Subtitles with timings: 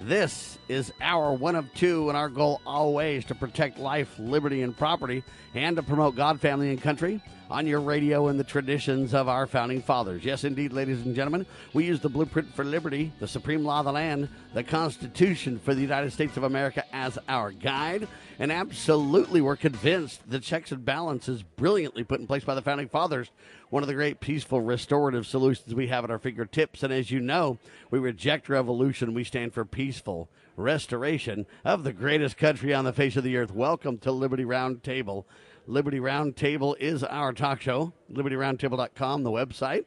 [0.00, 4.76] This is our one of two, and our goal always to protect life, liberty, and
[4.76, 9.28] property, and to promote God, family, and country on your radio and the traditions of
[9.28, 10.24] our founding fathers.
[10.24, 13.84] Yes, indeed, ladies and gentlemen, we use the blueprint for liberty, the supreme law of
[13.84, 18.08] the land, the Constitution for the United States of America as our guide.
[18.38, 22.88] And absolutely, we're convinced the checks and balances brilliantly put in place by the founding
[22.88, 23.30] fathers,
[23.70, 26.82] one of the great peaceful restorative solutions we have at our fingertips.
[26.82, 27.58] And as you know,
[27.90, 33.16] we reject revolution, we stand for peaceful restoration of the greatest country on the face
[33.16, 33.52] of the earth.
[33.52, 35.24] Welcome to Liberty Roundtable.
[35.66, 37.94] Liberty Roundtable is our talk show.
[38.12, 39.86] LibertyRoundtable.com, the website.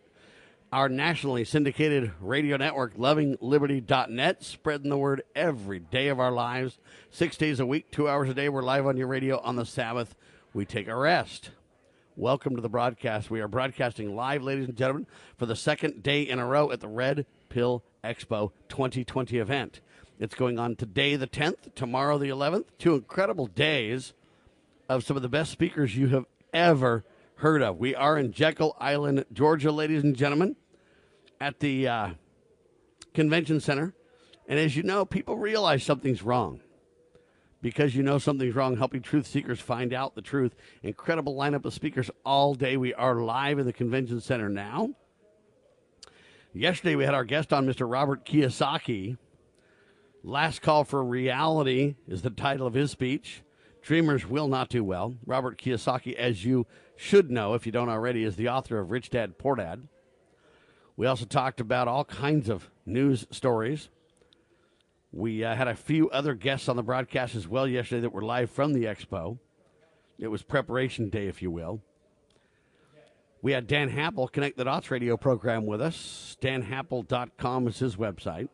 [0.72, 6.80] Our nationally syndicated radio network, lovingliberty.net, spreading the word every day of our lives.
[7.11, 8.50] Six days a week, two hours a day.
[8.50, 10.16] We're live on your radio on the Sabbath.
[10.52, 11.52] We take a rest.
[12.16, 13.30] Welcome to the broadcast.
[13.30, 15.05] We are broadcasting live, ladies and gentlemen,
[15.38, 19.81] for the second day in a row at the Red Pill Expo 2020 event.
[20.20, 22.66] It's going on today, the 10th, tomorrow, the 11th.
[22.80, 24.14] Two incredible days
[24.89, 27.03] of some of the best speakers you have ever
[27.35, 27.77] heard of.
[27.77, 30.55] We are in Jekyll Island, Georgia, ladies and gentlemen,
[31.39, 32.09] at the uh,
[33.13, 33.93] convention center.
[34.47, 36.61] And as you know, people realize something's wrong.
[37.61, 40.55] Because you know something's wrong, helping truth seekers find out the truth.
[40.83, 42.77] Incredible lineup of speakers all day.
[42.77, 44.91] We are live in the convention center now.
[46.53, 47.91] Yesterday, we had our guest on, Mr.
[47.91, 49.17] Robert Kiyosaki.
[50.23, 53.42] Last Call for Reality is the title of his speech.
[53.87, 55.15] Dreamers will not do well.
[55.25, 56.67] Robert Kiyosaki, as you
[56.98, 59.87] should know if you don't already, is the author of Rich Dad Poor Dad.
[60.98, 63.87] We also talked about all kinds of news stories.
[65.14, 68.23] We uh, had a few other guests on the broadcast as well yesterday that were
[68.23, 69.39] live from the expo.
[70.20, 71.80] It was preparation day, if you will.
[73.42, 76.36] We had Dan Happel, Connect the Dots radio program with us.
[76.42, 78.49] DanHappel.com is his website.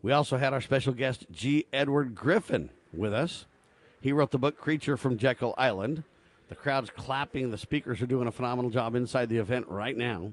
[0.00, 1.66] We also had our special guest, G.
[1.72, 3.46] Edward Griffin, with us.
[4.00, 6.04] He wrote the book Creature from Jekyll Island.
[6.48, 7.50] The crowd's clapping.
[7.50, 10.32] The speakers are doing a phenomenal job inside the event right now.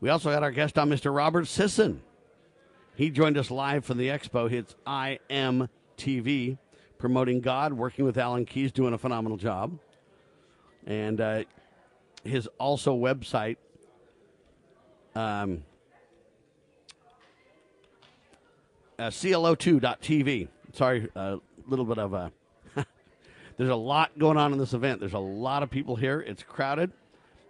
[0.00, 1.14] We also had our guest on, Mr.
[1.14, 2.02] Robert Sisson.
[2.96, 4.50] He joined us live from the expo.
[4.50, 6.58] It's IMTV,
[6.98, 9.78] promoting God, working with Alan Keyes, doing a phenomenal job.
[10.86, 11.44] And uh,
[12.24, 13.58] his also website,
[15.14, 15.62] um,
[18.98, 20.48] uh, CLO2.tv.
[20.72, 21.36] Sorry, a uh,
[21.68, 22.32] little bit of a
[23.62, 24.98] there's a lot going on in this event.
[24.98, 26.20] There's a lot of people here.
[26.20, 26.90] It's crowded.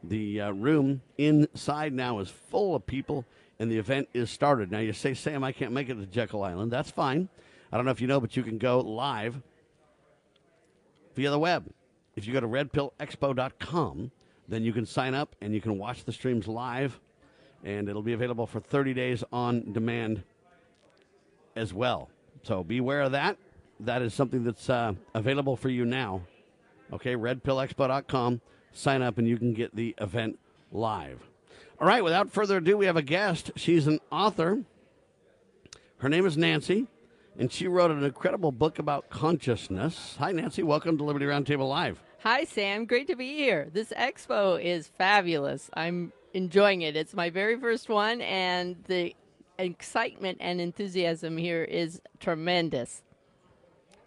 [0.05, 3.25] The uh, room inside now is full of people,
[3.59, 4.71] and the event is started.
[4.71, 6.71] Now, you say, Sam, I can't make it to Jekyll Island.
[6.71, 7.31] That's fine.
[7.73, 9.41] I don't know if you know, but you can go live
[11.15, 11.73] via the web.
[12.15, 14.11] If you go to redpillexpo.com,
[14.49, 17.01] then you can sign up and you can watch the streams live,
[17.65, 20.25] and it'll be available for 30 days on demand
[21.57, 22.11] as well.
[22.43, 23.39] So beware of that
[23.85, 26.23] that is something that's uh, available for you now.
[26.93, 28.41] Okay, redpillexpo.com.
[28.73, 30.39] Sign up and you can get the event
[30.71, 31.21] live.
[31.81, 33.51] All right, without further ado, we have a guest.
[33.57, 34.63] She's an author.
[35.99, 36.87] Her name is Nancy,
[37.39, 40.17] and she wrote an incredible book about consciousness.
[40.19, 40.63] Hi, Nancy.
[40.63, 42.01] Welcome to Liberty Roundtable Live.
[42.21, 42.87] Hi, Sam.
[42.87, 43.69] Great to be here.
[43.73, 45.71] This expo is fabulous.
[45.75, 46.97] I'm enjoying it.
[46.97, 49.15] It's my very first one, and the
[49.59, 53.03] excitement and enthusiasm here is tremendous.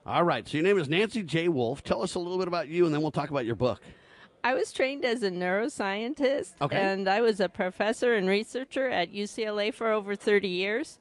[0.06, 0.48] All right.
[0.48, 1.48] So your name is Nancy J.
[1.48, 1.84] Woolf.
[1.84, 3.82] Tell us a little bit about you, and then we'll talk about your book.
[4.44, 6.78] I was trained as a neuroscientist, okay.
[6.78, 11.00] and I was a professor and researcher at UCLA for over 30 years.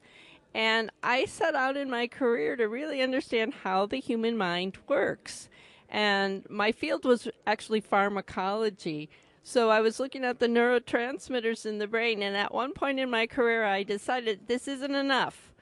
[0.55, 5.49] And I set out in my career to really understand how the human mind works.
[5.87, 9.09] And my field was actually pharmacology.
[9.43, 13.11] So I was looking at the neurotransmitters in the brain, and at one point in
[13.11, 15.53] my career, I decided this isn't enough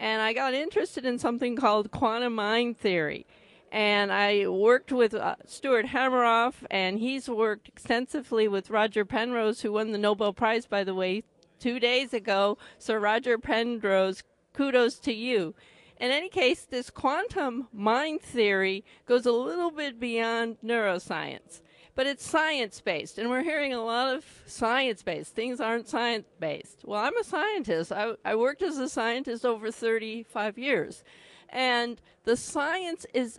[0.00, 3.26] and I got interested in something called quantum mind theory.
[3.70, 9.72] And I worked with uh, Stuart Hameroff, and he's worked extensively with Roger Penrose, who
[9.72, 11.22] won the Nobel Prize, by the way,
[11.60, 12.58] two days ago.
[12.78, 14.24] So, Roger Penrose,
[14.54, 15.54] kudos to you.
[16.00, 21.60] In any case, this quantum mind theory goes a little bit beyond neuroscience
[22.00, 23.18] but it's science based.
[23.18, 25.34] And we're hearing a lot of science based.
[25.34, 26.80] Things aren't science based.
[26.82, 27.92] Well, I'm a scientist.
[27.92, 31.04] I, I worked as a scientist over 35 years.
[31.50, 33.38] And the science is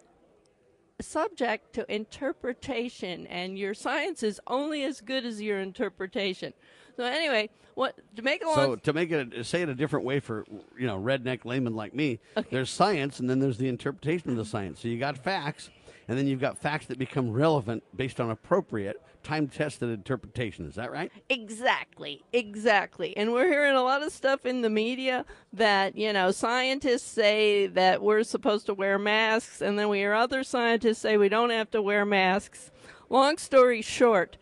[0.99, 6.53] subject to interpretation, and your science is only as good as your interpretation.
[6.97, 10.05] So anyway, what to make a long So to make it say it a different
[10.05, 10.45] way for
[10.77, 12.19] you know redneck layman like me,
[12.51, 14.81] there's science and then there's the interpretation of the science.
[14.81, 15.71] So you got facts,
[16.07, 20.65] and then you've got facts that become relevant based on appropriate time tested interpretation.
[20.65, 21.11] Is that right?
[21.29, 23.15] Exactly, exactly.
[23.15, 27.67] And we're hearing a lot of stuff in the media that, you know, scientists say
[27.67, 31.51] that we're supposed to wear masks, and then we hear other scientists say we don't
[31.51, 32.71] have to wear masks.
[33.09, 34.37] Long story short,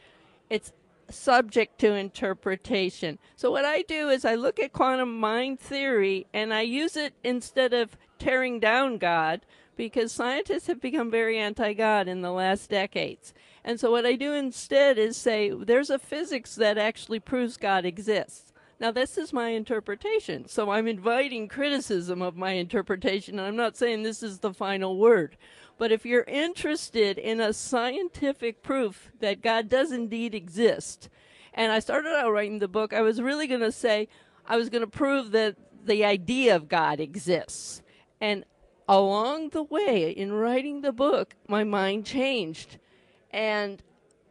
[0.50, 0.72] it's
[1.10, 3.18] subject to interpretation.
[3.36, 7.14] So, what I do is I look at quantum mind theory and I use it
[7.24, 9.42] instead of tearing down God
[9.80, 13.34] because scientists have become very anti God in the last decades.
[13.64, 17.86] And so, what I do instead is say there's a physics that actually proves God
[17.86, 18.52] exists.
[18.82, 20.50] Now, this is my interpretation.
[20.50, 23.40] So, I'm inviting criticism of my interpretation.
[23.40, 25.38] And I'm not saying this is the final word.
[25.78, 31.08] But if you're interested in a scientific proof that God does indeed exist,
[31.54, 34.10] and I started out writing the book, I was really going to say,
[34.46, 35.56] I was going to prove that
[35.86, 37.82] the idea of God exists.
[38.20, 38.44] And
[38.90, 42.80] along the way, in writing the book, my mind changed.
[43.30, 43.84] And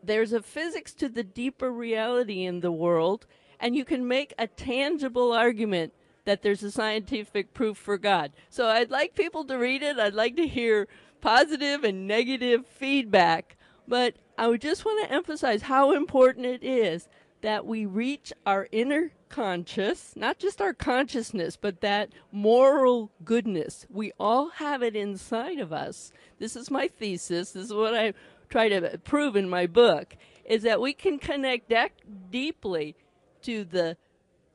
[0.02, 3.24] there's a physics to the deeper reality in the world,
[3.60, 5.92] and you can make a tangible argument
[6.24, 8.32] that there's a scientific proof for God.
[8.50, 9.98] So I'd like people to read it.
[9.98, 10.88] I'd like to hear
[11.20, 13.56] positive and negative feedback,
[13.86, 17.08] but I would just want to emphasize how important it is
[17.42, 23.86] that we reach our inner conscious, not just our consciousness, but that moral goodness.
[23.90, 26.12] We all have it inside of us.
[26.38, 27.52] This is my thesis.
[27.52, 28.14] This is what I
[28.48, 31.92] try to prove in my book is that we can connect that
[32.30, 32.96] deeply
[33.42, 33.96] to the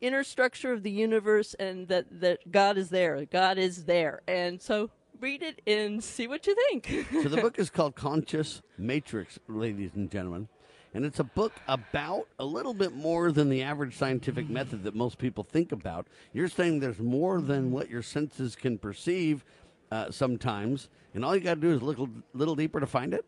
[0.01, 3.23] inner structure of the universe and that, that God is there.
[3.25, 4.21] God is there.
[4.27, 4.89] And so
[5.19, 7.07] read it and see what you think.
[7.11, 10.49] so the book is called Conscious Matrix, ladies and gentlemen.
[10.93, 14.95] And it's a book about a little bit more than the average scientific method that
[14.95, 16.07] most people think about.
[16.33, 19.43] You're saying there's more than what your senses can perceive
[19.91, 23.13] uh, sometimes, and all you got to do is look a little deeper to find
[23.13, 23.25] it?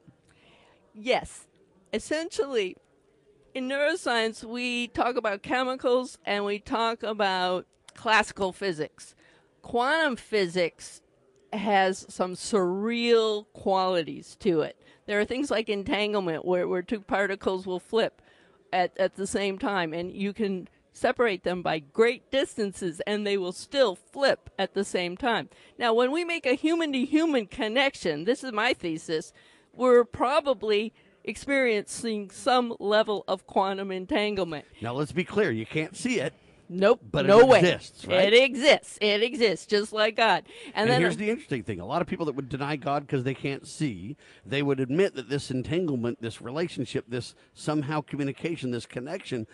[0.94, 1.48] Yes.
[1.94, 2.78] Essentially,
[3.54, 7.66] in neuroscience, we talk about chemicals and we talk about
[7.96, 9.16] classical physics.
[9.62, 11.02] Quantum physics
[11.54, 14.78] has some surreal qualities to it.
[15.06, 18.22] There are things like entanglement where, where two particles will flip
[18.74, 23.38] at, at the same time, and you can separate them by great distances and they
[23.38, 25.50] will still flip at the same time.
[25.78, 29.34] Now, when we make a human to human connection, this is my thesis,
[29.74, 30.94] we're probably
[31.26, 34.66] experiencing some level of quantum entanglement.
[34.82, 36.34] Now, let's be clear you can't see it.
[36.68, 37.60] Nope, but no it way.
[37.60, 38.34] exists, right?
[38.34, 38.98] It exists.
[39.00, 40.46] It exists, just like God.
[40.74, 43.06] And, And, then here's the interesting thing: a lot of people that would deny God
[43.06, 48.72] because they can't see, they would admit that this entanglement, this relationship, this somehow communication,
[48.72, 49.46] this connection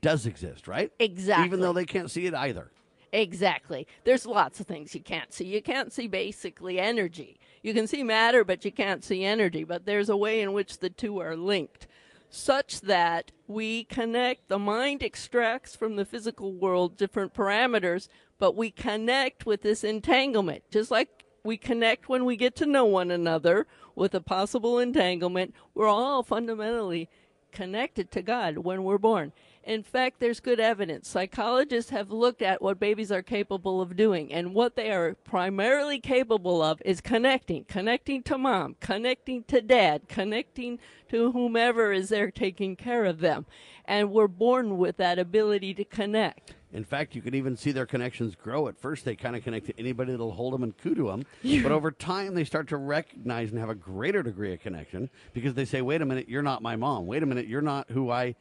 [0.00, 0.92] does exist, right?
[0.98, 1.46] Exactly.
[1.46, 2.70] Even though they can't see it either.
[3.12, 3.86] Exactly.
[4.04, 5.46] There's lots of things you can't see.
[5.46, 7.40] You can't see basically energy.
[7.62, 9.64] You can see matter, but you can't see energy.
[9.64, 11.86] But there's a way in which the two are linked,
[12.30, 14.48] such that we connect.
[14.48, 20.64] The mind extracts from the physical world different parameters, but we connect with this entanglement,
[20.70, 25.54] just like we connect when we get to know one another with a possible entanglement.
[25.74, 27.08] We're all fundamentally
[27.52, 29.32] connected to God when we're born.
[29.68, 31.08] In fact, there's good evidence.
[31.08, 36.00] Psychologists have looked at what babies are capable of doing, and what they are primarily
[36.00, 40.78] capable of is connecting, connecting to mom, connecting to dad, connecting
[41.10, 43.44] to whomever is there taking care of them.
[43.84, 46.54] And we're born with that ability to connect.
[46.72, 48.68] In fact, you can even see their connections grow.
[48.68, 51.26] At first, they kind of connect to anybody that'll hold them and coo to them.
[51.62, 55.52] But over time, they start to recognize and have a greater degree of connection because
[55.52, 57.06] they say, wait a minute, you're not my mom.
[57.06, 58.34] Wait a minute, you're not who I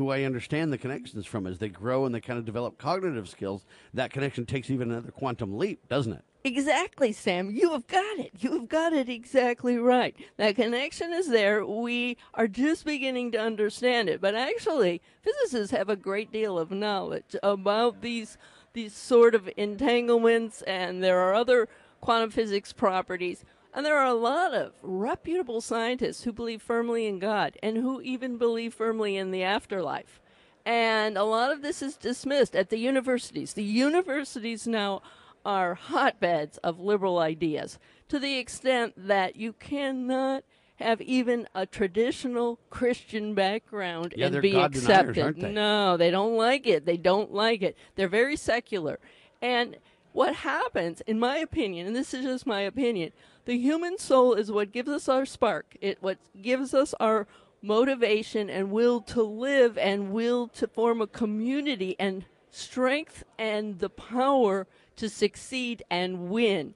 [0.00, 1.46] who I understand the connections from.
[1.46, 5.10] As they grow and they kind of develop cognitive skills, that connection takes even another
[5.10, 6.24] quantum leap, doesn't it?
[6.42, 7.50] Exactly, Sam.
[7.50, 8.32] You have got it.
[8.38, 10.16] You have got it exactly right.
[10.38, 11.66] That connection is there.
[11.66, 14.22] We are just beginning to understand it.
[14.22, 18.38] But actually, physicists have a great deal of knowledge about these
[18.72, 21.68] these sort of entanglements and there are other
[22.00, 23.44] quantum physics properties.
[23.72, 28.00] And there are a lot of reputable scientists who believe firmly in God and who
[28.00, 30.20] even believe firmly in the afterlife.
[30.66, 33.54] And a lot of this is dismissed at the universities.
[33.54, 35.02] The universities now
[35.44, 40.44] are hotbeds of liberal ideas to the extent that you cannot
[40.76, 45.22] have even a traditional Christian background Yeah, and be God deniers, accepted.
[45.22, 45.52] aren't they?
[45.52, 46.86] No, they don't like it.
[46.86, 47.76] They don't like it.
[47.96, 48.98] They're very secular.
[49.40, 49.76] And
[50.12, 53.12] what happens, in my opinion, and this is just my opinion,
[53.44, 55.76] the human soul is what gives us our spark.
[55.80, 57.26] It what gives us our
[57.62, 63.90] motivation and will to live and will to form a community and strength and the
[63.90, 64.66] power
[64.96, 66.74] to succeed and win.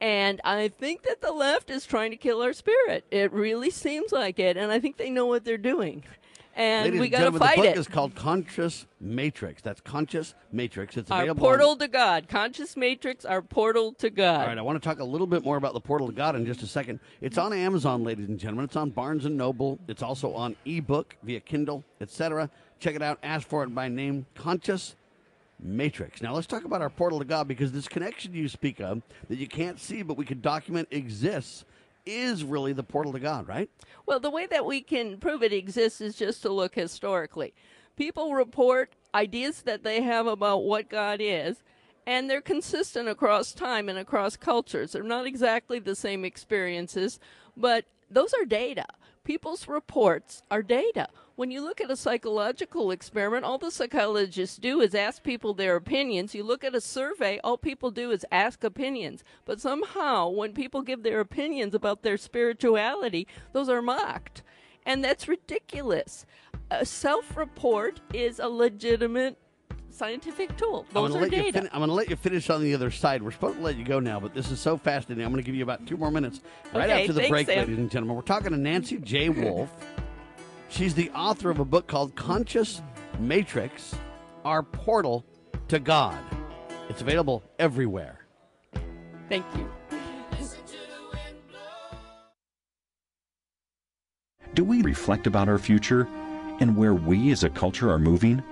[0.00, 3.04] And I think that the left is trying to kill our spirit.
[3.10, 6.02] It really seems like it, and I think they know what they're doing.
[6.54, 7.78] And Ladies we got to fight the book it.
[7.78, 9.62] is called Conscious Matrix.
[9.62, 10.98] That's Conscious Matrix.
[10.98, 11.46] It's our available.
[11.46, 14.42] on- portal to God, conscious matrix, our portal to God.
[14.42, 16.36] All right, I want to talk a little bit more about the Portal to God
[16.36, 17.00] in just a second.
[17.22, 18.66] It's on Amazon, ladies and gentlemen.
[18.66, 19.78] It's on Barnes and Noble.
[19.88, 22.50] It's also on ebook via Kindle, etc.
[22.80, 23.18] Check it out.
[23.22, 24.94] Ask for it by name, Conscious
[25.58, 26.20] Matrix.
[26.20, 29.38] Now let's talk about our portal to God because this connection you speak of that
[29.38, 31.64] you can't see but we can document exists
[32.06, 33.70] is really the portal to God, right?
[34.06, 37.54] Well, the way that we can prove it exists is just to look historically.
[37.96, 41.62] People report ideas that they have about what God is,
[42.06, 44.92] and they're consistent across time and across cultures.
[44.92, 47.20] They're not exactly the same experiences,
[47.56, 48.86] but those are data.
[49.24, 51.08] People's reports are data.
[51.42, 55.74] When you look at a psychological experiment, all the psychologists do is ask people their
[55.74, 56.36] opinions.
[56.36, 59.24] You look at a survey, all people do is ask opinions.
[59.44, 64.44] But somehow, when people give their opinions about their spirituality, those are mocked.
[64.86, 66.26] And that's ridiculous.
[66.70, 69.36] A self report is a legitimate
[69.90, 70.86] scientific tool.
[70.94, 71.58] I'm Those are data.
[71.62, 73.20] fin- I'm going to let you finish on the other side.
[73.20, 75.24] We're supposed to let you go now, but this is so fascinating.
[75.24, 76.40] I'm going to give you about two more minutes
[76.72, 77.58] right Okay, after the thanks, break, Sam.
[77.58, 78.14] ladies and gentlemen.
[78.14, 79.28] We're talking to Nancy J.
[79.28, 79.68] Woolf.
[80.72, 82.80] She's the author of a book called Conscious
[83.18, 83.94] Matrix
[84.42, 85.22] Our Portal
[85.68, 86.18] to God.
[86.88, 88.24] It's available everywhere.
[89.28, 89.68] Thank you.
[94.54, 96.08] Do we reflect about our future
[96.58, 98.42] and where we as a culture are moving?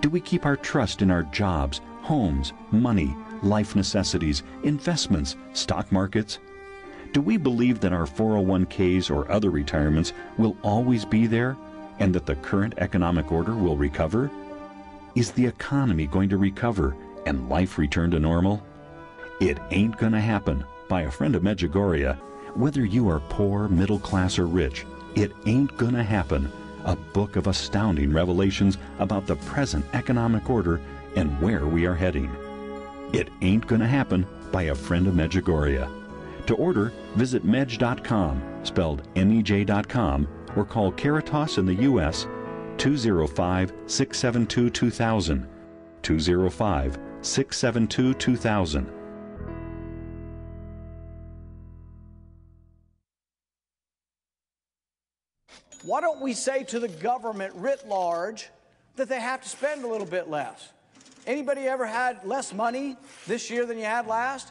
[0.00, 6.38] Do we keep our trust in our jobs, homes, money, life necessities, investments, stock markets?
[7.12, 11.56] Do we believe that our 401ks or other retirements will always be there
[11.98, 14.30] and that the current economic order will recover?
[15.14, 16.94] Is the economy going to recover
[17.26, 18.62] and life return to normal?
[19.40, 22.16] It Ain't Gonna Happen by a friend of Medjugorje.
[22.54, 24.84] Whether you are poor, middle class, or rich,
[25.14, 26.52] It Ain't Gonna Happen,
[26.84, 30.80] a book of astounding revelations about the present economic order
[31.16, 32.30] and where we are heading.
[33.12, 35.97] It Ain't Gonna Happen by a friend of Medjugorje.
[36.48, 40.26] To order, visit mej.com, spelled M-E-J.com,
[40.56, 42.26] or call Caritas in the U.S.
[42.78, 45.46] 205 672 2000.
[46.00, 48.90] 205 672 2000.
[55.84, 58.48] Why don't we say to the government writ large
[58.96, 60.70] that they have to spend a little bit less?
[61.26, 64.50] Anybody ever had less money this year than you had last?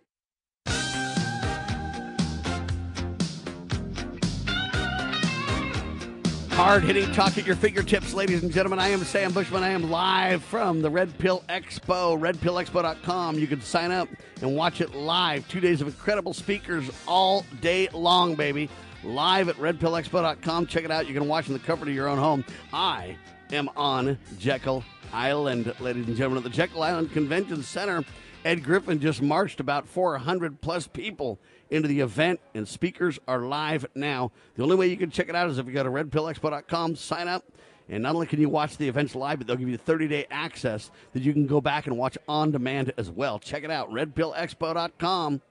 [6.61, 8.77] Hard hitting talk at your fingertips, ladies and gentlemen.
[8.77, 9.63] I am Sam Bushman.
[9.63, 13.39] I am live from the Red Pill Expo, redpillexpo.com.
[13.39, 14.07] You can sign up
[14.43, 15.47] and watch it live.
[15.47, 18.69] Two days of incredible speakers all day long, baby.
[19.03, 20.67] Live at redpillexpo.com.
[20.67, 21.07] Check it out.
[21.07, 22.45] You can watch in the comfort of your own home.
[22.71, 23.17] I
[23.51, 28.05] am on Jekyll Island, ladies and gentlemen, at the Jekyll Island Convention Center.
[28.45, 31.39] Ed Griffin just marched about 400 plus people
[31.71, 34.31] into the event, and speakers are live now.
[34.55, 37.27] The only way you can check it out is if you go to redpillexpo.com, sign
[37.27, 37.45] up,
[37.89, 40.27] and not only can you watch the events live, but they'll give you 30 day
[40.29, 43.39] access that you can go back and watch on demand as well.
[43.39, 45.41] Check it out, redpillexpo.com.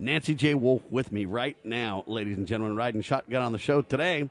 [0.00, 0.54] Nancy J.
[0.54, 4.30] Woolf with me right now, ladies and gentlemen, riding shotgun on the show today.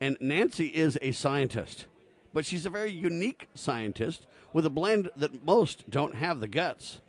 [0.00, 1.86] And Nancy is a scientist,
[2.32, 7.00] but she's a very unique scientist with a blend that most don't have the guts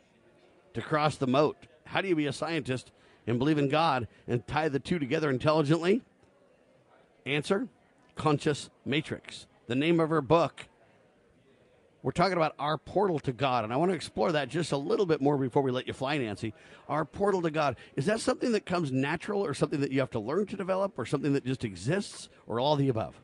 [0.74, 1.56] to cross the moat.
[1.86, 2.92] How do you be a scientist
[3.26, 6.02] and believe in God and tie the two together intelligently?
[7.24, 7.68] Answer
[8.14, 9.46] conscious matrix.
[9.66, 10.68] the name of her book.
[12.02, 14.76] We're talking about our portal to God, and I want to explore that just a
[14.76, 16.54] little bit more before we let you fly, Nancy.
[16.88, 20.10] Our portal to God is that something that comes natural, or something that you have
[20.10, 23.20] to learn to develop, or something that just exists, or all the above?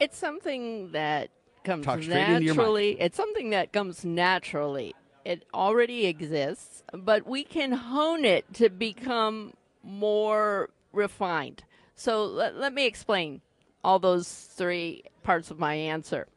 [0.00, 1.30] It's something that
[1.62, 2.56] comes Talk straight into your mic.
[2.56, 3.00] naturally.
[3.00, 4.96] It's something that comes naturally.
[5.26, 11.64] It already exists, but we can hone it to become more refined.
[11.96, 13.40] So let, let me explain
[13.82, 16.28] all those three parts of my answer.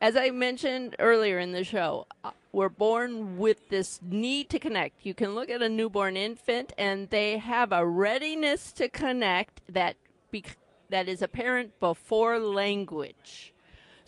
[0.00, 5.06] As I mentioned earlier in the show, uh, we're born with this need to connect.
[5.06, 9.94] You can look at a newborn infant, and they have a readiness to connect that
[10.32, 10.56] bec
[10.88, 13.54] that is apparent before language.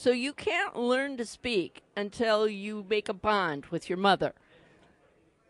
[0.03, 4.35] So you can't learn to speak until you make a bond with your mother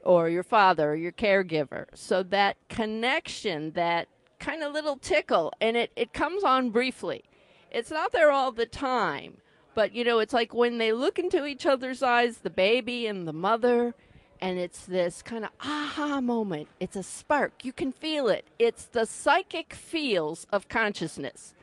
[0.05, 1.87] or your father or your caregiver.
[1.95, 7.25] So that connection, that kind of little tickle, and it, it comes on briefly.
[7.71, 9.39] It's not there all the time,
[9.75, 13.27] but you know, it's like when they look into each other's eyes, the baby and
[13.27, 13.95] the mother,
[14.39, 16.69] and it's this kind of aha moment.
[16.79, 17.65] It's a spark.
[17.65, 18.45] You can feel it.
[18.59, 21.55] It's the psychic feels of consciousness.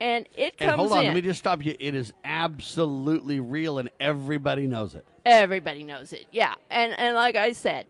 [0.00, 1.06] And it And comes hold on, in.
[1.06, 1.74] let me just stop you.
[1.78, 5.04] It is absolutely real, and everybody knows it.
[5.24, 6.26] Everybody knows it.
[6.30, 6.54] Yeah.
[6.70, 7.86] And and like I said,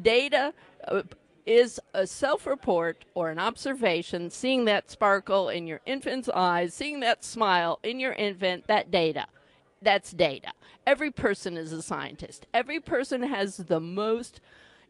[0.00, 0.54] data
[0.86, 1.02] uh,
[1.46, 7.24] is a self-report or an observation seeing that sparkle in your infant's eyes, seeing that
[7.24, 9.26] smile in your infant, that data.
[9.80, 10.52] That's data.
[10.86, 12.46] Every person is a scientist.
[12.52, 14.40] Every person has the most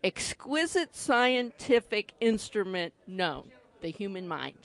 [0.02, 4.56] exquisite scientific instrument known, the human mind.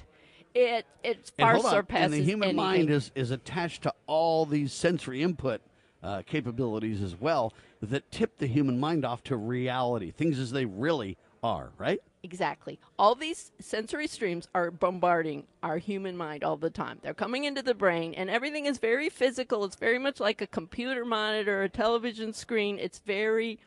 [0.55, 2.55] It it And far on, surpasses and the human anything.
[2.55, 5.61] mind is, is attached to all these sensory input
[6.03, 10.65] uh, capabilities as well that tip the human mind off to reality, things as they
[10.65, 11.99] really are, right?
[12.23, 12.79] Exactly.
[12.97, 16.99] All these sensory streams are bombarding our human mind all the time.
[17.01, 19.65] They're coming into the brain, and everything is very physical.
[19.65, 22.79] It's very much like a computer monitor, a television screen.
[22.79, 23.59] It's very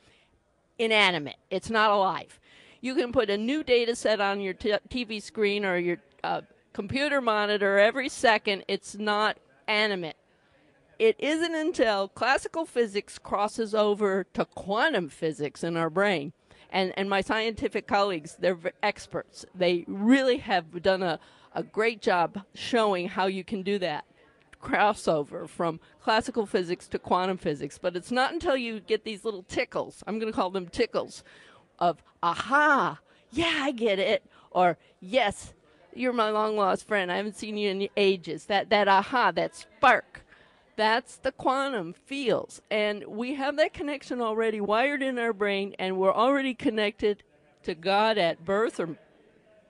[0.79, 1.37] inanimate.
[1.51, 2.39] It's not alive.
[2.81, 6.43] You can put a new data set on your t- TV screen or your uh,
[6.77, 8.63] computer monitor every second.
[8.69, 10.17] It's not animate.
[10.99, 16.35] It isn't until classical physics crosses over to quantum physics in our brain.
[16.69, 19.47] And, and my scientific colleagues, they're experts.
[19.55, 21.19] They really have done a,
[21.55, 24.05] a great job showing how you can do that
[24.63, 27.79] crossover from classical physics to quantum physics.
[27.79, 31.25] But it's not until you get these little tickles, I'm going to call them tickles,
[31.79, 32.99] of aha,
[33.31, 35.55] yeah, I get it, or yes,
[35.97, 37.11] you're my long lost friend.
[37.11, 38.47] I haven't seen you in ages.
[38.47, 40.25] That that aha, that spark.
[40.77, 42.61] That's the quantum fields.
[42.71, 47.23] And we have that connection already wired in our brain, and we're already connected
[47.63, 48.97] to God at birth or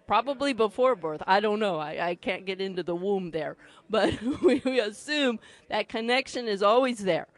[0.07, 1.23] probably before birth.
[1.27, 1.79] I don't know.
[1.79, 3.57] I, I can't get into the womb there.
[3.89, 7.29] But we, we assume that connection is always there.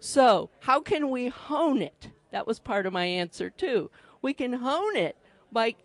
[0.00, 2.08] So, how can we hone it?
[2.32, 3.92] That was part of my answer, too.
[4.22, 5.16] We can hone it
[5.52, 5.76] by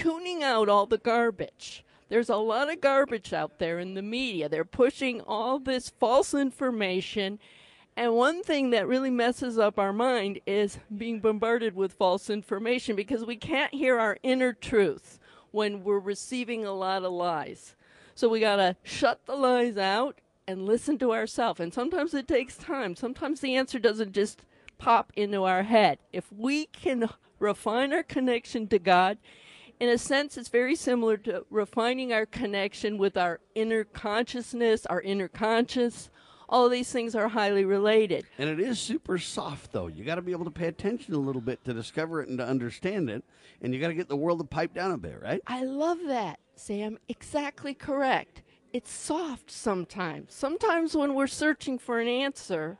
[0.00, 1.84] tuning out all the garbage.
[2.08, 4.48] There's a lot of garbage out there in the media.
[4.48, 7.38] They're pushing all this false information.
[7.98, 12.96] And one thing that really messes up our mind is being bombarded with false information
[12.96, 15.18] because we can't hear our inner truth
[15.50, 17.76] when we're receiving a lot of lies.
[18.14, 21.60] So we got to shut the lies out and listen to ourselves.
[21.60, 22.96] And sometimes it takes time.
[22.96, 24.40] Sometimes the answer doesn't just
[24.78, 25.98] pop into our head.
[26.10, 29.18] If we can refine our connection to God,
[29.80, 35.00] in a sense, it's very similar to refining our connection with our inner consciousness, our
[35.00, 36.10] inner conscious.
[36.50, 38.26] All these things are highly related.
[38.36, 39.86] And it is super soft, though.
[39.86, 42.36] You got to be able to pay attention a little bit to discover it and
[42.38, 43.24] to understand it.
[43.62, 45.40] And you got to get the world to pipe down a bit, right?
[45.46, 46.98] I love that, Sam.
[47.08, 48.42] Exactly correct.
[48.72, 50.34] It's soft sometimes.
[50.34, 52.78] Sometimes when we're searching for an answer,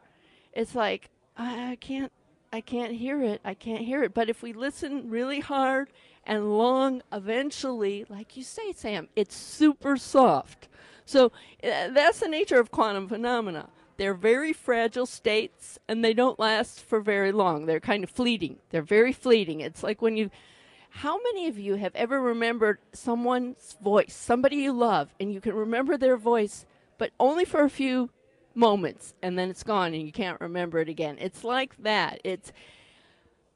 [0.52, 2.12] it's like I I can't
[2.52, 3.40] I can't hear it.
[3.44, 4.14] I can't hear it.
[4.14, 5.90] But if we listen really hard
[6.26, 10.68] and long, eventually, like you say, Sam, it's super soft.
[11.04, 11.26] So
[11.64, 13.68] uh, that's the nature of quantum phenomena.
[13.96, 17.66] They're very fragile states and they don't last for very long.
[17.66, 18.58] They're kind of fleeting.
[18.70, 19.60] They're very fleeting.
[19.60, 20.30] It's like when you
[20.90, 25.54] how many of you have ever remembered someone's voice, somebody you love, and you can
[25.54, 26.66] remember their voice,
[26.98, 28.10] but only for a few
[28.54, 31.16] moments, and then it's gone and you can't remember it again?
[31.20, 32.20] It's like that.
[32.24, 32.52] It's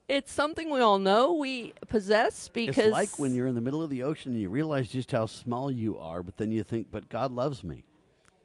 [0.09, 3.83] it's something we all know we possess because It's like when you're in the middle
[3.83, 6.89] of the ocean and you realize just how small you are, but then you think,
[6.91, 7.85] but God loves me.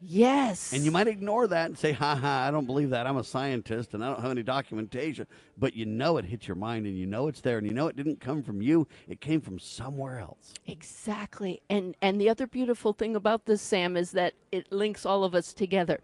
[0.02, 0.72] Yes.
[0.72, 3.06] And you might ignore that and say, ha ha, I don't believe that.
[3.06, 5.28] I'm a scientist and I don't have any documentation.
[5.58, 7.88] But you know it hits your mind and you know it's there and you know
[7.88, 8.88] it didn't come from you.
[9.10, 10.54] It came from somewhere else.
[10.68, 11.62] Exactly.
[11.70, 15.36] And and the other beautiful thing about this Sam is that it links all of
[15.36, 16.00] us together.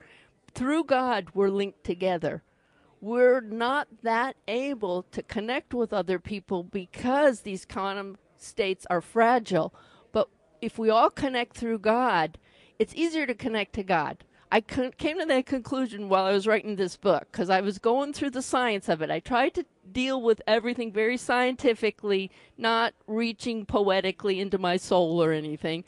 [0.53, 2.43] Through God we're linked together.
[3.05, 9.75] We're not that able to connect with other people because these quantum states are fragile.
[10.11, 10.27] But
[10.59, 12.39] if we all connect through God,
[12.79, 14.23] it's easier to connect to God.
[14.51, 18.11] I came to that conclusion while I was writing this book because I was going
[18.11, 19.11] through the science of it.
[19.11, 25.31] I tried to deal with everything very scientifically, not reaching poetically into my soul or
[25.31, 25.83] anything.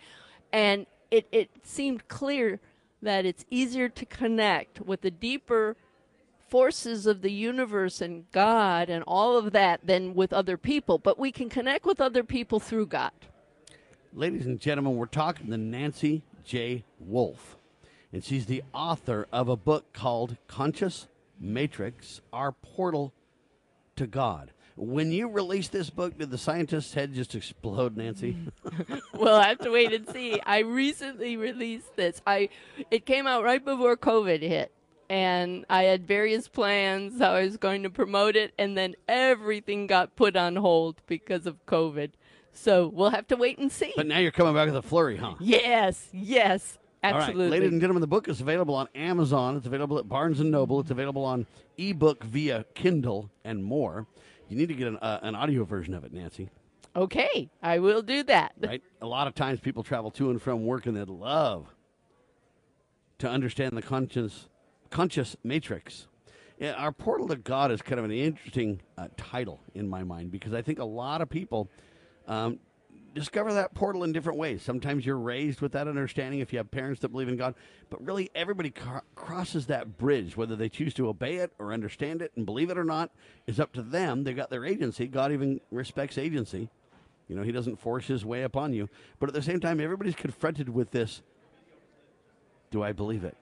[0.54, 2.60] And it, it seemed clear
[3.02, 5.78] that it's easier to connect with the deeper
[6.48, 10.98] forces of the universe and God and all of that than with other people.
[10.98, 13.12] But we can connect with other people through God.
[14.14, 16.84] Ladies and gentlemen, we're talking to Nancy J.
[17.00, 17.58] Woolf,
[18.12, 21.08] and she's the author of a book called Conscious
[21.40, 23.14] Matrix Our Portal
[23.98, 24.52] to God.
[24.76, 28.38] When you released this book, did the scientist's head just explode, Nancy?
[29.14, 30.40] well, I have to wait and see.
[30.46, 32.22] I recently released this.
[32.28, 32.50] I
[32.92, 34.72] it came out right before COVID hit.
[35.10, 39.88] And I had various plans how I was going to promote it, and then everything
[39.88, 42.12] got put on hold because of COVID.
[42.52, 43.94] So we'll have to wait and see.
[43.96, 45.36] But now you're coming back with a flurry, huh?
[45.40, 47.46] Yes, yes, absolutely.
[47.46, 49.56] All right, ladies and gentlemen, the book is available on Amazon.
[49.56, 50.80] It's available at Barnes and Noble.
[50.80, 51.46] It's available on
[51.78, 54.08] ebook via Kindle and more.
[54.50, 56.50] You need to get an, uh, an audio version of it, Nancy.
[56.96, 58.54] Okay, I will do that.
[58.62, 58.82] Right?
[59.02, 61.68] A lot of times people travel to and from work and they'd love
[63.20, 64.50] to understand the conscious,
[64.88, 66.08] conscious matrix.
[66.60, 70.32] Yeah, our portal to God is kind of an interesting uh, title in my mind
[70.32, 71.70] because I think a lot of people
[72.28, 72.60] um,
[73.14, 74.62] discover that portal in different ways.
[74.62, 77.56] Sometimes you're raised with that understanding if you have parents that believe in God,
[77.90, 78.74] but really everybody
[79.16, 80.36] crosses that bridge.
[80.36, 83.12] Whether they choose to obey it or understand it and believe it or not
[83.46, 84.24] is up to them.
[84.24, 85.08] They've got their agency.
[85.08, 86.70] God even respects agency.
[87.28, 88.90] You know, He doesn't force His way upon you.
[89.20, 91.22] But at the same time, everybody's confronted with this
[92.70, 93.38] do I believe it?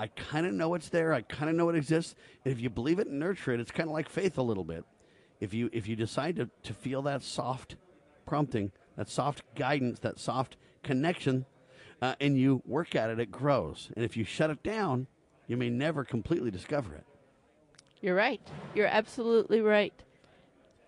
[0.00, 1.12] I kind of know it's there.
[1.12, 2.14] I kind of know it exists.
[2.42, 4.64] And if you believe it and nurture it, it's kind of like faith a little
[4.64, 4.82] bit.
[5.40, 7.76] If you if you decide to, to feel that soft
[8.24, 11.44] prompting, that soft guidance, that soft connection,
[12.00, 13.90] uh, and you work at it, it grows.
[13.94, 15.06] And if you shut it down,
[15.46, 17.04] you may never completely discover it.
[18.00, 18.40] You're right.
[18.74, 19.92] You're absolutely right.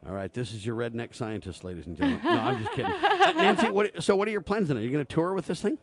[0.07, 2.25] All right, this is your redneck scientist, ladies and gentlemen.
[2.25, 2.91] No, I'm just kidding.
[2.91, 4.79] Uh, Nancy, what, so what are your plans then?
[4.79, 5.79] Are you going to tour with this thing?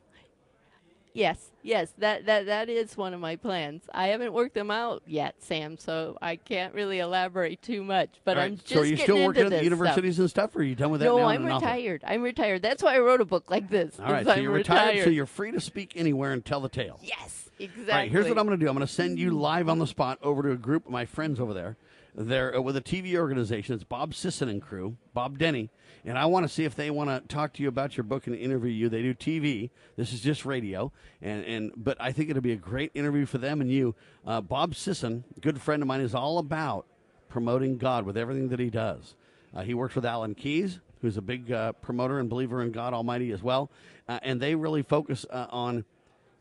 [1.14, 3.84] Yes, yes, that, that that is one of my plans.
[3.94, 8.10] I haven't worked them out yet, Sam, so I can't really elaborate too much.
[8.24, 10.24] But All I'm just so are you getting still working at the universities stuff.
[10.24, 11.20] and stuff, or are you done with that No?
[11.24, 12.04] I'm retired.
[12.06, 12.62] I'm retired.
[12.62, 14.00] That's why I wrote a book like this.
[14.00, 16.70] All right, so I'm you're retired, so you're free to speak anywhere and tell the
[16.70, 17.00] tale.
[17.02, 17.92] Yes, exactly.
[17.92, 18.70] All right, here's what I'm going to do.
[18.70, 21.06] I'm going to send you live on the spot over to a group of my
[21.06, 21.76] friends over there.
[22.16, 23.76] They're uh, with a TV organization.
[23.76, 25.70] It's Bob Sisson and crew, Bob Denny,
[26.06, 28.28] and I want to see if they want to talk to you about your book
[28.28, 28.90] and interview you.
[28.90, 29.70] They do TV.
[29.96, 33.38] This is just radio, and and but I think it'll be a great interview for
[33.38, 33.96] them and you.
[34.26, 36.86] Uh, Bob Sisson, good friend of mine, is all about
[37.28, 39.16] promoting God with everything that he does.
[39.54, 42.94] Uh, he works with Alan Keyes, who's a big uh, promoter and believer in God
[42.94, 43.70] Almighty as well,
[44.08, 45.86] uh, and they really focus uh, on,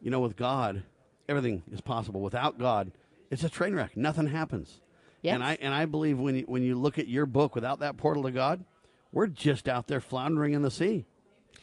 [0.00, 0.82] you know, with God,
[1.28, 2.20] everything is possible.
[2.20, 2.90] Without God,
[3.30, 3.96] it's a train wreck.
[3.96, 4.80] Nothing happens.
[5.22, 5.34] Yes.
[5.34, 7.96] And I and I believe when you, when you look at your book without that
[7.96, 8.64] portal to God,
[9.12, 11.06] we're just out there floundering in the sea.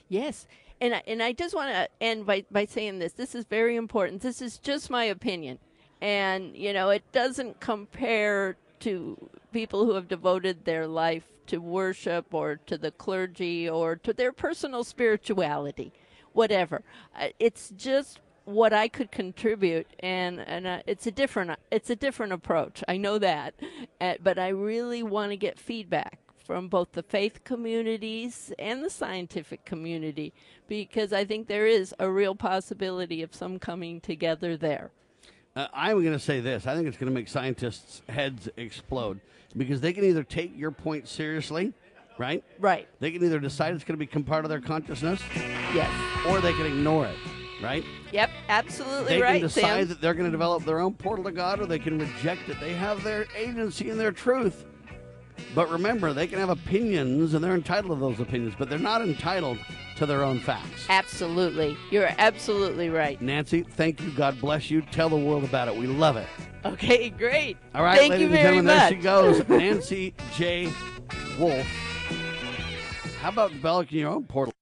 [0.10, 0.48] Yes.
[0.82, 3.14] And I, and I just want to end by, by saying this.
[3.14, 4.22] This is very important.
[4.22, 5.60] This is just my opinion.
[6.02, 12.34] And, you know, it doesn't compare to people who have devoted their life to worship
[12.34, 15.94] or to the clergy or to their personal spirituality,
[16.34, 16.84] whatever.
[17.18, 21.96] Uh, It's just what I could contribute, and and uh, it's a different it's a
[21.96, 22.84] different approach.
[22.88, 23.56] I know that,
[24.00, 28.90] uh, but I really want to get feedback from both the faith communities and the
[28.90, 30.32] scientific community
[30.68, 34.92] because I think there is a real possibility of some coming together there.
[35.56, 36.68] Uh, I'm going to say this.
[36.68, 39.20] I think it's going to make scientists' heads explode
[39.58, 41.74] because they can either take your point seriously,
[42.18, 42.44] right?
[42.60, 42.88] Right.
[43.00, 45.22] They can either decide it's going to become part of their consciousness,
[45.74, 45.90] Yes.
[46.28, 47.16] or they can ignore it,
[47.64, 47.84] right?
[48.12, 48.30] Yep.
[48.50, 49.88] Absolutely They right, can decide Sam.
[49.88, 52.60] that they're going to develop their own portal to God, or they can reject it.
[52.60, 54.66] They have their agency and their truth.
[55.56, 59.02] But remember, they can have opinions, and they're entitled to those opinions, but they're not
[59.02, 59.58] entitled
[59.96, 60.86] to their own facts.
[60.89, 61.78] Absolutely.
[61.91, 63.20] You're absolutely right.
[63.22, 64.12] Nancy, thank you.
[64.12, 64.82] God bless you.
[64.82, 65.76] Tell the world about it.
[65.78, 66.28] We love it.
[66.65, 67.58] Okay, great.
[67.74, 68.76] All right, Thank ladies you and gentlemen, much.
[68.78, 69.48] there she goes.
[69.50, 70.74] Nancy J.
[71.39, 71.65] Woolf.
[73.22, 74.54] How about developing your own portal?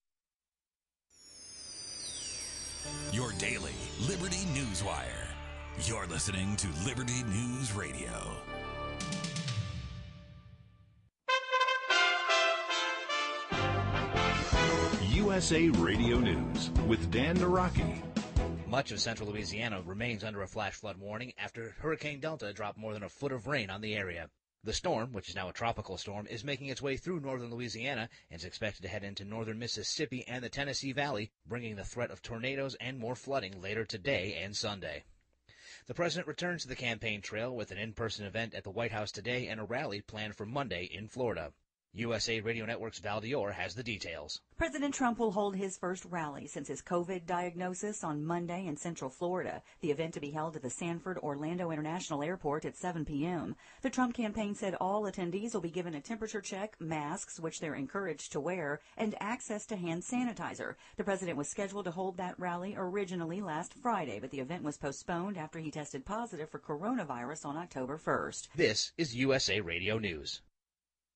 [3.11, 3.71] Your daily
[4.07, 5.27] Liberty Newswire.
[5.85, 8.37] You're listening to Liberty News Radio.
[15.33, 18.03] USA Radio News with Dan Naraki.
[18.67, 22.93] Much of central Louisiana remains under a flash flood warning after Hurricane Delta dropped more
[22.93, 24.29] than a foot of rain on the area.
[24.63, 28.09] The storm, which is now a tropical storm, is making its way through northern Louisiana
[28.29, 32.11] and is expected to head into northern Mississippi and the Tennessee Valley, bringing the threat
[32.11, 35.03] of tornadoes and more flooding later today and Sunday.
[35.87, 39.11] The president returns to the campaign trail with an in-person event at the White House
[39.11, 41.53] today and a rally planned for Monday in Florida.
[41.95, 44.41] USA Radio Network's Val Dior has the details.
[44.57, 49.11] President Trump will hold his first rally since his COVID diagnosis on Monday in Central
[49.11, 49.61] Florida.
[49.81, 53.55] The event to be held at the Sanford Orlando International Airport at 7 p.m.
[53.83, 57.75] The Trump campaign said all attendees will be given a temperature check, masks, which they're
[57.75, 60.73] encouraged to wear, and access to hand sanitizer.
[60.97, 64.79] The president was scheduled to hold that rally originally last Friday, but the event was
[64.79, 68.47] postponed after he tested positive for coronavirus on October 1st.
[68.55, 70.41] This is USA Radio News.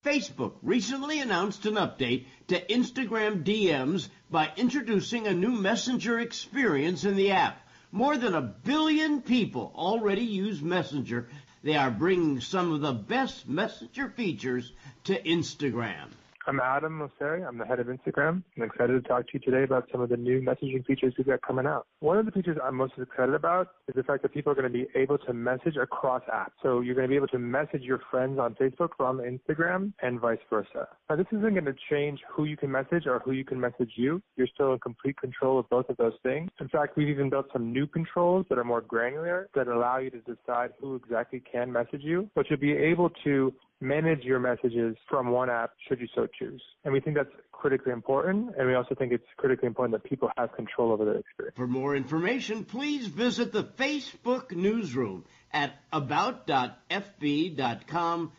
[0.08, 7.18] Facebook recently announced an update to Instagram DMs by introducing a new messenger experience in
[7.18, 7.60] the app.
[7.92, 11.28] More than a billion people already use Messenger.
[11.62, 14.72] They are bringing some of the best messenger features
[15.04, 16.08] to Instagram.
[16.48, 17.46] I'm Adam Mosseri.
[17.46, 18.42] I'm the head of Instagram.
[18.56, 21.28] I'm excited to talk to you today about some of the new messaging features we've
[21.28, 21.86] got coming out.
[22.00, 24.72] One of the features I'm most excited about is the fact that people are going
[24.72, 26.52] to be able to message across apps.
[26.62, 29.94] So you're going to be able to message your friends on Facebook or on Instagram
[30.04, 30.88] and vice versa.
[31.10, 33.94] Now this isn't going to change who you can message or who you can message
[33.96, 34.22] you.
[34.36, 36.52] You're still in complete control of both of those things.
[36.60, 40.12] In fact, we've even built some new controls that are more granular that allow you
[40.12, 44.96] to decide who exactly can message you, but you'll be able to manage your messages
[45.10, 46.62] from one app should you so choose.
[46.84, 48.52] And we think that's critically important.
[48.58, 51.56] And we also think it's critically important that people have control over their experience.
[51.56, 56.82] For more information, please visit the Facebook newsroom at about.fb.com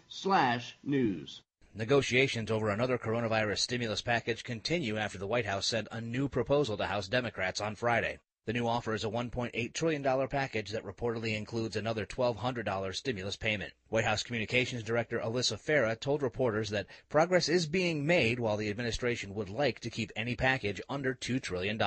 [0.08, 1.42] slash news.
[1.74, 6.76] Negotiations over another coronavirus stimulus package continue after the White House sent a new proposal
[6.76, 8.18] to House Democrats on Friday.
[8.48, 13.74] The new offer is a $1.8 trillion package that reportedly includes another $1,200 stimulus payment.
[13.90, 18.70] White House Communications Director Alyssa Farah told reporters that progress is being made while the
[18.70, 21.78] administration would like to keep any package under $2 trillion.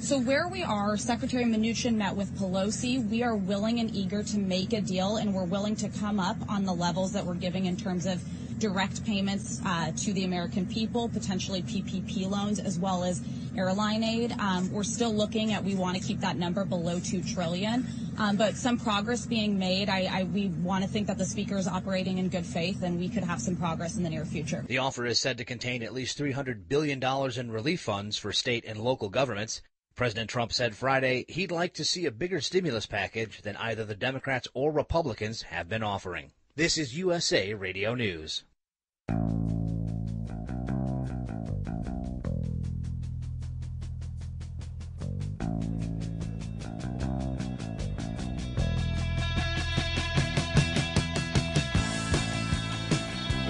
[0.00, 3.06] So where we are, Secretary Mnuchin met with Pelosi.
[3.10, 6.38] We are willing and eager to make a deal, and we're willing to come up
[6.48, 8.24] on the levels that we're giving in terms of
[8.60, 13.22] direct payments uh, to the American people, potentially PPP loans, as well as
[13.56, 14.32] airline aid.
[14.38, 17.86] Um, we're still looking at we want to keep that number below two trillion,
[18.18, 19.88] um, but some progress being made.
[19.88, 23.00] I, I we want to think that the speaker is operating in good faith, and
[23.00, 24.64] we could have some progress in the near future.
[24.68, 28.32] The offer is said to contain at least 300 billion dollars in relief funds for
[28.32, 29.62] state and local governments.
[29.96, 33.94] President Trump said Friday he'd like to see a bigger stimulus package than either the
[33.94, 36.32] Democrats or Republicans have been offering.
[36.56, 38.44] This is USA Radio News.
[39.10, 39.59] Thank you.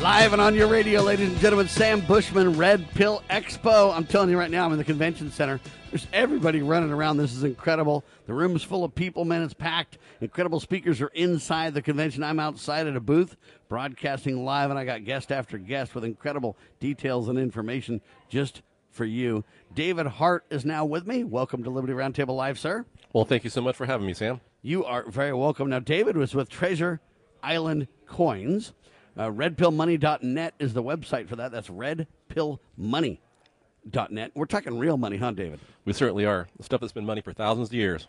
[0.01, 3.95] Live and on your radio, ladies and gentlemen, Sam Bushman, Red Pill Expo.
[3.95, 5.61] I'm telling you right now, I'm in the convention center.
[5.91, 7.19] There's everybody running around.
[7.19, 8.03] This is incredible.
[8.25, 9.43] The room's full of people, man.
[9.43, 9.99] It's packed.
[10.23, 12.25] Incredible speakers are inside the convention.
[12.25, 13.37] I'm outside at a booth
[13.69, 19.05] broadcasting live, and I got guest after guest with incredible details and information just for
[19.05, 19.45] you.
[19.75, 21.25] David Hart is now with me.
[21.25, 22.87] Welcome to Liberty Roundtable Live, sir.
[23.13, 24.41] Well, thank you so much for having me, Sam.
[24.63, 25.69] You are very welcome.
[25.69, 27.01] Now, David was with Treasure
[27.43, 28.73] Island Coins.
[29.17, 31.53] Uh, redpillmoney.net is the website for that.
[31.53, 34.31] That's redpillmoney.net.
[34.35, 35.61] We're talking real money, huh, David?
[35.85, 36.49] We certainly are.
[36.57, 38.07] The stuff that's been money for thousands of years.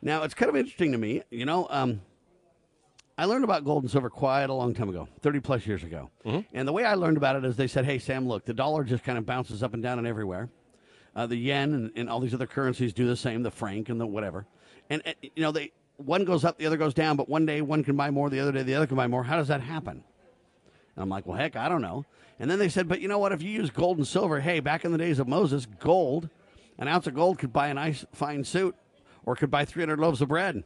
[0.00, 1.22] Now, it's kind of interesting to me.
[1.30, 2.00] You know, um,
[3.16, 6.10] I learned about gold and silver quite a long time ago, 30 plus years ago.
[6.24, 6.56] Mm-hmm.
[6.56, 8.84] And the way I learned about it is they said, hey, Sam, look, the dollar
[8.84, 10.48] just kind of bounces up and down and everywhere.
[11.14, 14.00] Uh, the yen and, and all these other currencies do the same, the franc and
[14.00, 14.46] the whatever.
[14.88, 17.60] And, uh, you know, they one goes up, the other goes down, but one day
[17.60, 19.22] one can buy more, the other day the other can buy more.
[19.22, 20.02] How does that happen?
[20.96, 22.04] And I'm like, well, heck, I don't know.
[22.38, 23.32] And then they said, but you know what?
[23.32, 26.28] If you use gold and silver, hey, back in the days of Moses, gold,
[26.78, 28.74] an ounce of gold could buy a nice, fine suit
[29.24, 30.64] or could buy 300 loaves of bread.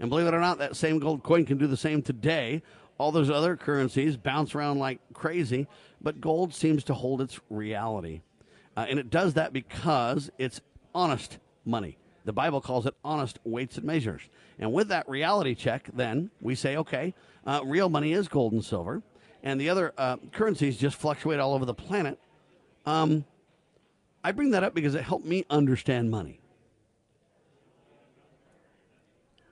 [0.00, 2.62] And believe it or not, that same gold coin can do the same today.
[2.98, 5.66] All those other currencies bounce around like crazy,
[6.00, 8.20] but gold seems to hold its reality.
[8.76, 10.60] Uh, and it does that because it's
[10.94, 11.98] honest money.
[12.24, 14.22] The Bible calls it honest weights and measures.
[14.58, 17.14] And with that reality check, then we say, okay,
[17.46, 19.02] uh, real money is gold and silver
[19.42, 22.18] and the other uh, currencies just fluctuate all over the planet.
[22.86, 23.24] Um,
[24.24, 26.40] I bring that up because it helped me understand money.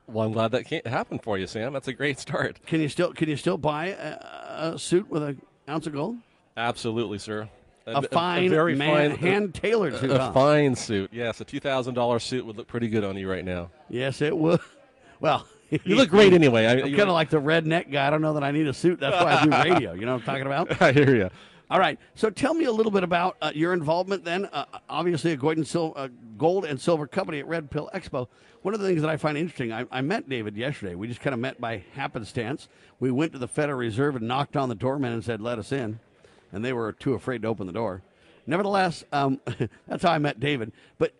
[0.08, 1.72] Well, I'm glad that can't happen for you, Sam.
[1.72, 2.64] That's a great start.
[2.66, 6.16] Can you still can you still buy a, a suit with an ounce of gold?
[6.56, 7.48] Absolutely, sir.
[7.88, 10.32] A fine, very man, hand-tailored suit, A, huh?
[10.32, 11.10] fine suit.
[11.12, 13.70] Yes, a two thousand dollars suit would look pretty good on you right now.
[13.88, 14.60] Yes, it would.
[15.18, 16.66] Well, You look great anyway.
[16.66, 18.06] I- I'm kind of like the redneck guy.
[18.06, 19.00] I don't know that I need a suit.
[19.00, 19.92] That's why I do radio.
[19.94, 20.80] You know what I'm talking about?
[20.82, 21.30] I hear you.
[21.68, 21.98] All right.
[22.14, 24.46] So tell me a little bit about uh, your involvement then.
[24.46, 28.28] Uh, obviously, a gold and, sil- uh, gold and silver company at Red Pill Expo.
[28.62, 30.94] One of the things that I find interesting, I, I met David yesterday.
[30.94, 32.68] We just kind of met by happenstance.
[33.00, 35.72] We went to the Federal Reserve and knocked on the doorman and said, let us
[35.72, 35.98] in.
[36.52, 38.02] And they were too afraid to open the door.
[38.46, 39.40] Nevertheless, um,
[39.88, 40.72] that's how I met David.
[40.98, 41.12] But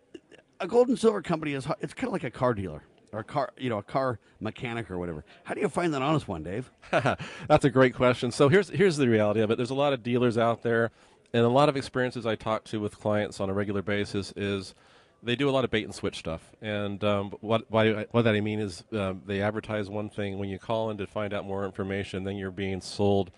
[0.61, 2.83] a gold and silver company is it's kind of like a car dealer
[3.17, 5.25] or a car, you know, a car mechanic or whatever.
[5.45, 6.71] How do you find that honest one, Dave?
[6.91, 8.31] That's a great question.
[8.31, 9.57] So here's here's the reality of it.
[9.57, 10.91] There's a lot of dealers out there,
[11.33, 14.75] and a lot of experiences I talk to with clients on a regular basis is
[15.23, 16.53] they do a lot of bait and switch stuff.
[16.61, 20.51] And um, what why, what that I mean is um, they advertise one thing when
[20.51, 23.31] you call in to find out more information, then you're being sold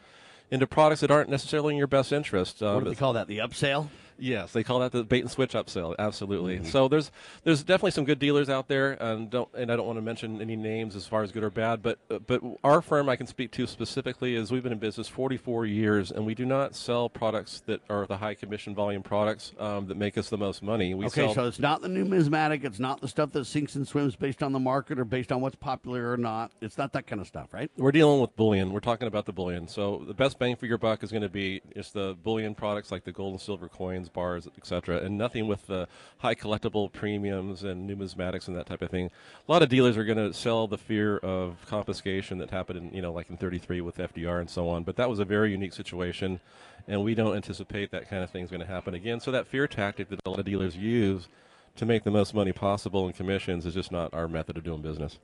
[0.50, 2.62] into products that aren't necessarily in your best interest.
[2.62, 3.28] Um, what do they call that?
[3.28, 3.88] The upsell?
[4.18, 5.94] Yes, they call that the bait and switch upsell.
[5.98, 6.57] Absolutely.
[6.57, 6.66] Mm-hmm.
[6.66, 7.11] So there's
[7.44, 10.40] there's definitely some good dealers out there, and don't and I don't want to mention
[10.40, 13.26] any names as far as good or bad, but uh, but our firm I can
[13.26, 17.09] speak to specifically is we've been in business 44 years, and we do not sell
[17.09, 20.94] products that are the high commission volume products um, that make us the most money.
[20.94, 22.64] We okay, sell so it's not the numismatic.
[22.64, 25.40] It's not the stuff that sinks and swims based on the market or based on
[25.40, 26.50] what's popular or not.
[26.61, 27.70] It's not that kind of stuff, right?
[27.76, 28.72] We're dealing with bullion.
[28.72, 29.68] We're talking about the bullion.
[29.68, 32.90] So the best bang for your buck is going to be just the bullion products
[32.90, 37.62] like the gold and silver coins, bars, etc., and nothing with the high collectible premiums
[37.62, 39.11] and numismatics and that type of thing.
[39.49, 42.94] A lot of dealers are going to sell the fear of confiscation that happened in,
[42.94, 44.83] you know, like in 33 with FDR and so on.
[44.83, 46.40] But that was a very unique situation,
[46.87, 49.21] and we don't anticipate that kind of thing is going to happen again.
[49.21, 51.29] So that fear tactic that a lot of dealers use
[51.77, 54.83] to make the most money possible in commissions is just not our method of doing
[54.83, 55.18] business.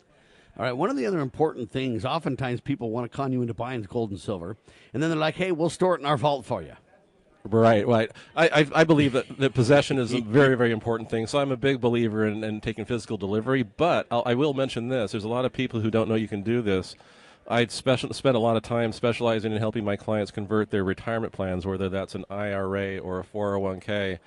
[0.56, 0.72] All right.
[0.72, 4.10] One of the other important things, oftentimes people want to con you into buying gold
[4.10, 4.56] and silver,
[4.92, 6.74] and then they're like, "Hey, we'll store it in our vault for you."
[7.46, 8.10] Right, right.
[8.34, 11.26] I, I, I believe that, that possession is a very, very important thing.
[11.26, 13.62] So I'm a big believer in, in taking physical delivery.
[13.62, 16.28] But I'll, I will mention this: there's a lot of people who don't know you
[16.28, 16.96] can do this.
[17.46, 21.34] I special, spend a lot of time specializing in helping my clients convert their retirement
[21.34, 24.18] plans, whether that's an IRA or a 401k.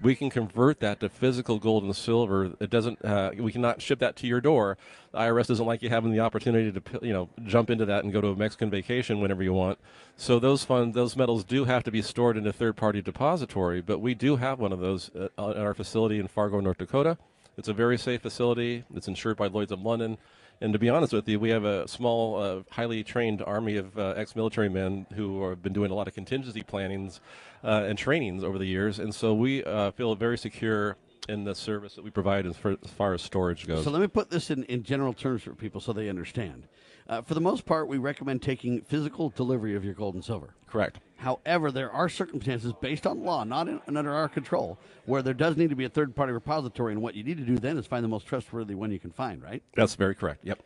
[0.00, 2.52] We can convert that to physical gold and silver.
[2.60, 3.04] It doesn't.
[3.04, 4.76] Uh, we cannot ship that to your door.
[5.12, 8.12] The IRS doesn't like you having the opportunity to, you know, jump into that and
[8.12, 9.78] go to a Mexican vacation whenever you want.
[10.16, 13.80] So those funds, those metals do have to be stored in a third-party depository.
[13.80, 17.16] But we do have one of those uh, at our facility in Fargo, North Dakota.
[17.56, 18.84] It's a very safe facility.
[18.94, 20.18] It's insured by Lloyd's of London.
[20.60, 23.98] And to be honest with you, we have a small, uh, highly trained army of
[23.98, 27.20] uh, ex-military men who have been doing a lot of contingency plannings
[27.62, 30.96] uh, and trainings over the years, and so we uh, feel very secure
[31.28, 33.84] in the service that we provide as, far as far as storage goes.
[33.84, 36.68] So let me put this in, in general terms for people so they understand.
[37.08, 40.54] Uh, for the most part, we recommend taking physical delivery of your gold and silver.
[40.66, 40.98] Correct.
[41.16, 45.56] However, there are circumstances based on law, not in, under our control, where there does
[45.56, 46.92] need to be a third party repository.
[46.92, 49.10] And what you need to do then is find the most trustworthy one you can
[49.10, 49.62] find, right?
[49.74, 50.44] That's very correct.
[50.44, 50.60] Yep.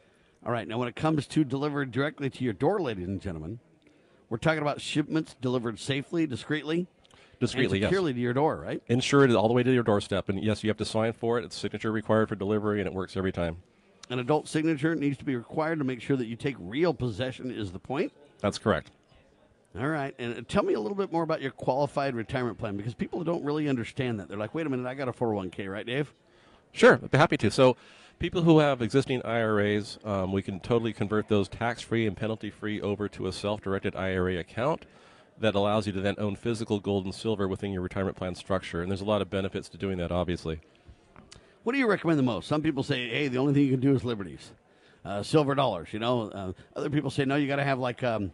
[0.44, 0.66] All right.
[0.66, 3.60] Now, when it comes to delivered directly to your door, ladies and gentlemen,
[4.28, 6.86] we're talking about shipments delivered safely, discreetly,
[7.40, 7.88] Discreetly, and yes.
[7.88, 8.82] securely to your door, right?
[8.88, 11.44] Insured all the way to your doorstep, and yes, you have to sign for it.
[11.44, 13.56] It's signature required for delivery, and it works every time.
[14.10, 17.50] An adult signature needs to be required to make sure that you take real possession.
[17.50, 18.12] Is the point?
[18.40, 18.90] That's correct.
[19.78, 22.76] All right, and uh, tell me a little bit more about your qualified retirement plan
[22.76, 24.28] because people don't really understand that.
[24.28, 26.12] They're like, "Wait a minute, I got a 401k, right, Dave?"
[26.72, 27.52] Sure, I'd be happy to.
[27.52, 27.76] So,
[28.18, 32.50] people who have existing IRAs, um, we can totally convert those tax free and penalty
[32.50, 34.86] free over to a self directed IRA account
[35.38, 38.82] that allows you to then own physical gold and silver within your retirement plan structure.
[38.82, 40.60] And there's a lot of benefits to doing that, obviously.
[41.62, 42.48] What do you recommend the most?
[42.48, 44.50] Some people say, "Hey, the only thing you can do is liberties,
[45.04, 48.02] uh, silver dollars." You know, uh, other people say, "No, you got to have like
[48.02, 48.32] um,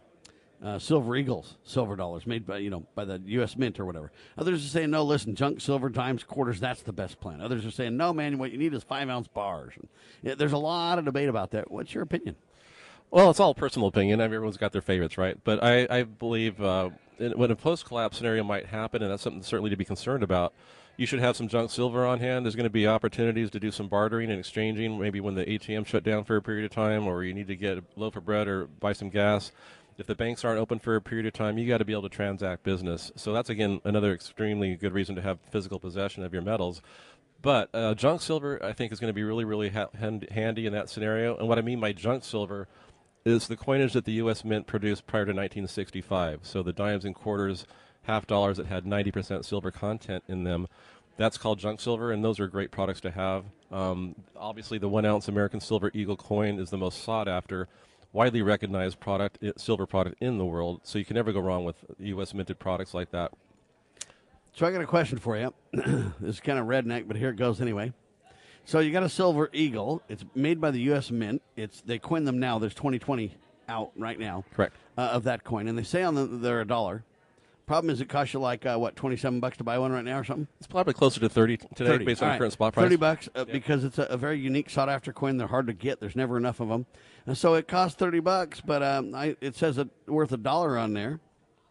[0.63, 3.57] uh, silver eagles, silver dollars made by you know by the U.S.
[3.57, 7.21] Mint or whatever." Others are saying, "No, listen, junk silver dimes quarters, that's the best
[7.21, 9.75] plan." Others are saying, "No, man, what you need is five ounce bars."
[10.23, 11.71] Yeah, there's a lot of debate about that.
[11.71, 12.37] What's your opinion?
[13.11, 14.21] Well, it's all personal opinion.
[14.21, 15.39] Everyone's got their favorites, right?
[15.45, 19.43] But I, I believe uh, when a post collapse scenario might happen, and that's something
[19.43, 20.53] certainly to be concerned about,
[20.97, 22.45] you should have some junk silver on hand.
[22.45, 25.87] There's going to be opportunities to do some bartering and exchanging, maybe when the ATM
[25.87, 28.25] shut down for a period of time, or you need to get a loaf of
[28.25, 29.53] bread or buy some gas.
[29.99, 32.03] If the banks aren't open for a period of time, you got to be able
[32.03, 33.11] to transact business.
[33.17, 36.83] So that's again another extremely good reason to have physical possession of your metals.
[37.41, 40.67] But uh, junk silver, I think, is going to be really, really ha- hand- handy
[40.67, 41.37] in that scenario.
[41.37, 42.69] And what I mean by junk silver
[43.25, 44.45] is the coinage that the U.S.
[44.45, 46.41] Mint produced prior to 1965.
[46.43, 47.67] So the dimes and quarters,
[48.03, 50.69] half dollars that had 90% silver content in them.
[51.17, 53.45] That's called junk silver, and those are great products to have.
[53.73, 57.69] Um, obviously, the one ounce American Silver Eagle coin is the most sought after,
[58.13, 60.81] widely recognized product, silver product in the world.
[60.85, 62.35] So you can never go wrong with U.S.
[62.35, 63.33] minted products like that.
[64.53, 65.53] So I got a question for you.
[65.73, 67.93] this is kind of redneck, but here it goes anyway.
[68.65, 70.03] So you got a silver eagle.
[70.09, 71.11] It's made by the U.S.
[71.11, 71.43] Mint.
[71.57, 72.59] It's they coin them now.
[72.59, 73.37] There's 2020
[73.69, 74.45] out right now.
[74.55, 74.75] Correct.
[74.99, 77.05] Uh, of that coin, and they say on the, they're a dollar.
[77.67, 80.05] Problem is, it costs you like uh, what twenty seven bucks to buy one right
[80.05, 80.47] now, or something.
[80.59, 82.05] It's probably closer to thirty today, 30.
[82.05, 82.39] based on right.
[82.39, 82.85] current spot price.
[82.85, 85.37] Thirty bucks uh, because it's a, a very unique, sought after coin.
[85.37, 85.99] They're hard to get.
[85.99, 86.87] There's never enough of them,
[87.27, 88.61] and so it costs thirty bucks.
[88.61, 91.19] But um, I, it says it worth a dollar on there.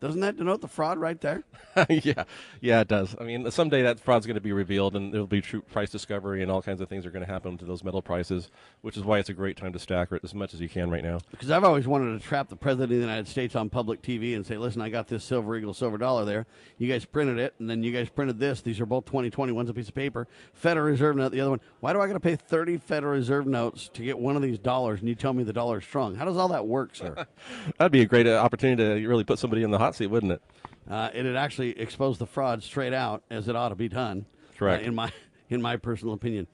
[0.01, 1.43] Doesn't that denote the fraud right there?
[1.89, 2.25] yeah,
[2.61, 3.15] yeah, it does.
[3.19, 6.41] I mean, someday that fraud's going to be revealed, and there'll be true price discovery,
[6.41, 8.51] and all kinds of things are going to happen to those metal prices.
[8.81, 10.89] Which is why it's a great time to stack it as much as you can
[10.91, 11.19] right now.
[11.31, 14.35] Because I've always wanted to trap the president of the United States on public TV
[14.35, 16.45] and say, "Listen, I got this silver eagle, silver dollar there.
[16.77, 18.61] You guys printed it, and then you guys printed this.
[18.61, 19.53] These are both 2020.
[19.53, 20.27] One's a piece of paper.
[20.53, 21.31] Federal Reserve note.
[21.31, 21.61] The other one.
[21.79, 24.59] Why do I got to pay 30 Federal Reserve notes to get one of these
[24.59, 24.99] dollars?
[24.99, 26.15] And you tell me the dollar's strong.
[26.15, 27.25] How does all that work, sir?
[27.77, 30.31] That'd be a great uh, opportunity to really put somebody in the hot seat, wouldn't
[30.31, 30.41] it?
[30.89, 34.25] Uh, it'd actually expose the fraud straight out, as it ought to be done.
[34.57, 34.83] Correct.
[34.83, 35.11] uh, in my
[35.49, 36.47] in my personal opinion.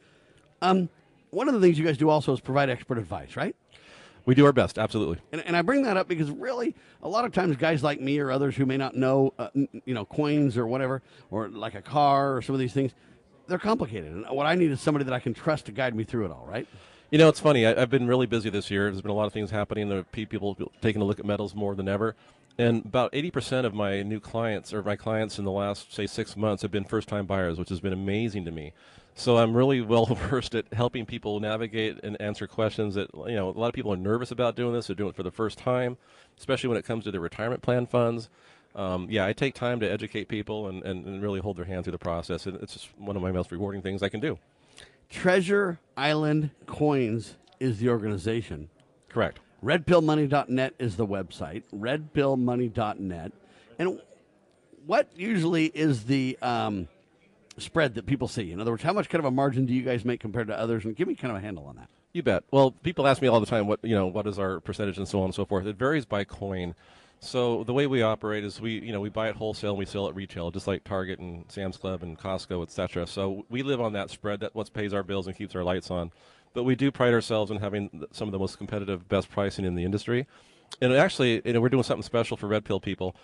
[0.61, 0.89] Um,
[1.31, 3.55] one of the things you guys do also is provide expert advice, right?
[4.25, 5.17] We do our best, absolutely.
[5.31, 8.19] And, and I bring that up because really, a lot of times, guys like me
[8.19, 11.01] or others who may not know, uh, n- you know, coins or whatever,
[11.31, 12.91] or like a car or some of these things,
[13.47, 14.11] they're complicated.
[14.11, 16.31] And what I need is somebody that I can trust to guide me through it
[16.31, 16.67] all, right?
[17.09, 17.65] You know, it's funny.
[17.65, 18.91] I, I've been really busy this year.
[18.91, 19.89] There's been a lot of things happening.
[19.89, 22.15] There people taking a look at metals more than ever.
[22.57, 26.35] And about 80% of my new clients, or my clients in the last, say, six
[26.35, 28.73] months, have been first time buyers, which has been amazing to me.
[29.15, 33.49] So I'm really well versed at helping people navigate and answer questions that, you know,
[33.49, 34.87] a lot of people are nervous about doing this.
[34.87, 35.97] They're doing it for the first time,
[36.37, 38.29] especially when it comes to their retirement plan funds.
[38.73, 41.83] Um, yeah, I take time to educate people and, and, and really hold their hand
[41.83, 42.45] through the process.
[42.45, 44.39] And it's just one of my most rewarding things I can do.
[45.09, 48.69] Treasure Island Coins is the organization.
[49.09, 49.39] Correct.
[49.63, 51.63] Redpillmoney.net is the website.
[51.75, 53.31] Redpillmoney.net.
[53.77, 54.01] And
[54.85, 56.87] what usually is the um,
[57.57, 58.51] spread that people see?
[58.51, 60.57] In other words, how much kind of a margin do you guys make compared to
[60.57, 60.85] others?
[60.85, 61.89] And give me kind of a handle on that.
[62.13, 62.43] You bet.
[62.51, 65.07] Well, people ask me all the time what you know what is our percentage and
[65.07, 65.65] so on and so forth.
[65.65, 66.75] It varies by coin.
[67.21, 69.85] So the way we operate is we you know we buy it wholesale and we
[69.85, 73.07] sell it retail, just like Target and Sam's Club and Costco, etc.
[73.07, 74.41] So we live on that spread.
[74.41, 76.11] That what pays our bills and keeps our lights on.
[76.53, 79.75] But we do pride ourselves on having some of the most competitive, best pricing in
[79.75, 80.27] the industry.
[80.81, 83.15] And actually, you know, we're doing something special for Red Pill people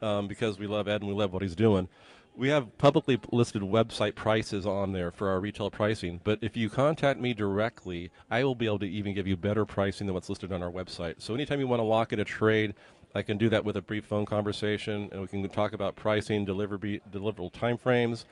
[0.00, 1.88] um, because we love Ed and we love what he's doing.
[2.34, 6.70] We have publicly listed website prices on there for our retail pricing, but if you
[6.70, 10.30] contact me directly, I will be able to even give you better pricing than what's
[10.30, 11.16] listed on our website.
[11.18, 12.72] So anytime you want to lock in a trade,
[13.14, 16.46] I can do that with a brief phone conversation, and we can talk about pricing,
[16.46, 18.24] deliverable timeframes,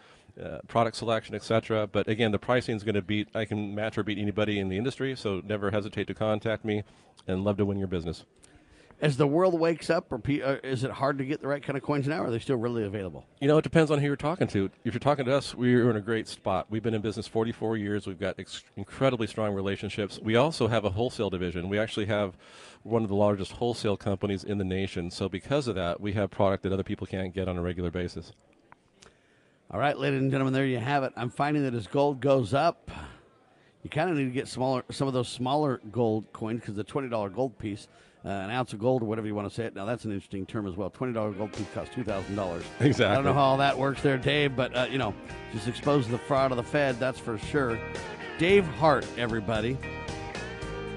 [0.43, 1.87] uh, product selection, etc.
[1.87, 3.29] But again, the pricing is going to beat.
[3.35, 6.85] I can match or beat anybody in the industry, so never hesitate to contact me,
[7.27, 8.25] and love to win your business.
[9.03, 11.63] As the world wakes up, or pe- uh, is it hard to get the right
[11.63, 12.21] kind of coins now?
[12.21, 13.25] Or are they still really available?
[13.41, 14.71] You know, it depends on who you're talking to.
[14.85, 16.67] If you're talking to us, we're in a great spot.
[16.69, 18.07] We've been in business 44 years.
[18.07, 20.21] We've got ex- incredibly strong relationships.
[20.23, 21.71] We also have a wholesale division.
[21.71, 22.37] We actually have
[22.83, 25.11] one of the largest wholesale companies in the nation.
[25.11, 27.91] So because of that, we have product that other people can't get on a regular
[27.91, 28.33] basis.
[29.71, 31.13] All right, ladies and gentlemen, there you have it.
[31.17, 32.91] I'm finding that as gold goes up,
[33.83, 36.85] you kind of need to get smaller, some of those smaller gold coins because the
[36.85, 37.89] twenty dollar gold piece,
[38.25, 39.75] uh, an ounce of gold or whatever you want to say it.
[39.75, 40.91] Now that's an interesting term as well.
[40.91, 42.65] Twenty dollar gold piece costs two thousand dollars.
[42.81, 43.07] Exactly.
[43.07, 45.15] I don't know how all that works there, Dave, but uh, you know,
[45.53, 46.99] just expose the fraud of the Fed.
[46.99, 47.79] That's for sure.
[48.39, 49.77] Dave Hart, everybody,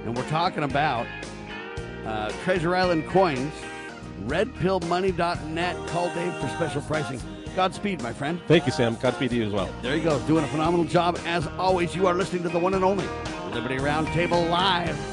[0.05, 1.07] and we're talking about
[2.05, 3.53] uh, Treasure Island coins.
[4.25, 5.87] RedPillMoney.net.
[5.87, 7.19] Call Dave for special pricing.
[7.55, 8.39] Godspeed, my friend.
[8.47, 8.95] Thank you, Sam.
[8.95, 9.69] Godspeed to you as well.
[9.81, 11.19] There you go, doing a phenomenal job.
[11.25, 13.05] As always, you are listening to the one and only
[13.51, 15.12] Liberty Roundtable Live.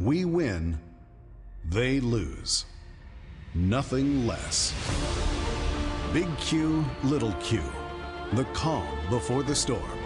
[0.00, 0.78] We win,
[1.64, 2.66] they lose.
[3.54, 4.74] Nothing less.
[6.12, 7.62] Big Q, Little Q.
[8.32, 9.98] The Calm Before the Storm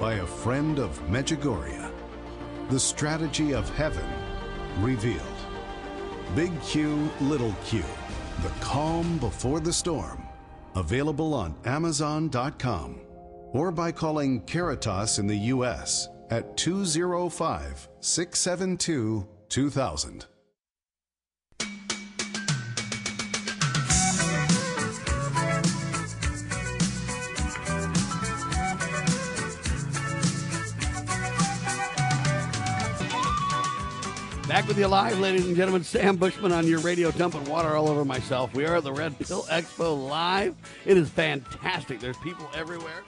[0.00, 1.92] by a friend of Medjugorje.
[2.70, 4.08] The Strategy of Heaven
[4.78, 5.22] Revealed.
[6.34, 7.84] Big Q, Little Q.
[8.42, 10.26] The Calm Before the Storm.
[10.74, 13.00] Available on Amazon.com
[13.52, 16.08] or by calling Caritas in the U.S.
[16.30, 20.26] at 205 672 2000.
[34.48, 35.84] Back with you live, ladies and gentlemen.
[35.84, 38.54] Sam Bushman on your radio, dumping water all over myself.
[38.54, 40.56] We are at the Red Pill Expo live.
[40.86, 42.00] It is fantastic.
[42.00, 43.02] There's people everywhere.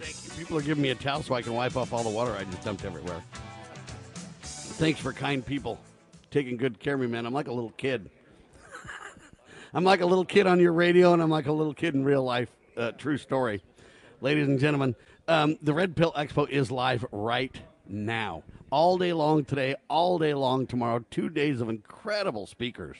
[0.00, 0.42] Thank you.
[0.42, 2.44] People are giving me a towel so I can wipe off all the water I
[2.44, 3.22] just dumped everywhere.
[4.78, 5.76] Thanks for kind people
[6.30, 7.26] taking good care of me, man.
[7.26, 8.08] I'm like a little kid.
[9.74, 12.04] I'm like a little kid on your radio, and I'm like a little kid in
[12.04, 12.48] real life.
[12.76, 13.60] Uh, true story.
[14.20, 14.94] Ladies and gentlemen,
[15.26, 18.44] um, the Red Pill Expo is live right now.
[18.70, 21.04] All day long today, all day long tomorrow.
[21.10, 22.98] Two days of incredible speakers.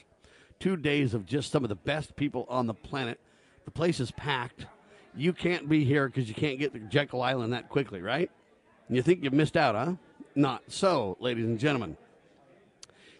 [0.58, 3.20] Two days of just some of the best people on the planet.
[3.66, 4.66] The place is packed.
[5.16, 8.32] You can't be here because you can't get to Jekyll Island that quickly, right?
[8.88, 9.94] And you think you've missed out, huh?
[10.38, 11.96] Not so, ladies and gentlemen.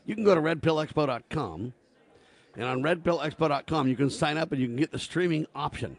[0.06, 1.72] You can go to redpillexpo.com,
[2.54, 5.96] and on redpillexpo.com, you can sign up and you can get the streaming option.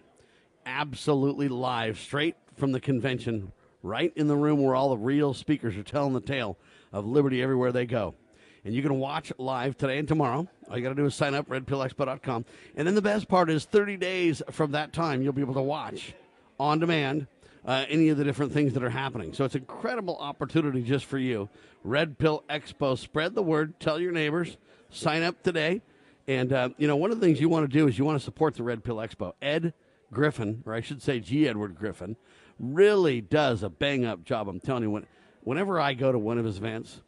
[0.66, 3.52] Absolutely live, straight from the convention,
[3.84, 6.58] right in the room where all the real speakers are telling the tale
[6.94, 8.16] of liberty everywhere they go.
[8.64, 10.48] And you can watch live today and tomorrow.
[10.70, 12.46] All you got to do is sign up, redpillexpo.com.
[12.78, 15.62] And then the best part is 30 days from that time, you'll be able to
[15.62, 16.14] watch
[16.58, 17.28] on demand
[17.66, 19.34] uh, any of the different things that are happening.
[19.34, 21.50] So it's an incredible opportunity just for you.
[21.84, 22.98] Red Pill Expo.
[22.98, 23.80] Spread the word.
[23.80, 24.58] Tell your neighbors.
[24.90, 25.82] Sign up today.
[26.28, 28.20] And, uh, you know, one of the things you want to do is you want
[28.20, 29.34] to support the Red Pill Expo.
[29.42, 29.74] Ed
[30.12, 31.48] Griffin, or I should say G.
[31.48, 32.16] Edward Griffin,
[32.60, 34.48] really does a bang up job.
[34.48, 35.08] I'm telling you, when,
[35.44, 37.02] whenever I go to one of his events,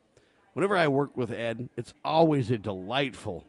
[0.53, 3.45] whenever I work with Ed, it's always a delightful,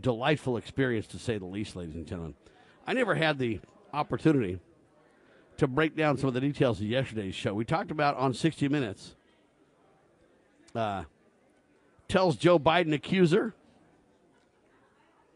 [0.00, 2.34] delightful experience to say the least, ladies and gentlemen.
[2.86, 3.60] I never had the
[3.92, 4.58] opportunity
[5.62, 7.54] to break down some of the details of yesterday's show.
[7.54, 9.14] We talked about on 60 Minutes.
[10.74, 11.04] Uh,
[12.08, 13.54] tells Joe Biden accuser.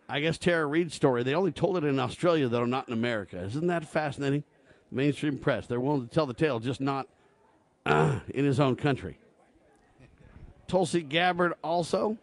[0.09, 1.23] I guess Tara Reade's story.
[1.23, 3.41] They only told it in Australia, though, not in America.
[3.41, 4.43] Isn't that fascinating?
[4.91, 5.69] Mainstream press.
[5.69, 7.07] They're willing to tell the tale, just not
[7.85, 9.21] uh, in his own country.
[10.67, 12.19] Tulsi Gabbard also.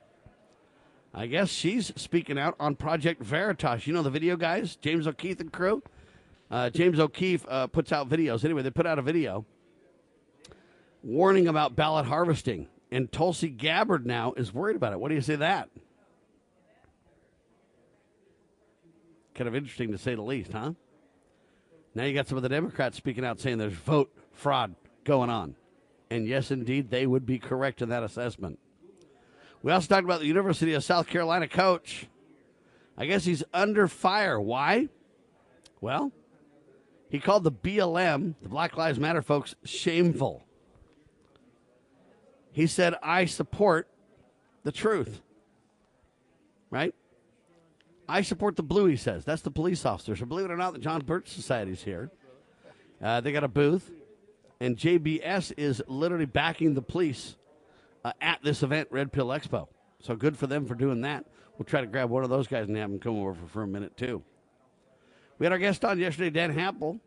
[1.13, 3.87] I guess she's speaking out on Project Veritas.
[3.87, 5.83] You know the video guys, James O'Keefe and crew.
[6.53, 8.45] Uh, James O'Keefe uh, puts out videos.
[8.45, 9.43] Anyway, they put out a video
[11.01, 14.99] warning about ballot harvesting, and Tulsi Gabbard now is worried about it.
[14.99, 15.69] What do you say to that?
[19.33, 20.73] Kind of interesting to say the least, huh?
[21.95, 24.75] Now you got some of the Democrats speaking out saying there's vote fraud
[25.05, 25.55] going on.
[26.11, 28.59] And yes, indeed, they would be correct in that assessment.
[29.63, 32.05] We also talked about the University of South Carolina coach.
[32.95, 34.39] I guess he's under fire.
[34.39, 34.89] Why?
[35.81, 36.11] Well,
[37.13, 40.43] he called the BLM, the Black Lives Matter folks, shameful.
[42.51, 43.87] He said, I support
[44.63, 45.21] the truth.
[46.71, 46.95] Right?
[48.09, 49.23] I support the blue, he says.
[49.25, 50.17] That's the police officers.
[50.17, 52.09] So believe it or not, the John Birch Society's here.
[52.99, 53.91] Uh, they got a booth,
[54.59, 57.35] and JBS is literally backing the police
[58.03, 59.67] uh, at this event, Red Pill Expo.
[59.99, 61.25] So good for them for doing that.
[61.59, 63.61] We'll try to grab one of those guys and have them come over for, for
[63.61, 64.23] a minute, too.
[65.39, 66.99] We had our guest on yesterday, Dan Hampel.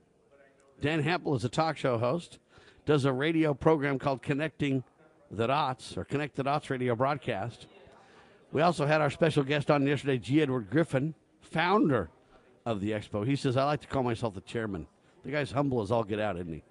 [0.80, 2.38] Dan Hampel is a talk show host,
[2.84, 4.84] does a radio program called Connecting
[5.30, 7.66] the Dots, or Connect the Dots radio broadcast.
[8.52, 10.42] We also had our special guest on yesterday, G.
[10.42, 12.10] Edward Griffin, founder
[12.64, 13.26] of the expo.
[13.26, 14.86] He says, I like to call myself the chairman.
[15.24, 16.62] The guy's humble as all get out, isn't he?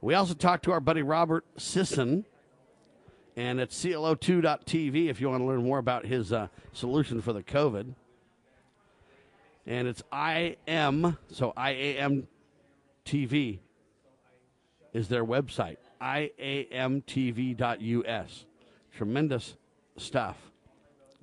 [0.00, 2.24] We also talked to our buddy Robert Sisson,
[3.36, 7.42] and at CLO2.tv if you want to learn more about his uh, solution for the
[7.42, 7.94] COVID.
[9.66, 12.26] And it's I am, so I A M
[13.04, 13.60] TV
[14.92, 15.76] is their website.
[17.20, 18.44] IAMTV.us.
[18.96, 19.54] Tremendous
[19.96, 20.36] stuff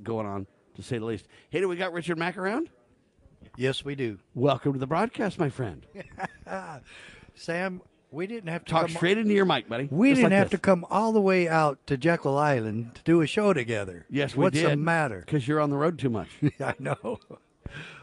[0.04, 1.28] going on, to say the least.
[1.50, 2.70] Hey, do we got Richard Mack around?
[3.58, 4.20] Yes, we do.
[4.36, 5.86] Welcome to the broadcast, my friend.
[7.36, 7.82] Sam,
[8.12, 9.88] we didn't have to Talk straight into your mic, buddy.
[9.92, 10.60] We Just didn't like have this.
[10.60, 14.06] to come all the way out to Jekyll Island to do a show together.
[14.10, 14.64] Yes, we What's did.
[14.64, 15.20] What's the matter?
[15.26, 16.30] Because you're on the road too much.
[16.60, 17.20] I know.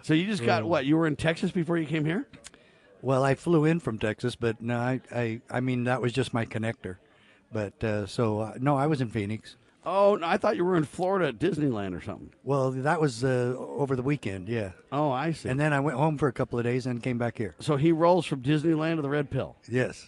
[0.03, 0.67] So you just got Oh.
[0.67, 0.85] what?
[0.87, 2.27] You were in Texas before you came here?
[3.03, 6.33] Well, I flew in from Texas, but no, I, I, I mean that was just
[6.33, 6.97] my connector.
[7.53, 9.57] But uh, so uh, no, I was in Phoenix.
[9.87, 12.31] Oh, no, I thought you were in Florida at Disneyland or something.
[12.43, 14.71] Well, that was uh, over the weekend, yeah.
[14.91, 15.51] Oh, I see.
[15.51, 17.55] And then I went home for a couple of days and came back here.
[17.61, 19.57] So he rolls from Disneyland to the red pill.
[19.69, 20.07] Yes.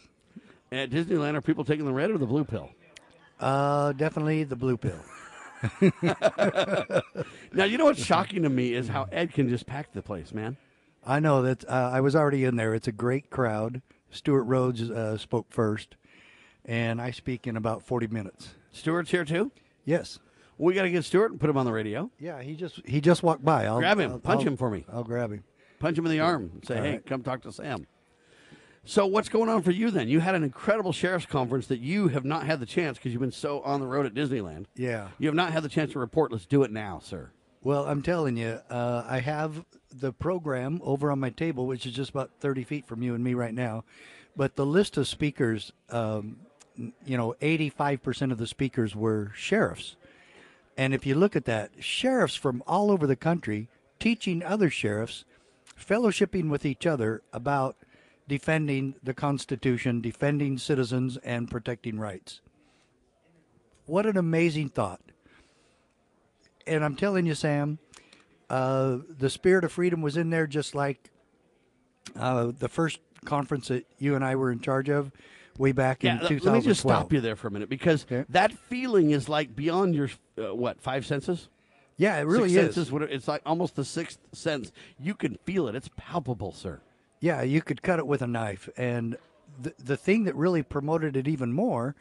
[0.70, 2.70] And at Disneyland, are people taking the red or the blue pill?
[3.38, 4.98] Uh, definitely the blue pill.
[7.52, 10.32] Now, you know what's shocking to me is how Ed can just pack the place,
[10.34, 10.56] man.
[11.06, 12.74] I know that uh, I was already in there.
[12.74, 13.80] It's a great crowd.
[14.10, 15.96] Stewart Rhodes uh, spoke first,
[16.64, 18.54] and I speak in about forty minutes.
[18.72, 19.52] Stewart's here too.
[19.84, 20.18] Yes.
[20.58, 22.10] We got to get Stewart and put him on the radio.
[22.18, 23.66] Yeah, he just he just walked by.
[23.66, 24.84] I'll grab him, I'll- punch I'll- him for me.
[24.92, 25.44] I'll grab him.
[25.78, 27.06] Punch him in the arm and say, All "Hey, right.
[27.06, 27.86] come talk to Sam."
[28.88, 30.08] So, what's going on for you then?
[30.08, 33.20] You had an incredible sheriff's conference that you have not had the chance because you've
[33.20, 34.66] been so on the road at Disneyland.
[34.76, 35.08] Yeah.
[35.18, 36.30] You have not had the chance to report.
[36.30, 37.30] Let's do it now, sir.
[37.64, 41.94] Well, I'm telling you, uh, I have the program over on my table, which is
[41.94, 43.82] just about 30 feet from you and me right now.
[44.36, 46.36] But the list of speakers, um,
[46.76, 49.96] you know, 85% of the speakers were sheriffs.
[50.76, 53.68] And if you look at that, sheriffs from all over the country
[53.98, 55.24] teaching other sheriffs,
[55.76, 57.76] fellowshipping with each other about
[58.28, 62.40] defending the Constitution, defending citizens, and protecting rights.
[63.86, 65.00] What an amazing thought
[66.68, 67.78] and I'm telling you, Sam,
[68.50, 71.12] uh, the spirit of freedom was in there, just like
[72.16, 75.12] uh, the first conference that you and I were in charge of
[75.58, 76.54] way back Yeah, in let- 2012.
[76.56, 79.94] let me just stop you there for a minute because that feeling is like beyond
[79.94, 81.48] your uh, what five senses.
[81.96, 82.88] Yeah, it really Six is.
[82.88, 84.72] senses, It's like almost the sixth sense.
[84.98, 85.76] You can feel it.
[85.76, 86.80] It's palpable, sir.
[87.20, 88.68] Yeah, you could cut it with a knife.
[88.76, 89.16] And
[89.60, 91.94] the, the thing that really promoted it even more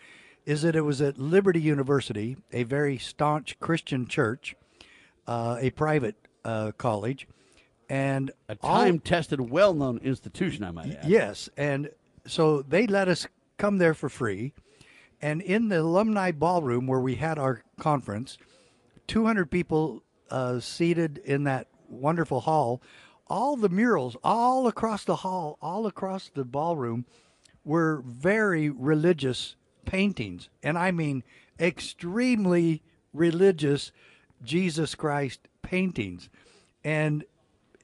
[0.46, 4.56] is that it was at Liberty University, a very staunch Christian church,
[5.28, 7.28] uh, a private uh, college,
[7.90, 11.06] and A time-tested, well-known institution, I might add.
[11.08, 11.90] Yes, and
[12.26, 14.54] so they let us come there for free.
[15.22, 18.38] And in the alumni ballroom where we had our conference,
[19.08, 22.82] 200 people uh, seated in that wonderful hall.
[23.28, 27.06] All the murals, all across the hall, all across the ballroom,
[27.64, 29.56] were very religious
[29.86, 30.50] paintings.
[30.62, 31.24] And I mean
[31.60, 33.92] extremely religious
[34.44, 36.30] Jesus Christ paintings.
[36.84, 37.24] And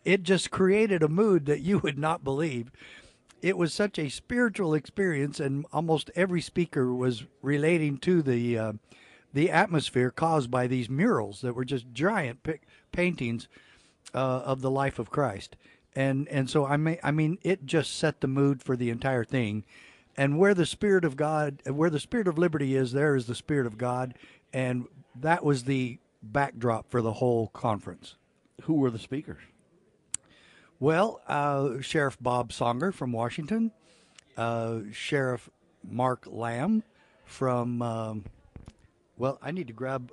[0.05, 2.71] it just created a mood that you would not believe.
[3.41, 8.73] It was such a spiritual experience, and almost every speaker was relating to the uh,
[9.33, 12.45] the atmosphere caused by these murals that were just giant
[12.91, 13.47] paintings
[14.13, 15.55] uh, of the life of Christ.
[15.95, 19.23] And and so I may, I mean it just set the mood for the entire
[19.23, 19.65] thing.
[20.17, 23.35] And where the spirit of God, where the spirit of liberty is, there is the
[23.35, 24.13] spirit of God,
[24.53, 24.85] and
[25.15, 28.15] that was the backdrop for the whole conference.
[28.63, 29.41] Who were the speakers?
[30.79, 33.71] Well, uh, Sheriff Bob Songer from Washington,
[34.35, 35.49] uh, Sheriff
[35.83, 36.83] Mark Lamb
[37.25, 37.81] from.
[37.81, 38.25] Um,
[39.17, 40.11] well, I need to grab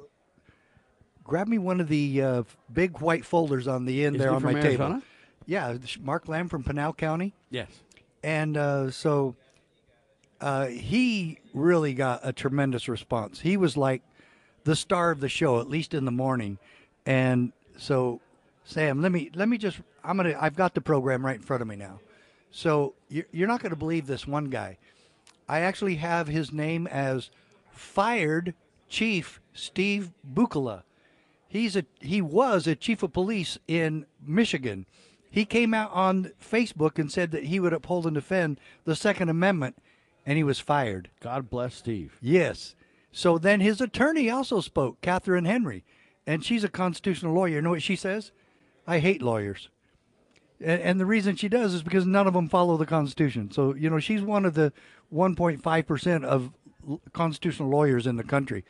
[1.29, 4.43] grab me one of the uh, big white folders on the end Is there on
[4.43, 5.01] my table.
[5.47, 7.35] Yeah, Mark Lamb from Pinal County.
[7.51, 7.69] Yes.
[8.25, 9.37] And uh, so
[10.41, 13.41] uh, he really got a tremendous response.
[13.41, 14.03] He was like
[14.65, 16.59] the star of the show, at least in the morning.
[17.07, 18.21] And so,
[18.65, 21.63] Sam, let me let me just I'm gonna I've got the program right in front
[21.63, 22.01] of me now.
[22.51, 24.79] So you're, you're not going to believe this one guy.
[25.49, 27.31] I actually have his name as
[27.71, 28.55] fired
[28.89, 30.83] Chief Steve Bukala.
[31.49, 34.87] He's a he was a chief of police in Michigan.
[35.31, 39.29] He came out on Facebook and said that he would uphold and defend the Second
[39.29, 39.77] Amendment,
[40.25, 41.11] and he was fired.
[41.21, 42.19] God bless Steve.
[42.21, 42.75] Yes.
[43.13, 45.85] So then his attorney also spoke, Catherine Henry,
[46.27, 47.57] and she's a constitutional lawyer.
[47.57, 48.33] You know what she says?
[48.87, 49.69] I hate lawyers.
[50.61, 53.51] And, and the reason she does is because none of them follow the Constitution.
[53.51, 54.73] So, you know, she's one of the
[55.13, 56.53] 1.5% of
[57.13, 58.65] constitutional lawyers in the country.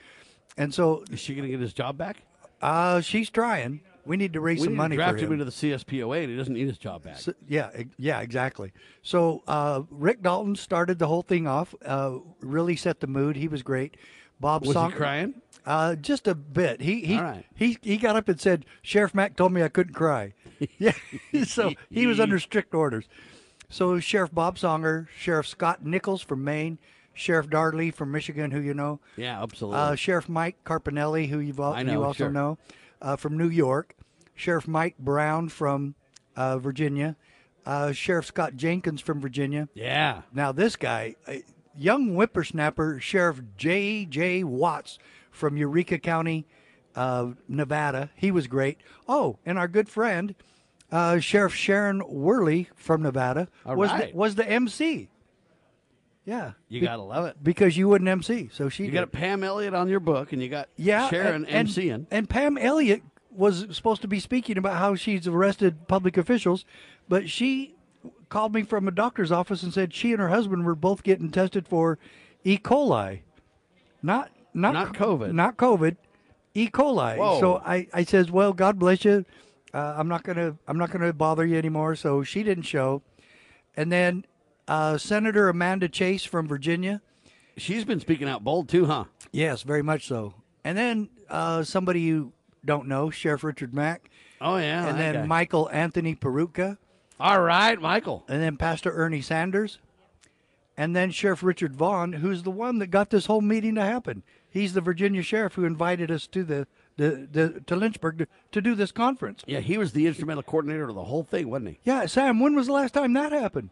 [0.57, 1.05] And so.
[1.11, 2.23] Is she going to get his job back?
[2.61, 3.81] Uh, she's trying.
[4.05, 5.27] We need to raise we some money to draft for him.
[5.27, 7.19] him into the CSPOA, and he doesn't need his job back.
[7.19, 8.73] So- yeah, yeah, exactly.
[9.03, 11.75] So uh, Rick Dalton started the whole thing off.
[11.85, 13.37] Uh, really set the mood.
[13.37, 13.97] He was great.
[14.41, 15.35] Bob Was he Song- crying?
[15.67, 16.81] Uh, just a bit.
[16.81, 17.45] He he, right.
[17.55, 20.33] he he got up and said, "Sheriff Mack told me I couldn't cry."
[20.79, 20.93] yeah.
[21.45, 23.07] so he was under strict orders.
[23.69, 26.79] So Sheriff Bob Songer, Sheriff Scott Nichols from Maine,
[27.19, 29.81] Sheriff Dar Leaf from Michigan, who you know, Yeah, absolutely.
[29.81, 32.31] uh, Sheriff Mike Carpinelli, who you've al- I know, you also sure.
[32.31, 32.59] know,
[33.03, 33.97] uh, from New York,
[34.37, 35.97] Sheriff Mike Brown from
[36.37, 37.17] uh, Virginia,
[37.67, 39.69] uh, Sheriff Scott Jenkins from Virginia.
[39.75, 40.23] Yeah.
[40.33, 41.17] Now this guy,
[41.77, 44.05] young whippersnapper, Sheriff J.
[44.05, 44.45] J.
[44.45, 44.99] Watts
[45.33, 46.47] from Eureka County,
[46.95, 48.11] uh, Nevada.
[48.15, 48.79] He was great.
[49.09, 50.37] Oh, and our good friend,
[50.93, 54.13] uh, Sheriff Sharon Wehrly from Nevada, All was right.
[54.13, 55.09] the, was the MC.
[56.29, 57.37] Yeah, You Be- gotta love it.
[57.43, 58.97] because you wouldn't MC, so she You did.
[58.99, 61.95] got Pam Elliott on your book, and you got Yeah, Sharon and, MCing.
[61.95, 66.67] and, and Pam Elliott was supposed to be speaking about how she's arrested public officials,
[67.09, 67.75] but she
[68.29, 71.31] called me from a doctor's office and said she and her husband were both getting
[71.31, 71.99] tested for
[72.45, 72.59] E.
[72.59, 73.21] coli,
[74.03, 75.33] not not Not COVID.
[75.33, 75.97] not COVID,
[76.55, 76.69] E.
[76.69, 77.17] coli.
[77.17, 77.41] Whoa.
[77.41, 79.25] So I I says, well, God bless you.
[79.73, 81.95] Uh, I'm not gonna I'm not gonna bother you anymore.
[81.97, 83.01] So she didn't show,
[83.79, 84.27] and then
[84.69, 87.01] uh, Senator Amanda Chase from Virginia.
[87.57, 89.05] She's been speaking out bold too, huh?
[89.33, 90.35] Yes, very much so.
[90.63, 92.33] And then uh, somebody you
[92.65, 94.11] don't know, Sheriff Richard Mack.
[94.41, 95.27] Oh yeah, and then guy.
[95.27, 96.79] Michael Anthony Peroutka.
[97.19, 98.25] All right, Michael.
[98.29, 99.79] And then Pastor Ernie Sanders.
[100.77, 104.23] And then Sheriff Richard Vaughn, who's the one that got this whole meeting to happen.
[104.49, 108.61] He's the Virginia sheriff who invited us to the, the, the to Lynchburg to, to
[108.61, 109.43] do this conference.
[109.47, 111.79] Yeah, he was the instrumental coordinator of the whole thing, wasn't he?
[111.83, 113.71] Yeah, Sam, when was the last time that happened?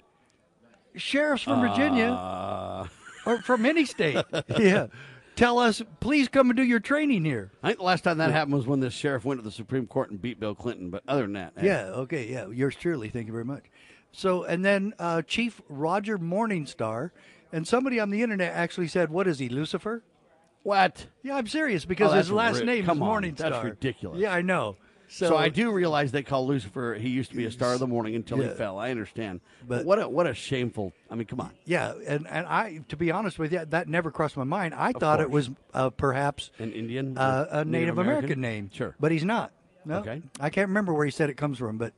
[0.97, 2.87] Sheriffs from Virginia Uh,
[3.25, 4.25] or from any state.
[4.59, 4.87] yeah.
[5.35, 7.51] Tell us, please come and do your training here.
[7.63, 9.87] I think the last time that happened was when this sheriff went to the Supreme
[9.87, 10.89] Court and beat Bill Clinton.
[10.89, 11.67] But other than that, hey.
[11.67, 12.47] Yeah, okay, yeah.
[12.49, 13.11] Yours truly.
[13.11, 13.65] Thank you very much.
[14.13, 17.11] So, and then uh, Chief Roger Morningstar,
[17.53, 20.03] and somebody on the internet actually said, What is he, Lucifer?
[20.63, 21.07] What?
[21.23, 23.37] Yeah, I'm serious because Oh, his last ri- name come is on, Morningstar.
[23.37, 24.19] that's ridiculous.
[24.19, 24.77] Yeah, I know.
[25.09, 26.95] So, So, I do realize they call Lucifer.
[26.95, 28.79] He used to be a star of the morning until he fell.
[28.79, 30.93] I understand, but, But- what a what a shameful.
[31.11, 31.53] I mean, come on.
[31.65, 34.75] Yeah, and, and I, to be honest with you, that never crossed my mind.
[34.75, 38.41] I thought it was uh, perhaps An Indian, uh, a Native Native American, American?
[38.41, 38.71] name.
[38.73, 38.95] Sure.
[38.99, 39.53] But he's not.
[39.85, 39.99] No.
[39.99, 40.23] Okay.
[40.41, 41.93] I can't remember where he said it comes from, but.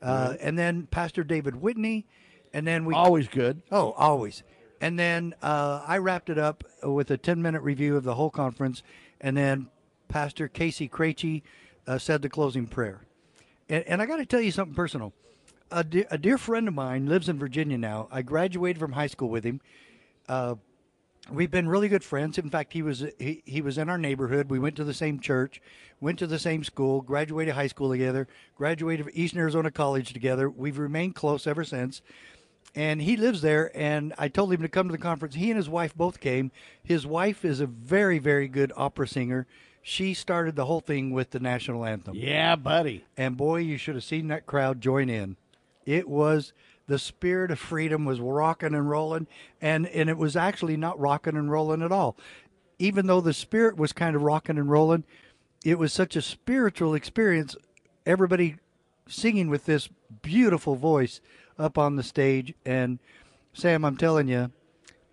[0.00, 2.06] Uh, And then Pastor David Whitney,
[2.52, 3.62] and then we Always good.
[3.72, 4.44] Oh, always.
[4.80, 8.30] And then uh, I wrapped it up with a 10 minute review of the whole
[8.30, 8.84] conference.
[9.20, 9.66] And then
[10.06, 11.42] Pastor Casey Krejci
[11.88, 13.00] uh, said the closing prayer.
[13.68, 15.12] And, and I got to tell you something personal.
[15.72, 18.08] A, de- a dear friend of mine lives in Virginia now.
[18.12, 19.60] I graduated from high school with him.
[20.28, 20.56] Uh,
[21.32, 22.38] we've been really good friends.
[22.38, 24.50] In fact, he was he, he was in our neighborhood.
[24.50, 25.60] We went to the same church,
[26.00, 30.48] went to the same school, graduated high school together, graduated Eastern Arizona College together.
[30.48, 32.02] We've remained close ever since.
[32.74, 35.34] And he lives there, and I told him to come to the conference.
[35.34, 36.52] He and his wife both came.
[36.82, 39.46] His wife is a very, very good opera singer.
[39.88, 42.14] She started the whole thing with the national anthem.
[42.14, 43.06] Yeah, buddy.
[43.16, 45.38] And boy, you should have seen that crowd join in.
[45.86, 46.52] It was
[46.88, 49.28] the spirit of freedom was rocking and rolling,
[49.62, 52.18] and and it was actually not rocking and rolling at all.
[52.78, 55.04] Even though the spirit was kind of rocking and rolling,
[55.64, 57.56] it was such a spiritual experience.
[58.04, 58.56] Everybody
[59.08, 59.88] singing with this
[60.20, 61.22] beautiful voice
[61.58, 62.98] up on the stage, and
[63.54, 64.52] Sam, I'm telling you,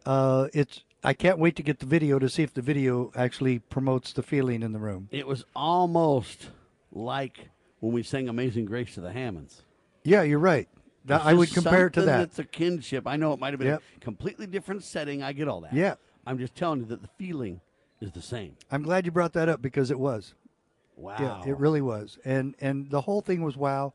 [0.05, 0.81] uh, it's.
[1.05, 4.23] I can't wait to get the video to see if the video actually promotes the
[4.23, 5.07] feeling in the room.
[5.11, 6.49] It was almost
[6.91, 7.49] like
[7.79, 9.61] when we sang "Amazing Grace" to the Hammonds.
[10.03, 10.67] Yeah, you're right.
[11.05, 12.21] That- I would compare it to that.
[12.21, 13.05] It's a kinship.
[13.07, 13.83] I know it might have been Yep.
[13.97, 15.21] a completely different setting.
[15.21, 15.73] I get all that.
[15.73, 15.95] Yeah.
[16.25, 17.61] I'm just telling you that the feeling
[18.01, 18.57] is the same.
[18.71, 20.33] I'm glad you brought that up because it was.
[20.97, 21.17] Wow.
[21.19, 22.17] Yeah, it really was.
[22.25, 23.93] And and the whole thing was wow.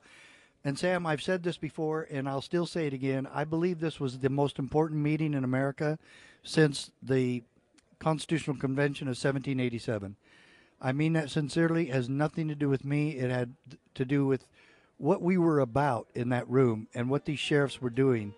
[0.65, 3.27] And Sam, I've said this before and I'll still say it again.
[3.33, 5.99] I believe this was the most important meeting in America
[6.43, 7.43] since the
[7.99, 10.17] Constitutional Convention of 1787.
[10.83, 11.89] I mean that sincerely.
[11.89, 13.11] It has nothing to do with me.
[13.17, 13.55] It had
[13.95, 14.47] to do with
[14.99, 18.35] what we were about in that room and what these sheriffs were doing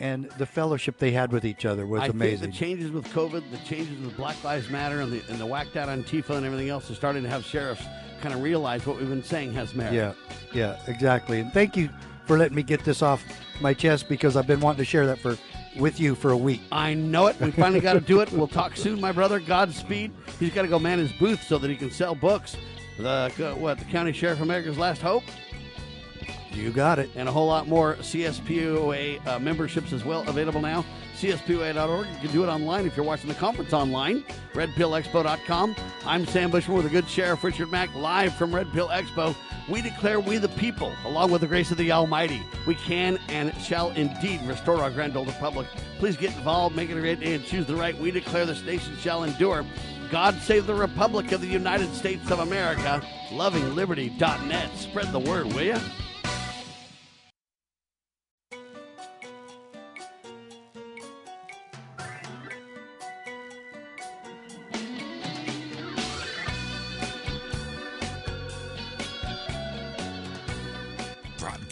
[0.00, 2.38] and the fellowship they had with each other was I amazing.
[2.38, 5.46] think the changes with COVID, the changes with Black Lives Matter, and the and the
[5.46, 7.84] whacked out Antifa and everything else is starting to have sheriffs
[8.18, 9.94] kind of realize what we've been saying has merit.
[9.94, 10.12] Yeah,
[10.52, 11.40] yeah, exactly.
[11.40, 11.88] And thank you
[12.26, 13.24] for letting me get this off
[13.60, 15.36] my chest because I've been wanting to share that for
[15.76, 16.60] with you for a week.
[16.72, 17.40] I know it.
[17.40, 18.30] We finally got to do it.
[18.32, 19.40] We'll talk soon, my brother.
[19.40, 20.12] Godspeed.
[20.38, 22.56] He's got to go man his booth so that he can sell books.
[22.98, 23.78] The uh, what?
[23.78, 25.22] The county sheriff, of America's Last Hope.
[26.52, 27.10] You got it.
[27.14, 30.84] And a whole lot more CSPOA uh, memberships as well available now.
[31.16, 32.06] CSPOA.org.
[32.06, 34.24] You can do it online if you're watching the conference online.
[34.52, 35.76] RedPillExpo.com.
[36.06, 39.34] I'm Sam Bushman with a good Sheriff Richard Mack live from Red Pill Expo.
[39.68, 43.54] We declare we the people, along with the grace of the Almighty, we can and
[43.56, 45.66] shall indeed restore our grand old republic.
[45.98, 47.98] Please get involved, make it a great day, and choose the right.
[47.98, 49.66] We declare this nation shall endure.
[50.10, 53.02] God save the Republic of the United States of America.
[53.28, 54.74] LovingLiberty.net.
[54.74, 55.76] Spread the word, will you?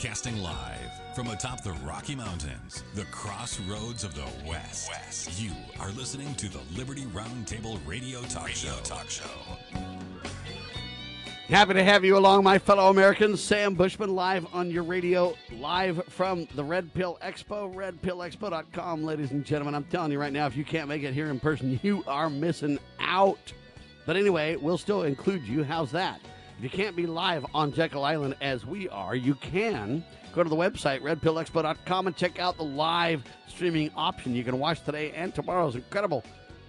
[0.07, 4.89] Broadcasting live from atop the Rocky Mountains, the crossroads of the West.
[4.89, 5.43] West.
[5.43, 5.51] You
[5.81, 8.77] are listening to the Liberty Roundtable Radio Talk Show.
[8.85, 9.25] Talk Show.
[11.49, 13.43] Happy to have you along, my fellow Americans.
[13.43, 19.03] Sam Bushman live on your radio, live from the Red Pill Expo, redpillexpo.com.
[19.03, 21.41] Ladies and gentlemen, I'm telling you right now, if you can't make it here in
[21.41, 23.53] person, you are missing out.
[24.07, 25.65] But anyway, we'll still include you.
[25.65, 26.21] How's that?
[26.59, 30.03] If you can't be live on Jekyll Island as we are, you can
[30.35, 34.35] go to the website, redpillexpo.com, and check out the live streaming option.
[34.35, 36.25] You can watch today and tomorrow's incredible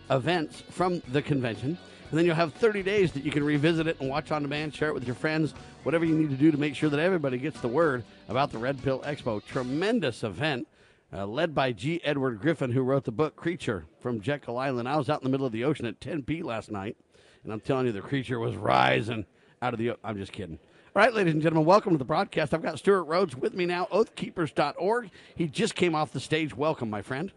[0.10, 1.78] events from the convention.
[2.10, 4.76] And then you'll have 30 days that you can revisit it and watch on demand,
[4.76, 7.38] share it with your friends, whatever you need to do to make sure that everybody
[7.38, 9.44] gets the word about the Red Pill Expo.
[9.46, 10.68] Tremendous event.
[11.14, 12.02] Uh, led by G.
[12.04, 14.90] Edward Griffin, who wrote the book Creature from Jekyll Island.
[14.90, 16.98] I was out in the middle of the ocean at 10 p last night,
[17.46, 19.26] and I'm telling you, the creature was rising
[19.62, 19.94] out of the.
[20.04, 20.60] I'm just kidding.
[20.96, 22.54] All right, ladies and gentlemen, welcome to the broadcast.
[22.54, 25.12] I've got Stewart Rhodes with me now, oathkeepers.org.
[25.36, 26.56] He just came off the stage.
[26.58, 27.32] Welcome, my friend.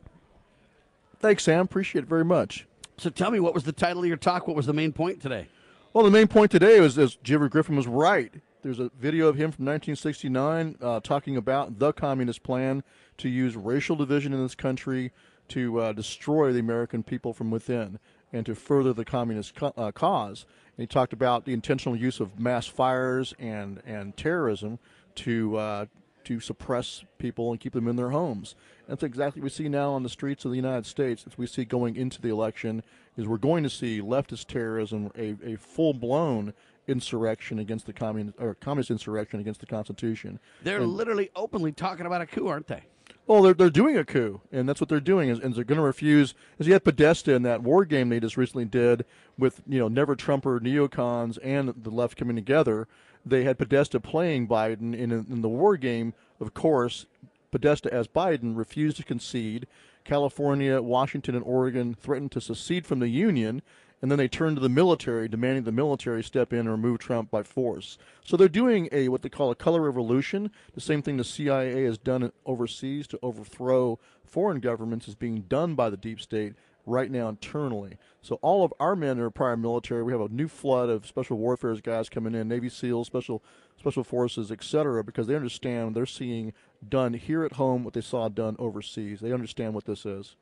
[1.18, 1.66] Thanks, Sam.
[1.66, 2.66] Appreciate it very much.
[2.96, 4.46] So tell me, what was the title of your talk?
[4.46, 5.48] What was the main point today?
[5.92, 8.32] Well, the main point today was, is Jiver Griffin was right.
[8.62, 12.82] There's a video of him from 1969 uh, talking about the communist plan
[13.18, 15.12] to use racial division in this country
[15.48, 17.98] to uh, destroy the American people from within
[18.32, 20.46] and to further the communist co- uh, cause.
[20.80, 24.78] And he talked about the intentional use of mass fires and and terrorism
[25.16, 25.86] to uh,
[26.24, 28.54] to suppress people and keep them in their homes.
[28.88, 31.24] That's exactly what we see now on the streets of the United States.
[31.26, 32.82] As we see going into the election,
[33.18, 36.54] is we're going to see leftist terrorism, a, a full blown
[36.88, 40.40] insurrection against the communist or communist insurrection against the Constitution.
[40.62, 42.84] They're And- literally openly talking about a coup, aren't they?
[43.30, 45.28] Well, they're, they're doing a coup, and that's what they're doing.
[45.28, 46.34] Is, and they're going to refuse.
[46.58, 49.04] As you had Podesta in that war game they just recently did
[49.38, 52.88] with you know never Trumper neocons and the left coming together.
[53.24, 56.12] They had Podesta playing Biden in, in the war game.
[56.40, 57.06] Of course,
[57.52, 59.68] Podesta as Biden refused to concede.
[60.02, 63.62] California, Washington, and Oregon threatened to secede from the Union,
[64.02, 67.30] and then they turn to the military, demanding the military step in and remove Trump
[67.30, 67.98] by force.
[68.24, 70.50] So they're doing a what they call a color revolution.
[70.74, 75.74] The same thing the CIA has done overseas to overthrow foreign governments is being done
[75.74, 76.54] by the deep state
[76.86, 77.96] right now internally.
[78.22, 80.02] So all of our men are prior military.
[80.02, 83.42] We have a new flood of special warfare guys coming in, Navy SEALs, special
[83.78, 86.52] special forces, etc., because they understand they're seeing
[86.86, 89.20] done here at home what they saw done overseas.
[89.20, 90.36] They understand what this is.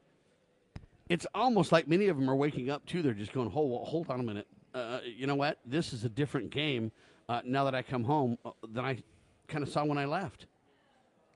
[1.08, 3.02] It's almost like many of them are waking up too.
[3.02, 4.46] They're just going, hold, hold on a minute.
[4.74, 5.58] Uh, you know what?
[5.64, 6.92] This is a different game
[7.28, 8.98] uh, now that I come home uh, than I
[9.48, 10.46] kind of saw when I left.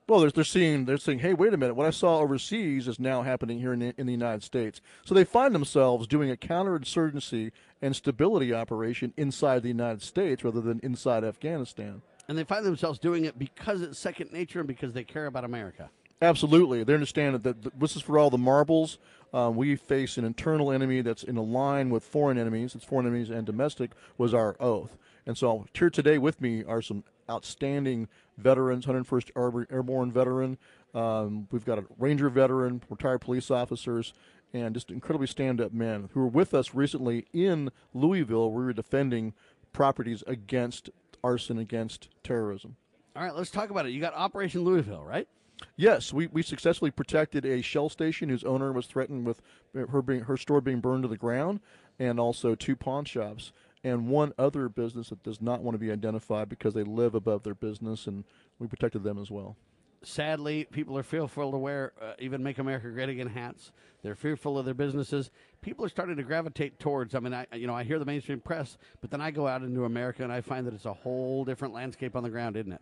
[0.07, 1.75] Well, they're, they're seeing they're saying, "Hey, wait a minute!
[1.75, 5.15] What I saw overseas is now happening here in the, in the United States." So
[5.15, 7.51] they find themselves doing a counterinsurgency
[7.81, 12.01] and stability operation inside the United States rather than inside Afghanistan.
[12.27, 15.45] And they find themselves doing it because it's second nature and because they care about
[15.45, 15.89] America.
[16.21, 18.97] Absolutely, they understand that th- this is for all the marbles.
[19.33, 22.75] Um, we face an internal enemy that's in a line with foreign enemies.
[22.75, 24.97] It's foreign enemies and domestic was our oath.
[25.25, 28.07] And so here today with me are some outstanding
[28.37, 30.57] veterans, 101st Airborne veteran.
[30.93, 34.13] Um, we've got a Ranger veteran, retired police officers,
[34.53, 38.51] and just incredibly stand-up men who were with us recently in Louisville.
[38.51, 39.33] where We were defending
[39.71, 40.89] properties against
[41.23, 42.75] arson, against terrorism.
[43.15, 43.89] All right, let's talk about it.
[43.89, 45.27] You got Operation Louisville, right?
[45.75, 49.41] Yes, we, we successfully protected a shell station whose owner was threatened with
[49.73, 51.59] her being her store being burned to the ground,
[51.99, 53.51] and also two pawn shops
[53.83, 57.43] and one other business that does not want to be identified because they live above
[57.43, 58.23] their business, and
[58.59, 59.57] we protected them as well.
[60.05, 63.71] Sadly, people are fearful to wear uh, even "Make America Great Again" hats.
[64.01, 65.31] They're fearful of their businesses.
[65.61, 67.15] People are starting to gravitate towards.
[67.15, 69.61] I mean, I you know I hear the mainstream press, but then I go out
[69.61, 72.73] into America and I find that it's a whole different landscape on the ground, isn't
[72.73, 72.81] it?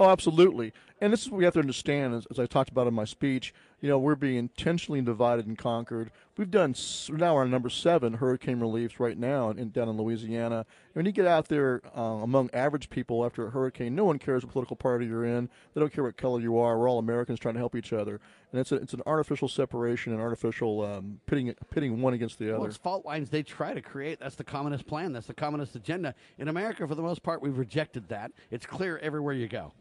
[0.00, 0.72] Oh, absolutely.
[1.00, 3.04] And this is what we have to understand, as, as I talked about in my
[3.04, 3.54] speech.
[3.80, 6.10] You know, we're being intentionally divided and conquered.
[6.36, 6.74] We've done
[7.10, 10.66] now on number seven hurricane reliefs right now in, down in Louisiana.
[10.94, 14.44] When you get out there uh, among average people after a hurricane, no one cares
[14.44, 15.48] what political party you're in.
[15.74, 16.76] They don't care what color you are.
[16.76, 18.20] We're all Americans trying to help each other,
[18.50, 22.50] and it's a, it's an artificial separation and artificial um, pitting pitting one against the
[22.50, 22.58] other.
[22.58, 24.18] Well, it's fault lines they try to create.
[24.18, 25.12] That's the communist plan.
[25.12, 26.16] That's the communist agenda.
[26.38, 28.32] In America, for the most part, we've rejected that.
[28.50, 29.72] It's clear everywhere you go.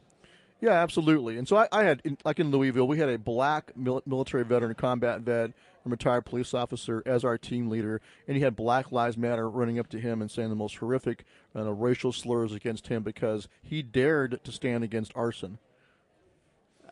[0.60, 1.38] Yeah, absolutely.
[1.38, 4.44] And so I, I had, in, like in Louisville, we had a black mil- military
[4.44, 5.52] veteran, combat vet,
[5.84, 9.80] and retired police officer as our team leader, and he had Black Lives Matter running
[9.80, 11.24] up to him and saying the most horrific
[11.56, 15.60] uh, racial slurs against him because he dared to stand against arson.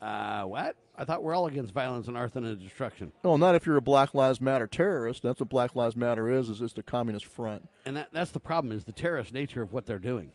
[0.02, 0.76] Uh, what?
[0.98, 3.12] I thought we're all against violence and arson and destruction.
[3.24, 5.24] No, not if you're a Black Lives Matter terrorist.
[5.24, 6.50] That's what Black Lives Matter is.
[6.50, 7.68] Is it's the communist front.
[7.86, 10.32] And that, that's the problem is the terrorist nature of what they're doing.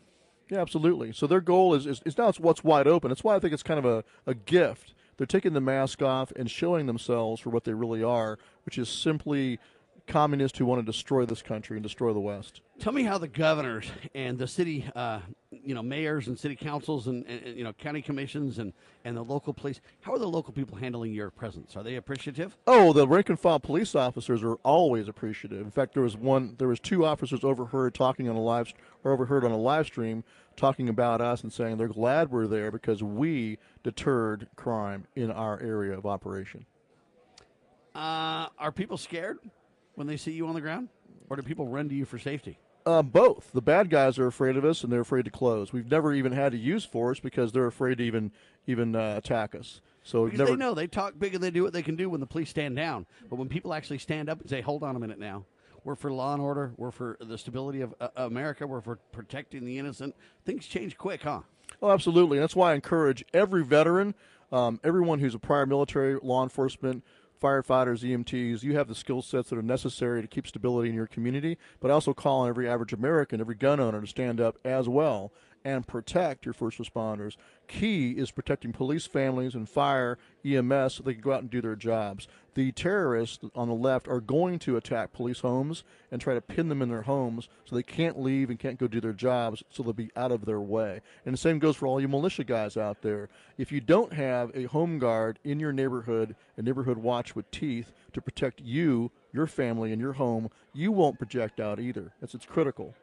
[0.51, 1.13] Yeah, absolutely.
[1.13, 3.09] So their goal is, is, is now it's what's wide open.
[3.09, 4.93] That's why I think it's kind of a, a gift.
[5.15, 8.89] They're taking the mask off and showing themselves for what they really are, which is
[8.89, 9.59] simply
[10.07, 12.61] communists who want to destroy this country and destroy the West.
[12.79, 15.19] Tell me how the governors and the city, uh,
[15.51, 18.73] you know, mayors and city councils and, and, and, you know county commissions and,
[19.05, 19.79] and the local police.
[20.01, 21.75] How are the local people handling your presence?
[21.75, 22.57] Are they appreciative?
[22.67, 25.61] Oh, the rank and file police officers are always appreciative.
[25.61, 28.73] In fact, there was one, there was two officers overheard talking on a live
[29.03, 30.23] or overheard on a live stream
[30.55, 35.59] talking about us and saying they're glad we're there because we deterred crime in our
[35.59, 36.65] area of operation.
[37.93, 39.39] Uh, are people scared
[39.95, 40.89] when they see you on the ground,
[41.29, 42.57] or do people run to you for safety?
[42.85, 43.51] Uh, both.
[43.53, 45.71] The bad guys are afraid of us, and they're afraid to close.
[45.71, 48.31] We've never even had to use force because they're afraid to even
[48.65, 49.81] even uh, attack us.
[50.03, 50.51] So Because never.
[50.51, 52.49] they know they talk big and they do what they can do when the police
[52.49, 53.05] stand down.
[53.29, 55.45] But when people actually stand up and say, "Hold on a minute now,"
[55.83, 59.65] we're for law and order, we're for the stability of uh, America, we're for protecting
[59.65, 60.15] the innocent.
[60.45, 61.41] Things change quick, huh?
[61.81, 62.39] Oh, absolutely.
[62.39, 64.13] That's why I encourage every veteran,
[64.51, 67.03] um, everyone who's a prior military, law enforcement,
[67.41, 71.07] firefighters, EMTs, you have the skill sets that are necessary to keep stability in your
[71.07, 74.57] community, but I also call on every average American, every gun owner to stand up
[74.63, 75.31] as well
[75.63, 77.35] and protect your first responders.
[77.67, 81.61] Key is protecting police families and fire, EMS, so they can go out and do
[81.61, 82.27] their jobs.
[82.53, 86.67] The terrorists on the left are going to attack police homes and try to pin
[86.67, 89.83] them in their homes so they can't leave and can't go do their jobs, so
[89.83, 90.99] they'll be out of their way.
[91.25, 93.29] And the same goes for all you militia guys out there.
[93.57, 97.93] If you don't have a home guard in your neighborhood, a neighborhood watch with teeth
[98.11, 102.11] to protect you, your family, and your home, you won't project out either.
[102.21, 102.95] It's, it's critical.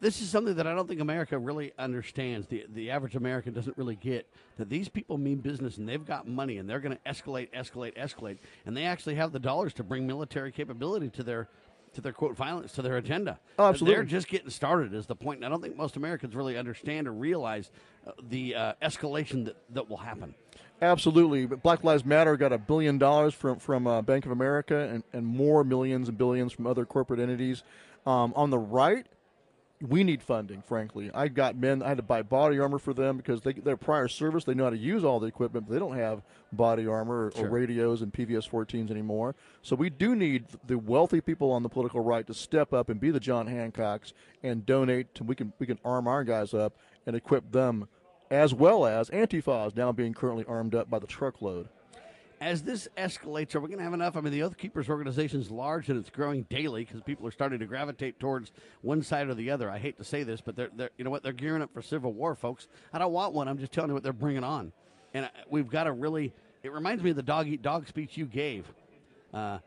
[0.00, 2.46] This is something that I don't think America really understands.
[2.46, 6.28] The the average American doesn't really get that these people mean business and they've got
[6.28, 9.82] money and they're going to escalate, escalate, escalate, and they actually have the dollars to
[9.82, 11.48] bring military capability to their
[11.94, 13.40] to their quote violence to their agenda.
[13.58, 13.96] Oh, absolutely.
[13.96, 15.38] They're just getting started is the point.
[15.38, 17.70] And I don't think most Americans really understand or realize
[18.06, 20.34] uh, the uh, escalation that, that will happen.
[20.80, 24.88] Absolutely, but Black Lives Matter got a billion dollars from from uh, Bank of America
[24.92, 27.64] and, and more millions and billions from other corporate entities.
[28.06, 29.06] Um, on the right,
[29.80, 30.60] we need funding.
[30.62, 31.82] Frankly, I got men.
[31.82, 34.64] I had to buy body armor for them because they, their prior service, they know
[34.64, 36.22] how to use all the equipment, but they don't have
[36.52, 37.46] body armor or, Sure.
[37.46, 39.36] or radios and PVS 14s anymore.
[39.62, 43.00] So we do need the wealthy people on the political right to step up and
[43.00, 44.12] be the John Hancocks
[44.42, 45.14] and donate.
[45.16, 46.74] To, we can we can arm our guys up
[47.06, 47.88] and equip them,
[48.30, 51.68] as well as Antifa is now being currently armed up by the truckload.
[52.40, 54.16] As this escalates, are we going to have enough?
[54.16, 57.32] I mean, the Oath Keepers organization is large and it's growing daily because people are
[57.32, 59.68] starting to gravitate towards one side or the other.
[59.68, 61.24] I hate to say this, but they're, they're you know what?
[61.24, 62.68] They're gearing up for civil war, folks.
[62.92, 63.48] I don't want one.
[63.48, 64.72] I'm just telling you what they're bringing on,
[65.14, 66.32] and uh, we've got to really.
[66.62, 68.72] It reminds me of the dog eat dog speech you gave.
[69.34, 69.58] Uh,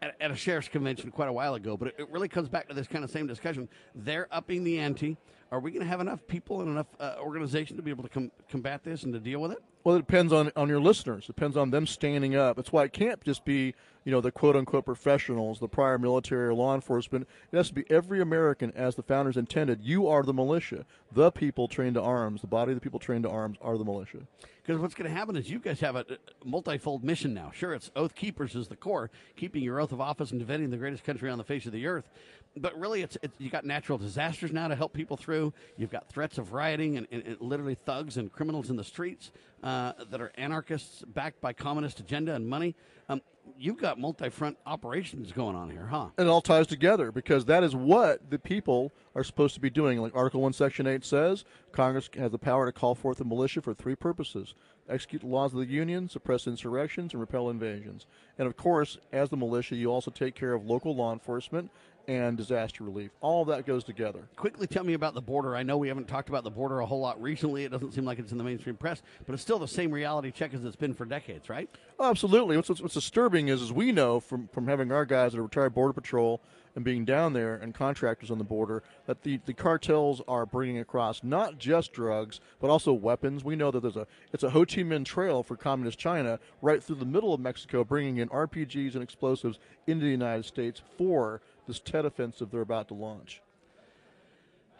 [0.00, 2.68] at, at a sheriff's convention quite a while ago, but it, it really comes back
[2.68, 3.68] to this kind of same discussion.
[3.94, 5.16] They're upping the ante.
[5.50, 8.08] Are we going to have enough people and enough uh, organization to be able to
[8.08, 9.58] com- combat this and to deal with it?
[9.84, 11.24] Well, it depends on, on your listeners.
[11.24, 12.56] It depends on them standing up.
[12.56, 13.74] That's why it can't just be,
[14.04, 17.28] you know, the quote unquote professionals, the prior military or law enforcement.
[17.52, 19.80] It has to be every American as the founders intended.
[19.82, 20.84] You are the militia.
[21.12, 23.84] The people trained to arms, the body of the people trained to arms are the
[23.84, 24.18] militia.
[24.62, 27.50] Because what's going to happen is you guys have a, a multifold mission now.
[27.54, 30.76] Sure, it's Oath Keepers is the core, keeping your oath of office and defending the
[30.76, 32.10] greatest country on the face of the earth.
[32.54, 35.54] But really, it's, it's you got natural disasters now to help people through.
[35.78, 39.30] You've got threats of rioting and, and, and literally thugs and criminals in the streets
[39.62, 42.74] uh, that are anarchists backed by communist agenda and money.
[43.08, 43.22] Um,
[43.58, 46.08] you've got multi-front operations going on here, huh?
[46.18, 50.00] It all ties together because that is what the people are supposed to be doing.
[50.00, 53.62] Like Article 1, Section 8 says, Congress has the power to call forth a militia
[53.62, 54.54] for three purposes
[54.88, 58.06] execute the laws of the Union, suppress insurrections, and repel invasions.
[58.38, 61.70] And of course, as the militia, you also take care of local law enforcement
[62.08, 63.10] and disaster relief.
[63.20, 64.28] All that goes together.
[64.34, 65.54] Quickly tell me about the border.
[65.54, 67.64] I know we haven't talked about the border a whole lot recently.
[67.64, 70.30] It doesn't seem like it's in the mainstream press, but it's still the same reality
[70.30, 71.68] check as it's been for decades, right?
[71.98, 72.56] Oh, absolutely.
[72.56, 75.42] What's, what's, what's disturbing is, as we know from, from having our guys at are
[75.42, 76.40] retired Border Patrol
[76.74, 80.78] and being down there and contractors on the border that the, the cartels are bringing
[80.78, 83.42] across not just drugs but also weapons.
[83.42, 86.82] We know that there's a it's a Ho Chi Minh Trail for communist China right
[86.82, 91.40] through the middle of Mexico, bringing in RPGs and explosives into the United States for
[91.68, 93.40] this Tet offensive they're about to launch.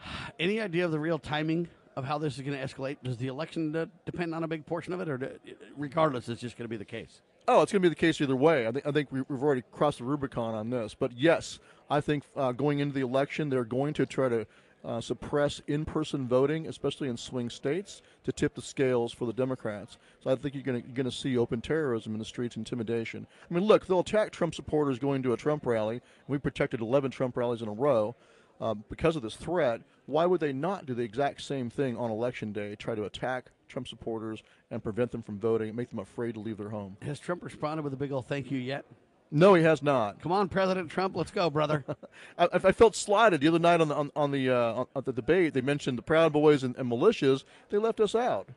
[0.39, 2.97] Any idea of the real timing of how this is going to escalate?
[3.03, 5.29] Does the election uh, depend on a big portion of it, or do,
[5.77, 7.21] regardless, it's just going to be the case?
[7.47, 8.67] Oh, it's going to be the case either way.
[8.67, 10.93] I, th- I think we, have already crossed the Rubicon on this.
[10.93, 11.59] But yes,
[11.89, 14.45] I think uh, going into the election, they're going to try to
[14.83, 19.33] uh, suppress in person voting, especially in swing states, to tip the scales for the
[19.33, 19.97] Democrats.
[20.23, 23.27] So I think you're going to see open terrorism in the streets, intimidation.
[23.49, 26.01] I mean, look, they'll attack Trump supporters going to a Trump rally.
[26.27, 28.15] We protected 11 Trump rallies in a row.
[28.61, 32.11] Uh, because of this threat, why would they not do the exact same thing on
[32.11, 36.33] election day, try to attack Trump supporters and prevent them from voting make them afraid
[36.33, 36.97] to leave their home?
[37.01, 38.85] Has Trump responded with a big old thank you yet?
[39.31, 40.21] No, he has not.
[40.21, 41.85] Come on, President Trump, let's go, brother.
[42.37, 45.13] I, I, felt slighted the other night on the on, on the uh, on the
[45.13, 45.53] debate.
[45.53, 47.43] They mentioned the Proud Boys and, and militias.
[47.69, 48.49] They left us out.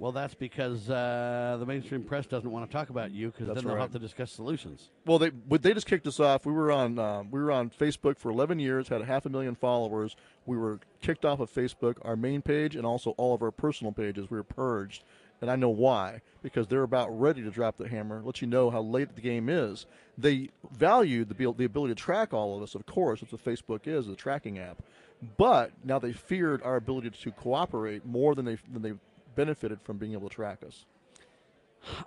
[0.00, 3.62] Well, that's because uh, the mainstream press doesn't want to talk about you because then
[3.66, 3.82] they'll right.
[3.82, 4.88] have to discuss solutions.
[5.04, 6.46] Well, they they just kicked us off.
[6.46, 9.28] We were on uh, we were on Facebook for 11 years, had a half a
[9.28, 10.16] million followers.
[10.46, 13.92] We were kicked off of Facebook, our main page, and also all of our personal
[13.92, 14.30] pages.
[14.30, 15.04] We were purged,
[15.40, 18.22] and I know why because they're about ready to drop the hammer.
[18.24, 19.86] Let you know how late the game is.
[20.16, 23.86] They valued the the ability to track all of us, of course, as the Facebook
[23.86, 24.82] is the tracking app,
[25.36, 28.92] but now they feared our ability to cooperate more than they than they
[29.34, 30.84] benefited from being able to track us.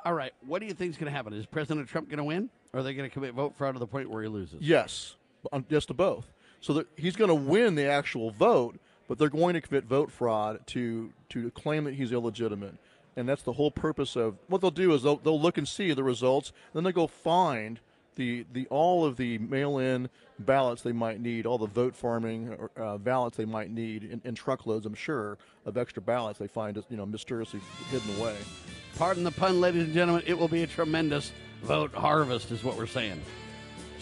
[0.06, 1.34] All right, what do you think is going to happen?
[1.34, 3.80] Is President Trump going to win, or are they going to commit vote fraud to
[3.80, 4.62] the point where he loses?
[4.62, 5.16] Yes,
[5.52, 6.32] um, yes to both.
[6.62, 8.78] So he's going to win the actual vote,
[9.08, 12.76] but they're going to commit vote fraud to to claim that he's illegitimate,
[13.16, 15.94] and that's the whole purpose of what they'll do is they'll they'll look and see
[15.94, 17.80] the results, then they go find
[18.16, 20.10] the the all of the mail-in
[20.40, 24.36] ballots they might need, all the vote farming uh, ballots they might need in, in,
[24.36, 28.36] truckloads, I'm sure, of extra ballots they find you know mysteriously hidden away.
[28.98, 30.24] Pardon the pun, ladies and gentlemen.
[30.28, 31.32] It will be a tremendous
[31.64, 33.22] vote harvest, is what we're saying.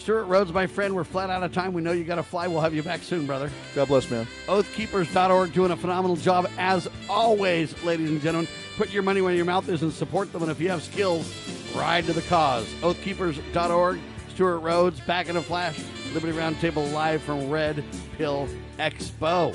[0.02, 1.72] Stewart Rhodes, my friend, we're flat out of time.
[1.72, 2.48] We know you got to fly.
[2.48, 3.52] We'll have you back soon, brother.
[3.76, 4.26] God bless, man.
[4.48, 8.50] Oathkeepers.org doing a phenomenal job as always, ladies and gentlemen.
[8.76, 10.42] Put your money where your mouth is and support them.
[10.42, 11.32] And if you have skills,
[11.76, 12.66] ride to the cause.
[12.80, 14.00] Oathkeepers.org.
[14.30, 15.78] Stewart Rhodes, back in a flash.
[16.14, 17.84] Liberty Roundtable live from Red
[18.18, 18.48] Pill
[18.80, 19.54] Expo.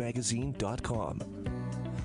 [0.00, 1.22] rangemagazine.com.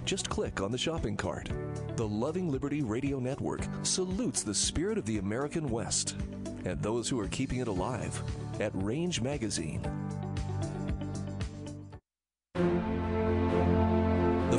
[0.06, 1.50] Just click on the shopping cart.
[1.96, 6.16] The Loving Liberty Radio Network salutes the spirit of the American West
[6.66, 8.22] and those who are keeping it alive
[8.60, 9.82] at Range Magazine.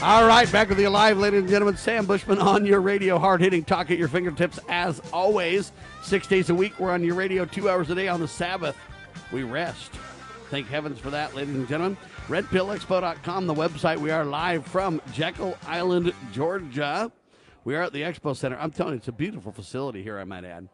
[0.00, 1.76] All right, back with you live, ladies and gentlemen.
[1.76, 5.72] Sam Bushman on your radio, hard hitting talk at your fingertips as always.
[6.02, 8.76] Six days a week, we're on your radio, two hours a day on the Sabbath.
[9.32, 9.90] We rest.
[10.50, 11.96] Thank heavens for that, ladies and gentlemen.
[12.28, 13.98] RedPillExpo.com, the website.
[13.98, 17.10] We are live from Jekyll Island, Georgia.
[17.64, 18.56] We are at the Expo Center.
[18.60, 20.68] I'm telling you, it's a beautiful facility here, I might add.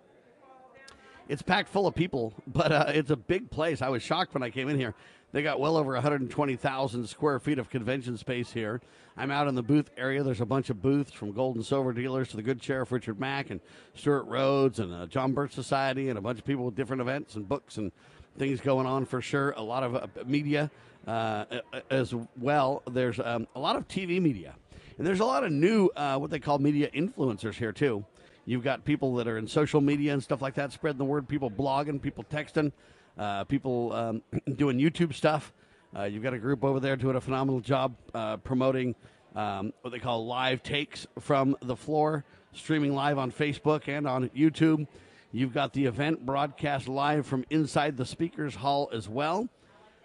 [1.31, 3.81] It's packed full of people, but uh, it's a big place.
[3.81, 4.95] I was shocked when I came in here.
[5.35, 8.81] They got well over 120,000 square feet of convention space here.
[9.16, 10.23] I'm out in the booth area.
[10.23, 13.19] There's a bunch of booths from gold and silver dealers to the good sheriff Richard
[13.19, 13.59] Mack and
[13.97, 17.35] Stewart Rhodes and uh, John Birch Society and a bunch of people with different events
[17.35, 17.90] and books and
[18.39, 19.51] things going on for sure.
[19.56, 20.70] A lot of uh, media
[21.05, 21.47] uh,
[21.90, 22.85] as well.
[22.89, 24.55] There's um, a lot of TV media.
[24.98, 28.05] And there's a lot of new, uh, what they call media influencers here, too.
[28.47, 31.27] You've got people that are in social media and stuff like that, spreading the word,
[31.27, 32.70] people blogging, people texting,
[33.19, 34.23] uh, people um,
[34.57, 35.53] doing YouTube stuff.
[35.97, 38.95] Uh, you've got a group over there doing a phenomenal job uh, promoting
[39.35, 44.28] um, what they call live takes from the floor, streaming live on Facebook and on
[44.31, 44.86] YouTube.
[45.32, 49.49] You've got the event broadcast live from inside the speakers hall as well.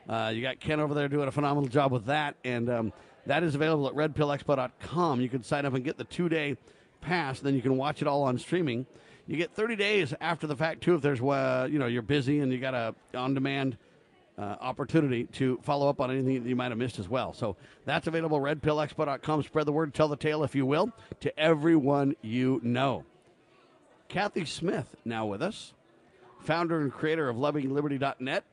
[0.07, 2.93] Uh, you got Ken over there doing a phenomenal job with that, and um,
[3.27, 5.21] that is available at redpillexpo.com.
[5.21, 6.57] You can sign up and get the two day
[7.01, 8.87] pass, then you can watch it all on streaming.
[9.29, 12.39] You get 30 days after the fact too if there's uh, you know you're busy
[12.39, 13.77] and you got a on demand
[14.39, 17.35] uh, opportunity to follow up on anything that you might have missed as well.
[17.35, 19.43] So that's available redpillexpo.com.
[19.43, 23.05] Spread the word, tell the tale if you will to everyone you know.
[24.07, 25.75] Kathy Smith now with us,
[26.39, 28.43] founder and creator of lovingliberty.net,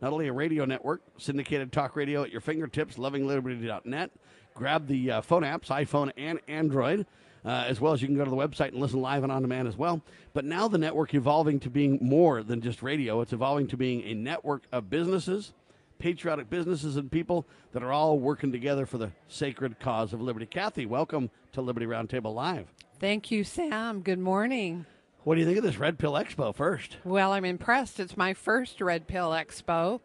[0.00, 4.10] not only a radio network, syndicated talk radio at your fingertips, lovingliberty.net.
[4.54, 7.06] Grab the uh, phone apps, iPhone and Android.
[7.44, 9.42] Uh, as well as you can go to the website and listen live and on
[9.42, 10.00] demand as well.
[10.32, 13.20] But now the network evolving to being more than just radio.
[13.20, 15.52] It's evolving to being a network of businesses,
[15.98, 20.46] patriotic businesses, and people that are all working together for the sacred cause of liberty.
[20.46, 22.72] Kathy, welcome to Liberty Roundtable Live.
[22.98, 24.00] Thank you, Sam.
[24.00, 24.86] Good morning.
[25.24, 26.96] What do you think of this Red Pill Expo first?
[27.04, 28.00] Well, I'm impressed.
[28.00, 30.00] It's my first Red Pill Expo.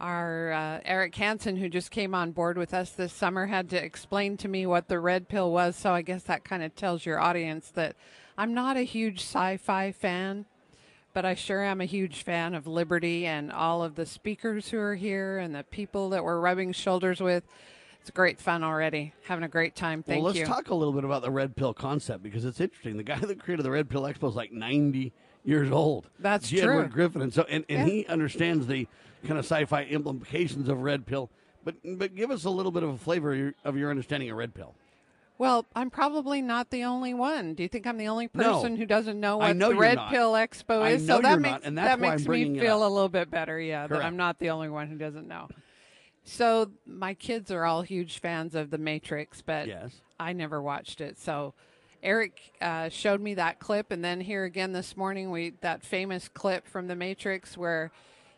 [0.00, 3.82] Our uh, Eric Hansen, who just came on board with us this summer, had to
[3.82, 5.76] explain to me what the red pill was.
[5.76, 7.94] So I guess that kind of tells your audience that
[8.36, 10.46] I'm not a huge sci fi fan,
[11.12, 14.78] but I sure am a huge fan of liberty and all of the speakers who
[14.78, 17.44] are here and the people that we're rubbing shoulders with.
[18.00, 19.14] It's great fun already.
[19.28, 20.02] Having a great time.
[20.02, 20.44] Thank well, let's you.
[20.44, 22.96] talk a little bit about the red pill concept because it's interesting.
[22.98, 25.12] The guy that created the red pill expo is like 90
[25.44, 26.10] years old.
[26.18, 26.60] That's G.
[26.60, 26.70] true.
[26.72, 27.94] Edward Griffin, and so and, and Yeah.
[27.94, 28.88] he understands the
[29.24, 31.30] kind of sci-fi implications of red pill.
[31.64, 34.30] But but give us a little bit of a flavor of your, of your understanding
[34.30, 34.74] of red pill.
[35.36, 37.54] Well, I'm probably not the only one.
[37.54, 38.52] Do you think I'm the only No.
[38.54, 40.10] person who doesn't know what know the Red not.
[40.10, 41.08] Pill Expo I is?
[41.08, 43.58] know so that makes not, and that's that makes me feel a little bit better.
[43.58, 44.00] Yeah, Correct.
[44.02, 45.48] that I'm not the only one who doesn't know.
[46.22, 50.00] So my kids are all huge fans of The Matrix, but Yes.
[50.20, 51.18] I never watched it.
[51.18, 51.52] So
[52.02, 56.28] Eric uh, showed me that clip, and then here again this morning, we that famous
[56.28, 57.90] clip from The Matrix where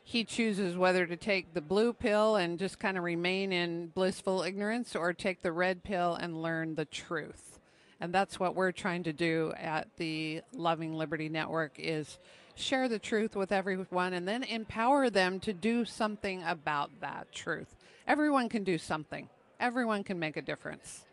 [0.08, 4.42] he chooses whether to take the blue pill and just kind of remain in blissful
[4.42, 7.58] ignorance or take the red pill and learn the truth.
[8.00, 12.20] And that's what we're trying to do at the Loving Liberty Network is
[12.54, 17.74] share the truth with everyone and then empower them to do something about that truth.
[18.06, 19.28] Everyone can do something.
[19.58, 21.04] Everyone can make a difference.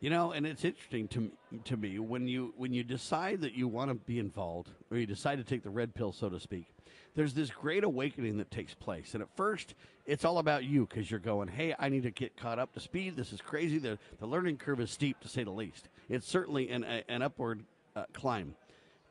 [0.00, 1.30] You know, and it's interesting to
[1.66, 5.06] to me when you when you decide that you want to be involved, or you
[5.06, 6.66] decide to take the red pill, so to speak.
[7.14, 9.74] There's this great awakening that takes place, and at first
[10.06, 12.80] it's all about you because you're going, "Hey, I need to get caught up to
[12.80, 13.16] speed.
[13.16, 13.78] This is crazy.
[13.78, 15.88] the The learning curve is steep, to say the least.
[16.08, 17.64] It's certainly an a, an upward
[17.96, 18.54] uh, climb.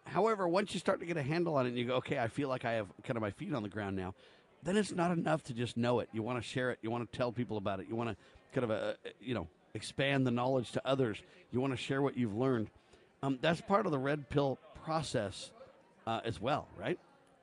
[0.06, 2.28] However, once you start to get a handle on it, and you go, "Okay, I
[2.28, 4.16] feel like I have kind of my feet on the ground now,"
[4.64, 6.10] then it's not enough to just know it.
[6.14, 6.80] You want to share it.
[6.82, 7.88] You want to tell people about it.
[7.90, 8.16] You want to
[8.54, 11.22] kind of uh, you know expand the knowledge to others.
[11.52, 12.70] You want to share what you've learned.
[13.22, 15.52] Um, that's part of the red pill process
[16.08, 16.98] uh, as well, right?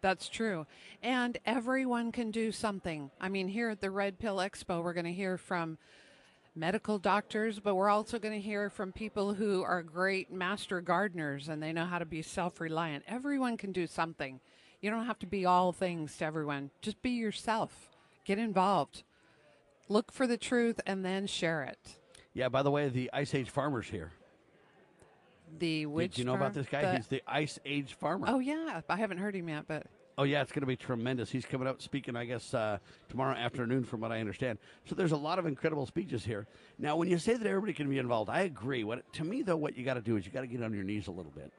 [0.06, 0.68] That's true.
[1.02, 3.10] And everyone can do something.
[3.20, 5.78] I mean, here at the Red Pill Expo, we're going to hear from
[6.54, 11.48] medical doctors, but we're also going to hear from people who are great master gardeners
[11.48, 13.02] and they know how to be self reliant.
[13.08, 14.38] Everyone can do something.
[14.80, 16.70] You don't have to be all things to everyone.
[16.82, 17.90] Just be yourself.
[18.24, 19.02] Get involved.
[19.88, 21.96] Look for the truth and then share it.
[22.32, 22.48] Yeah.
[22.48, 24.12] By the way, the Ice Age farmer's here.
[25.58, 26.82] The Did you know about this guy?
[26.82, 28.26] The- He's the Ice Age farmer.
[28.30, 29.86] oh yeah, I haven't heard him yet, but
[30.18, 31.30] Oh yeah, it's going to be tremendous.
[31.30, 32.78] He's coming up speaking, I guess, uh,
[33.10, 34.58] tomorrow afternoon, from what I understand.
[34.86, 36.46] So there's a lot of incredible speeches here.
[36.78, 38.82] Now, when you say that everybody can be involved, I agree.
[38.82, 40.72] What to me though, what you got to do is you got to get on
[40.72, 41.52] your knees a little bit.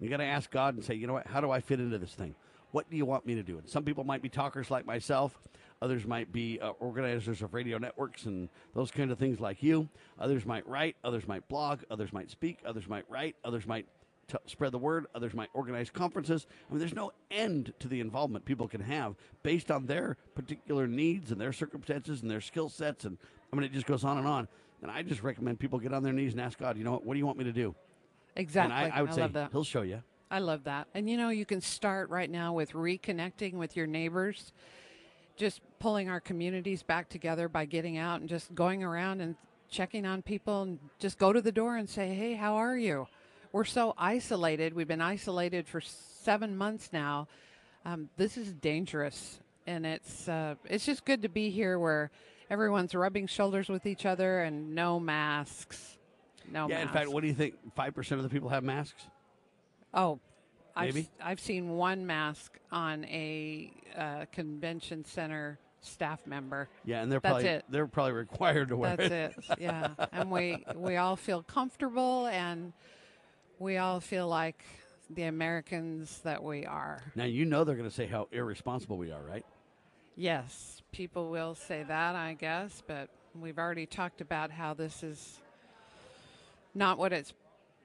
[0.00, 1.28] You got to ask God and say, you know what?
[1.28, 2.34] How do I fit into this thing?
[2.72, 3.58] What do you want me to do?
[3.58, 5.38] And some people might be talkers like myself.
[5.80, 9.88] Others might be uh, organizers of radio networks and those kind of things like you.
[10.18, 10.96] Others might write.
[11.04, 11.80] Others might blog.
[11.88, 12.58] Others might speak.
[12.66, 13.36] Others might write.
[13.44, 13.86] Others might
[14.32, 15.06] t- spread the word.
[15.14, 16.46] Others might organize conferences.
[16.68, 20.86] I mean, there's no end to the involvement people can have based on their particular
[20.86, 23.04] needs and their circumstances and their skill sets.
[23.04, 23.18] And
[23.52, 24.48] I mean, it just goes on and on.
[24.82, 27.04] And I just recommend people get on their knees and ask God, you know what,
[27.04, 27.74] what do you want me to do?
[28.34, 28.74] Exactly.
[28.74, 29.52] And I, I would I say love that.
[29.52, 30.02] He'll show you.
[30.30, 30.88] I love that.
[30.94, 34.52] And you know, you can start right now with reconnecting with your neighbors,
[35.36, 39.36] just pulling our communities back together by getting out and just going around and
[39.68, 43.06] checking on people and just go to the door and say, "Hey, how are you?"
[43.52, 44.74] We're so isolated.
[44.74, 47.28] We've been isolated for 7 months now.
[47.84, 52.10] Um, this is dangerous and it's uh, it's just good to be here where
[52.50, 55.98] everyone's rubbing shoulders with each other and no masks.
[56.50, 57.54] No yeah, in fact, what do you think?
[57.76, 59.04] 5% of the people have masks?
[59.94, 60.18] Oh,
[60.74, 61.08] I've, Maybe?
[61.22, 66.68] I've seen one mask on a uh, convention center staff member.
[66.84, 67.64] Yeah, and they're That's probably it.
[67.68, 69.08] they're probably required to wear it.
[69.08, 69.44] That's it.
[69.50, 69.58] it.
[69.60, 72.72] Yeah, and we we all feel comfortable, and
[73.62, 74.64] we all feel like
[75.08, 77.00] the Americans that we are.
[77.14, 79.46] Now you know they're going to say how irresponsible we are, right?
[80.16, 83.08] Yes, people will say that, I guess, but
[83.40, 85.40] we've already talked about how this is
[86.74, 87.32] not what it's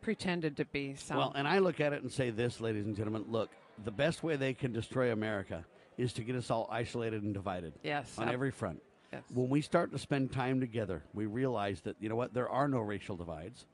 [0.02, 0.96] pretended to be.
[0.96, 3.52] So Well, and I look at it and say this, ladies and gentlemen, look,
[3.84, 5.64] the best way they can destroy America
[5.98, 7.74] is to get us all isolated and divided.
[7.84, 8.82] Yes, On every front.
[9.14, 9.24] Yes.
[9.34, 12.68] When we start to spend time together, we realize that, you know what, there are
[12.68, 13.66] no racial divides.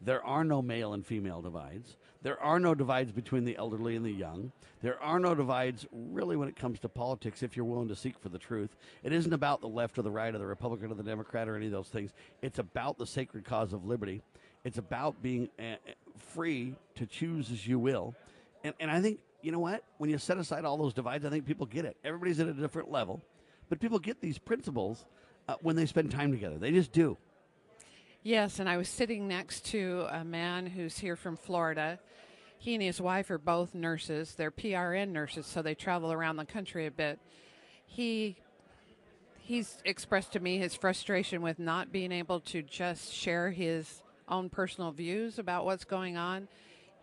[0.00, 1.96] There are no male and female divides.
[2.22, 4.52] There are no divides between the elderly and the young.
[4.82, 8.18] There are no divides really when it comes to politics if you're willing to seek
[8.18, 8.76] for the truth.
[9.02, 11.56] It isn't about the left or the right or the Republican or the Democrat or
[11.56, 12.12] any of those things.
[12.42, 14.22] It's about the sacred cause of liberty.
[14.64, 15.76] It's about being uh,
[16.16, 18.14] free to choose as you will.
[18.64, 19.84] And, and I think, you know what?
[19.98, 21.96] When you set aside all those divides, I think people get it.
[22.04, 23.22] Everybody's at a different level.
[23.68, 25.04] But people get these principles
[25.48, 26.58] uh, when they spend time together.
[26.58, 27.16] They just do.
[28.28, 31.98] Yes, and I was sitting next to a man who's here from Florida.
[32.58, 34.34] He and his wife are both nurses.
[34.34, 37.18] They're PRN nurses, so they travel around the country a bit.
[37.86, 38.36] He
[39.38, 44.50] he's expressed to me his frustration with not being able to just share his own
[44.50, 46.48] personal views about what's going on.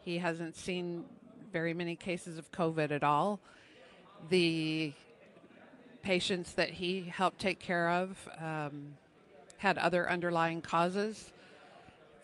[0.04, 1.06] He hasn't seen
[1.52, 3.40] very many cases of COVID at all.
[4.30, 4.94] The
[6.04, 8.94] patients that he helped take care of um,
[9.57, 11.32] had other underlying causes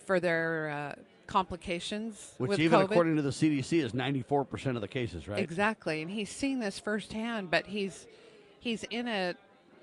[0.05, 2.91] for their uh, complications Which, even COVID.
[2.91, 5.39] according to the CDC, is 94% of the cases, right?
[5.39, 7.49] Exactly, and he's seen this firsthand.
[7.49, 8.07] But he's
[8.59, 9.35] he's in a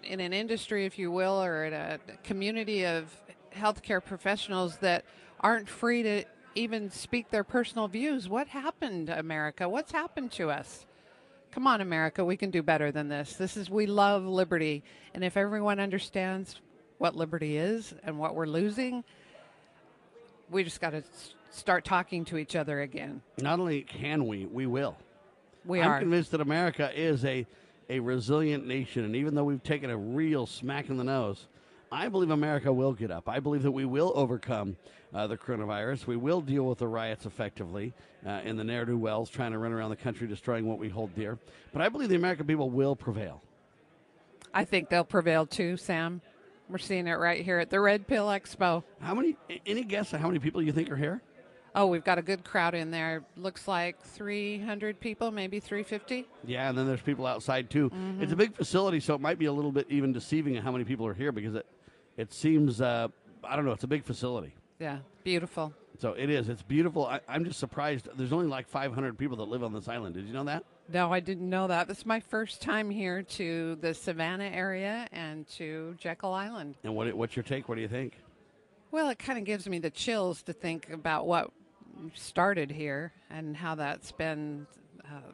[0.02, 3.14] in an industry, if you will, or in a community of
[3.54, 5.04] healthcare professionals that
[5.40, 8.28] aren't free to even speak their personal views.
[8.28, 9.68] What happened, America?
[9.68, 10.84] What's happened to us?
[11.50, 13.34] Come on, America, we can do better than this.
[13.34, 14.84] This is we love liberty,
[15.14, 16.60] and if everyone understands
[16.98, 19.04] what liberty is and what we're losing,
[20.50, 21.02] we just got to
[21.50, 23.22] start talking to each other again.
[23.38, 24.96] Not only can we, we will.
[25.64, 26.00] We I'm are.
[26.00, 27.46] convinced that America is a,
[27.88, 31.46] a resilient nation, and even though we've taken a real smack in the nose,
[31.90, 33.28] I believe America will get up.
[33.28, 34.76] I believe that we will overcome
[35.14, 36.06] uh, the coronavirus.
[36.06, 37.94] We will deal with the riots effectively
[38.26, 40.88] uh, in the ne'er do wells trying to run around the country destroying what we
[40.88, 41.38] hold dear.
[41.72, 43.42] But I believe the American people will prevail.
[44.52, 46.20] I think they'll prevail too, Sam.
[46.68, 48.82] We're seeing it right here at the Red Pill Expo.
[49.00, 49.36] How many?
[49.66, 51.22] Any guess how many people you think are here?
[51.74, 53.24] Oh, we've got a good crowd in there.
[53.36, 56.26] Looks like 300 people, maybe 350.
[56.44, 57.90] Yeah, and then there's people outside too.
[57.90, 58.20] Mhm.
[58.22, 60.84] It's a big facility, so it might be a little bit even deceiving how many
[60.84, 61.66] people are here because it
[62.16, 63.08] it seems uh,
[63.44, 63.72] I don't know.
[63.72, 65.72] It's a big facility, Yeah, beautiful.
[65.98, 66.48] So it is.
[66.48, 67.06] It's beautiful.
[67.06, 68.08] I, I'm just surprised.
[68.16, 70.14] There's only like 500 people that live on this island.
[70.14, 70.64] Did you know that?
[70.92, 71.88] No, I didn't know that.
[71.88, 76.76] This is my first time here to the Savannah area and to Jekyll Island.
[76.84, 77.68] And what what's your take?
[77.68, 78.14] What do you think?
[78.90, 81.50] Well, it kind of gives me the chills to think about what
[82.14, 84.66] started here and how that's been
[85.04, 85.32] uh,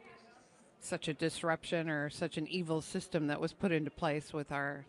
[0.79, 4.85] such a disruption or such an evil system that was put into place with our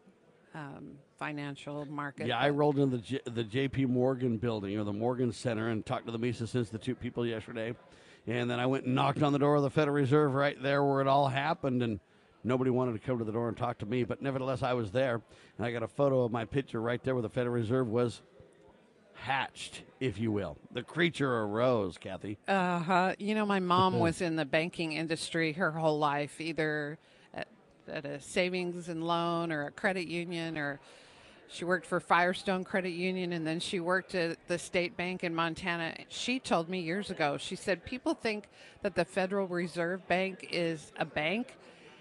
[0.56, 2.26] um, financial market.
[2.26, 3.86] Yeah, I rolled into the J- the J.P.
[3.86, 7.74] Morgan building or the Morgan Center and talked to the Mises Institute people yesterday,
[8.26, 10.82] and then I went and knocked on the door of the Federal Reserve right there
[10.82, 12.00] where it all happened, and
[12.42, 14.90] nobody wanted to come to the door and talk to me, but nevertheless I was
[14.92, 15.20] there,
[15.58, 18.22] and I got a photo of my picture right there where the Federal Reserve was
[19.14, 20.56] hatched, if you will.
[20.72, 22.38] The creature arose, Kathy.
[22.48, 23.14] Uh huh.
[23.18, 26.98] You know, my mom was in the banking industry her whole life, either
[27.92, 30.80] at, a savings and loan or a credit union, or
[31.48, 35.34] she worked for Firestone Credit Union, and then she worked at the state bank in
[35.34, 35.94] Montana.
[36.08, 38.48] She told me years ago, she said, people think
[38.82, 41.54] that the Federal Reserve Bank is a bank.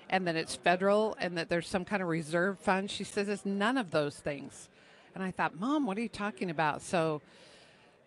[0.07, 2.91] and that it's federal and that there's some kind of reserve fund.
[2.91, 4.69] She says it's none of those things.
[5.15, 6.83] And I thought, Mom, what are you talking about?
[6.83, 7.23] So,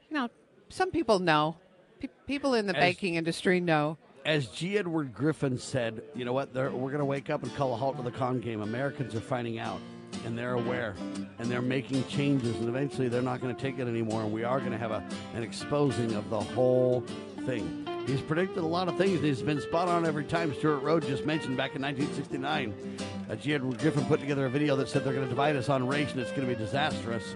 [0.08, 0.28] you know,
[0.68, 1.56] some people know.
[1.98, 3.96] Pe- people in the As- banking industry know.
[4.28, 4.76] As G.
[4.76, 6.52] Edward Griffin said, you know what?
[6.52, 8.60] They're, we're going to wake up and call a halt to the con game.
[8.60, 9.80] Americans are finding out,
[10.26, 10.96] and they're aware,
[11.38, 14.44] and they're making changes, and eventually they're not going to take it anymore, and we
[14.44, 15.02] are going to have a,
[15.34, 17.02] an exposing of the whole
[17.46, 17.88] thing.
[18.06, 19.16] He's predicted a lot of things.
[19.16, 20.52] and He's been spot on every time.
[20.52, 22.98] Stewart Rhodes just mentioned back in 1969.
[23.30, 23.54] Uh, G.
[23.54, 26.12] Edward Griffin put together a video that said they're going to divide us on race,
[26.12, 27.34] and it's going to be disastrous.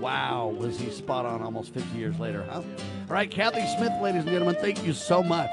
[0.00, 2.54] Wow, was he spot on almost 50 years later, huh?
[2.56, 2.64] All
[3.08, 5.50] right, Kathy Smith, ladies and gentlemen, thank you so much.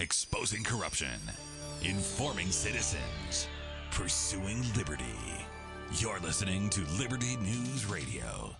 [0.00, 1.20] Exposing corruption,
[1.82, 3.46] informing citizens,
[3.90, 5.04] pursuing liberty.
[5.98, 8.56] You're listening to Liberty News Radio.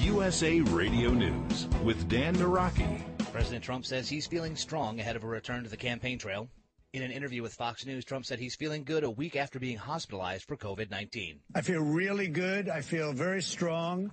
[0.00, 3.02] USA Radio News with Dan Naraki.
[3.30, 6.48] President Trump says he's feeling strong ahead of a return to the campaign trail.
[6.94, 9.76] In an interview with Fox News, Trump said he's feeling good a week after being
[9.76, 11.40] hospitalized for COVID 19.
[11.54, 12.70] I feel really good.
[12.70, 14.10] I feel very strong.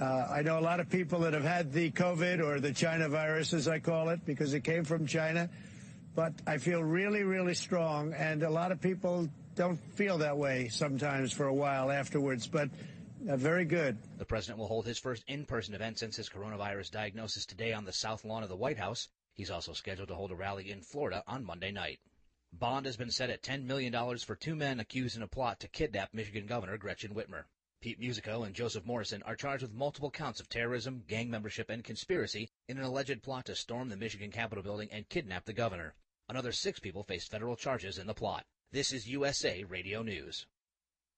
[0.00, 3.08] Uh, I know a lot of people that have had the COVID or the China
[3.08, 5.48] virus, as I call it, because it came from China.
[6.16, 8.12] But I feel really, really strong.
[8.12, 12.48] And a lot of people don't feel that way sometimes for a while afterwards.
[12.48, 12.70] But
[13.28, 13.96] uh, very good.
[14.18, 17.84] The president will hold his first in person event since his coronavirus diagnosis today on
[17.84, 19.08] the south lawn of the White House.
[19.34, 22.00] He's also scheduled to hold a rally in Florida on Monday night.
[22.52, 25.68] Bond has been set at $10 million for two men accused in a plot to
[25.68, 27.44] kidnap Michigan Governor Gretchen Whitmer.
[27.84, 31.84] Pete Musico and Joseph Morrison are charged with multiple counts of terrorism, gang membership, and
[31.84, 35.92] conspiracy in an alleged plot to storm the Michigan Capitol building and kidnap the governor.
[36.30, 38.46] Another six people faced federal charges in the plot.
[38.72, 40.46] This is USA Radio News.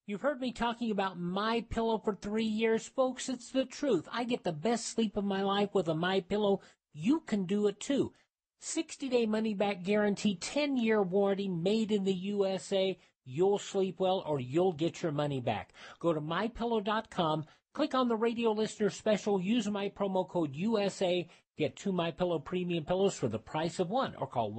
[0.08, 3.28] You've heard me talking about My Pillow for 3 years, folks.
[3.28, 4.08] It's the truth.
[4.10, 6.62] I get the best sleep of my life with a My Pillow.
[6.92, 8.12] You can do it too.
[8.60, 12.98] 60-day money-back guarantee, 10-year warranty, made in the USA.
[13.28, 15.74] You'll sleep well or you'll get your money back.
[15.98, 17.44] Go to mypillow.com,
[17.74, 21.26] click on the radio listener special, use my promo code USA,
[21.58, 24.52] get two My Pillow premium pillows for the price of one or call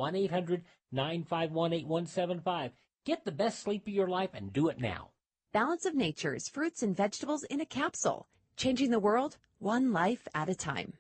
[0.94, 2.72] 1-800-951-8175.
[3.06, 5.12] Get the best sleep of your life and do it now.
[5.54, 8.28] Balance of Nature's fruits and vegetables in a capsule,
[8.58, 10.94] changing the world one life at a time.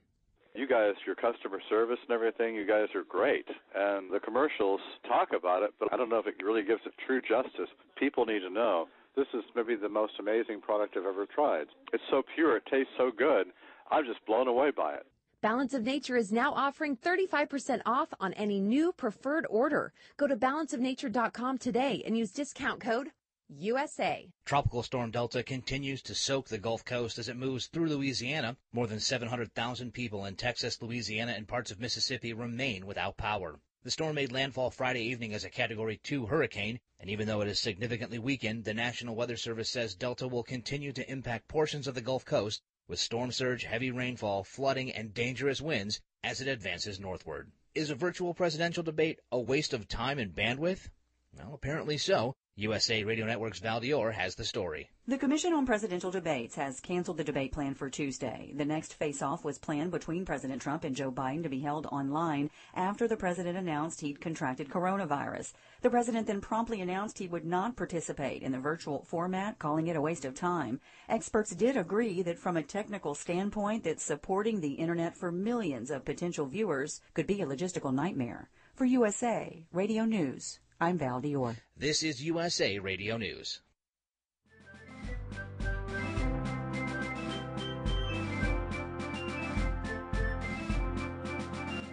[0.57, 3.45] You guys, your customer service and everything, you guys are great.
[3.75, 6.93] And the commercials talk about it, but I don't know if it really gives it
[7.05, 7.69] true justice.
[7.95, 11.67] People need to know this is maybe the most amazing product I've ever tried.
[11.93, 13.49] It's so pure, it tastes so good.
[13.91, 15.05] I'm just blown away by it.
[15.41, 19.93] Balance of Nature is now offering 35% off on any new preferred order.
[20.17, 23.11] Go to balanceofnature.com today and use discount code
[23.49, 24.29] USA.
[24.43, 28.57] Tropical Storm Delta continues to soak the Gulf Coast as it moves through Louisiana.
[28.73, 33.61] More than 700,000 people in Texas, Louisiana, and parts of Mississippi remain without power.
[33.83, 37.47] The storm made landfall Friday evening as a Category 2 hurricane, and even though it
[37.47, 41.95] is significantly weakened, the National Weather Service says Delta will continue to impact portions of
[41.95, 46.99] the Gulf Coast with storm surge, heavy rainfall, flooding, and dangerous winds as it advances
[46.99, 47.49] northward.
[47.73, 50.89] Is a virtual presidential debate a waste of time and bandwidth?
[51.37, 52.35] Well, apparently so.
[52.59, 54.89] USA Radio Network's Val Dior has the story.
[55.07, 58.51] The Commission on Presidential Debates has canceled the debate plan for Tuesday.
[58.55, 62.49] The next face-off was planned between President Trump and Joe Biden to be held online
[62.73, 65.53] after the president announced he'd contracted coronavirus.
[65.83, 69.95] The president then promptly announced he would not participate in the virtual format, calling it
[69.95, 70.79] a waste of time.
[71.07, 76.03] Experts did agree that from a technical standpoint that supporting the internet for millions of
[76.03, 78.49] potential viewers could be a logistical nightmare.
[78.73, 81.55] For USA Radio News, I'm Val Dior.
[81.75, 83.61] This is USA Radio News.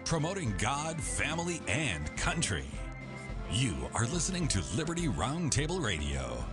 [0.05, 2.67] Promoting God, family, and country.
[3.51, 6.45] You are listening to Liberty Roundtable Radio.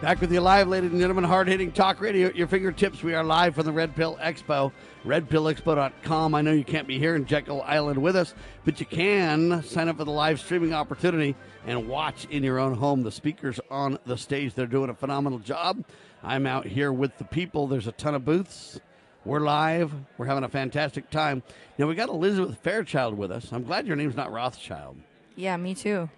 [0.00, 1.24] Back with you live, ladies and gentlemen.
[1.24, 3.02] Hard hitting talk radio at your fingertips.
[3.02, 4.70] We are live from the Red Pill Expo,
[5.06, 6.34] redpillexpo.com.
[6.34, 8.34] I know you can't be here in Jekyll Island with us,
[8.66, 11.34] but you can sign up for the live streaming opportunity
[11.66, 13.02] and watch in your own home.
[13.02, 15.82] The speakers on the stage, they're doing a phenomenal job.
[16.22, 17.66] I'm out here with the people.
[17.66, 18.80] There's a ton of booths.
[19.24, 19.90] We're live.
[20.18, 21.42] We're having a fantastic time.
[21.78, 23.50] Now, we got Elizabeth Fairchild with us.
[23.52, 24.98] I'm glad your name's not Rothschild.
[25.34, 26.10] Yeah, me too.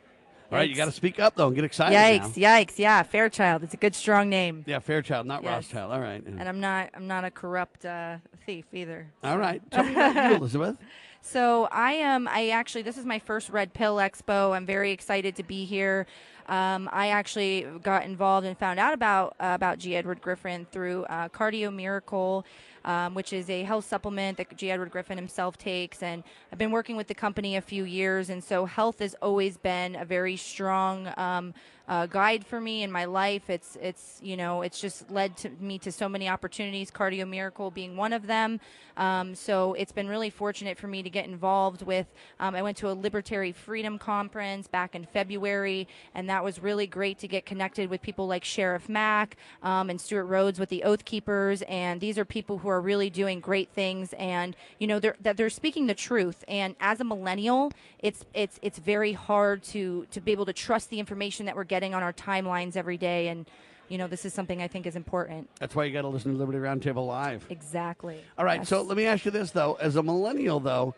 [0.50, 2.36] All right, you got to speak up, though, and get excited Yikes!
[2.36, 2.48] now.
[2.48, 2.78] Yikes!
[2.78, 3.62] Yeah, Fairchild.
[3.64, 4.62] It's a good, strong name.
[4.66, 5.52] Yeah, Fairchild, not Yes.
[5.52, 5.92] Rothschild.
[5.92, 6.24] All right.
[6.24, 6.90] And I'm not.
[6.94, 9.10] I'm not a corrupt uh, thief either.
[9.24, 9.60] All right.
[9.70, 10.76] Tell me about you, Elizabeth.
[11.20, 12.28] So I am.
[12.28, 12.82] I actually.
[12.82, 14.54] This is my first Red Pill Expo.
[14.54, 16.06] I'm very excited to be here.
[16.48, 19.96] Um, I actually got involved and found out about uh, about G.
[19.96, 22.46] Edward Griffin through uh, Cardio Miracle.
[22.86, 24.70] Um, which is a health supplement that G.
[24.70, 26.02] Edward Griffin himself takes.
[26.02, 29.56] And I've been working with the company a few years, and so health has always
[29.58, 31.52] been a very strong um,
[31.88, 33.48] uh, guide for me in my life.
[33.48, 36.90] It's it's you know it's just led to me to so many opportunities.
[36.90, 38.60] Cardio Miracle being one of them.
[38.96, 42.06] Um, so it's been really fortunate for me to get involved with.
[42.40, 46.86] Um, I went to a Libertary Freedom Conference back in February, and that was really
[46.86, 50.82] great to get connected with people like Sheriff Mack um, and Stewart Rhodes with the
[50.82, 54.98] Oath Keepers, and these are people who are really doing great things, and you know
[54.98, 56.42] they're that they're speaking the truth.
[56.48, 60.88] And as a millennial, it's it's it's very hard to to be able to trust
[60.88, 63.46] the information that we're getting on our timelines every day, and
[63.88, 65.48] you know this is something I think is important.
[65.60, 67.46] That's why you got to listen to Liberty Roundtable live.
[67.50, 68.20] Exactly.
[68.38, 68.68] All right, Yes.
[68.68, 70.94] so let me ask you this though: as a millennial, though,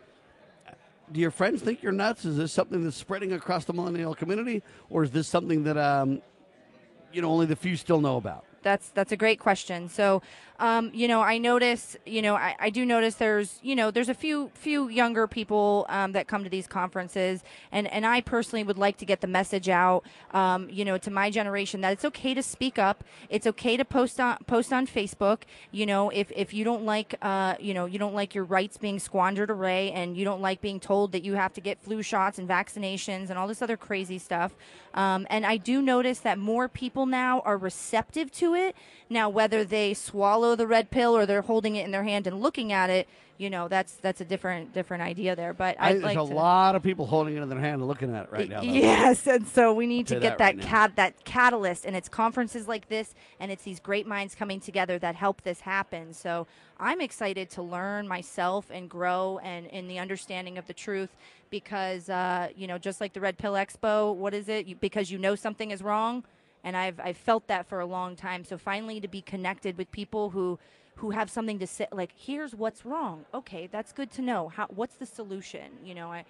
[1.11, 2.25] do your friends think you're nuts?
[2.25, 6.21] Is this something that's spreading across the millennial community, or is this something that um,
[7.11, 8.45] you know only the few still know about?
[8.61, 9.89] That's that's a great question.
[9.89, 10.21] So,
[10.59, 14.09] um, you know, I notice, you know, I, I do notice there's, you know, there's
[14.09, 18.63] a few few younger people um, that come to these conferences, and and I personally
[18.63, 20.03] would like to get the message out,
[20.33, 23.05] um, you know, to my generation that it's okay to speak up.
[23.29, 25.43] It's okay to post on post on Facebook.
[25.71, 28.77] You know, if if you don't like, uh, you know, you don't like your rights
[28.77, 32.03] being squandered away, and you don't like being told that you have to get flu
[32.03, 34.53] shots and vaccinations and all this other crazy stuff.
[34.93, 38.75] Um, and I do notice that more people now are receptive to it.
[39.09, 42.41] Now, whether they swallow the red pill or they're holding it in their hand and
[42.41, 43.07] looking at it,
[43.37, 45.53] you know, that's that's a different different idea there.
[45.53, 47.75] But I, I'd there's like a to, lot of people holding it in their hand
[47.75, 48.59] and looking at it right now.
[48.59, 48.67] though.
[48.67, 50.65] Yes, and so we need Say to get that that now.
[50.65, 54.99] cat that catalyst, and it's conferences like this, and it's these great minds coming together
[54.99, 56.13] that help this happen.
[56.13, 56.47] So
[56.77, 61.15] I'm excited to learn myself and grow and in the understanding of the truth,
[61.49, 64.65] because uh, you know, just like the Red Pill Expo, what is it?
[64.65, 66.25] You, because you know something is wrong,
[66.69, 68.45] and I've I've felt that for a long time.
[68.45, 70.59] So finally, to be connected with people who
[70.97, 73.25] who have something to say, like here's what's wrong.
[73.33, 74.49] Okay, that's good to know.
[74.49, 75.71] How what's the solution?
[75.83, 76.25] You know, I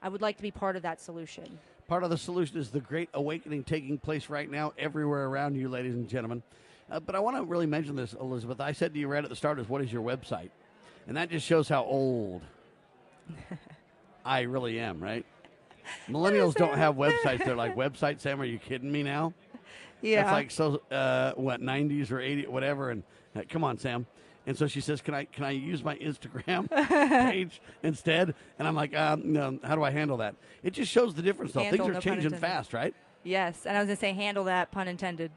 [0.00, 1.58] I would like to be part of that solution.
[1.88, 5.68] Part of the solution is the great awakening taking place right now everywhere around you,
[5.68, 6.42] ladies and gentlemen.
[6.90, 8.60] Uh, but I want to really mention this, Elizabeth.
[8.60, 10.50] I said to you right at the start, is what is your website?
[11.06, 12.40] And that just shows how old
[14.24, 15.26] I really am, right?
[16.08, 17.44] Millennials don't have websites.
[17.44, 19.34] They're like, website, Sam, are you kidding me now?
[20.02, 20.22] Yeah.
[20.24, 22.90] That's like, so, uh, what, 90s or 80, whatever.
[22.90, 23.02] And
[23.34, 24.06] uh, come on, Sam.
[24.46, 26.68] And so she says, "Can I can I use my Instagram
[27.30, 30.34] page instead?" And I'm like, um, "No, how do I handle that?"
[30.64, 31.60] It just shows the difference, though.
[31.60, 32.92] Handle, Things are no changing fast, right?
[33.22, 35.30] Yes, and I was gonna say handle that pun intended.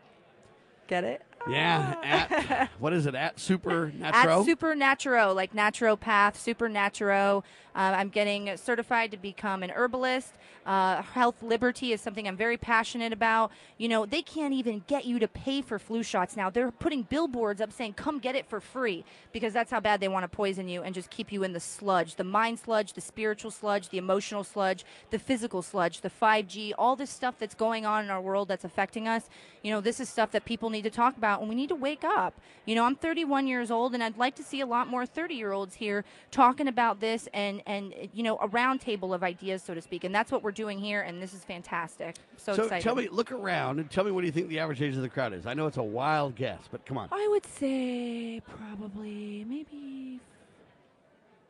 [0.87, 1.21] Get it?
[1.47, 1.95] Yeah.
[2.03, 3.15] At what is it?
[3.15, 4.45] At Super At Naturo.
[4.45, 7.43] Supernaturo, like naturopath, Supernaturo.
[7.75, 10.33] Uh, I'm getting certified to become an herbalist.
[10.65, 13.51] Uh, health liberty is something I'm very passionate about.
[13.77, 16.49] You know, they can't even get you to pay for flu shots now.
[16.49, 20.07] They're putting billboards up saying, come get it for free because that's how bad they
[20.07, 23.01] want to poison you and just keep you in the sludge the mind sludge, the
[23.01, 27.85] spiritual sludge, the emotional sludge, the physical sludge, the 5G, all this stuff that's going
[27.85, 29.29] on in our world that's affecting us.
[29.61, 31.75] You know, this is stuff that people need to talk about and we need to
[31.75, 32.39] wake up.
[32.65, 35.35] You know, I'm 31 years old and I'd like to see a lot more 30
[35.35, 39.63] year olds here talking about this and, and, you know, a round table of ideas,
[39.63, 40.03] so to speak.
[40.03, 41.01] And that's what we're doing here.
[41.01, 42.15] And this is fantastic.
[42.37, 42.83] So, so excited.
[42.83, 45.01] tell me, look around and tell me what do you think the average age of
[45.01, 45.45] the crowd is?
[45.45, 47.09] I know it's a wild guess, but come on.
[47.11, 50.19] I would say probably maybe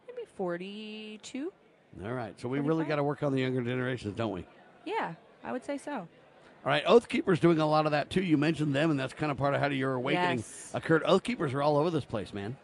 [0.08, 1.52] maybe 42.
[2.04, 4.46] All right, so we really got to work on the younger generations, don't we?
[4.86, 5.14] Yeah,
[5.44, 5.94] I would say so.
[5.94, 8.24] All right, Oath Keepers doing a lot of that too.
[8.24, 10.72] You mentioned them, and that's kind of part of how your awakening Yes.
[10.74, 11.04] occurred.
[11.06, 12.58] Oath Keepers are all over this place, man.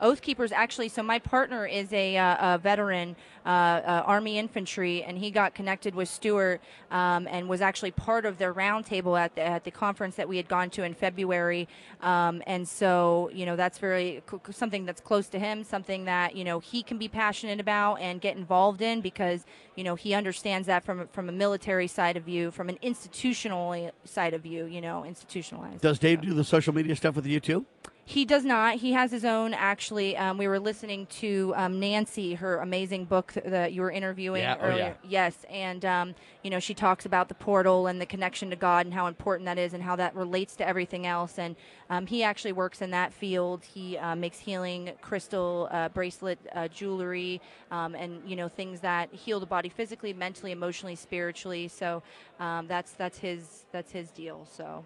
[0.00, 5.02] Oath Keepers, actually, so my partner is a, uh, a veteran, uh, uh, Army infantry,
[5.02, 6.60] and he got connected with Stewart
[6.90, 10.36] um, and was actually part of their roundtable at the, at the conference that we
[10.36, 11.68] had gone to in February.
[12.00, 16.44] Um, and so, you know, that's very something that's close to him, something that you
[16.44, 19.44] know he can be passionate about and get involved in because
[19.74, 23.90] you know he understands that from from a military side of view, from an institutional
[24.04, 25.80] side of view, you know, institutionalized.
[25.80, 27.66] Does Dave do the social media stuff with you too?
[28.08, 28.76] He does not.
[28.76, 29.52] He has his own.
[29.52, 33.90] Actually, um, we were listening to um, Nancy, her amazing book th- that you were
[33.90, 34.94] interviewing Yeah, oh, yeah.
[35.06, 38.86] Yes, and um, you know she talks about the portal and the connection to God
[38.86, 41.38] and how important that is and how that relates to everything else.
[41.38, 41.54] And
[41.90, 43.62] um, he actually works in that field.
[43.62, 49.12] He uh, makes healing crystal uh, bracelet uh, jewelry um, and you know things that
[49.12, 51.68] heal the body physically, mentally, emotionally, spiritually.
[51.68, 52.02] So
[52.40, 54.48] um, that's that's his that's his deal.
[54.50, 54.82] So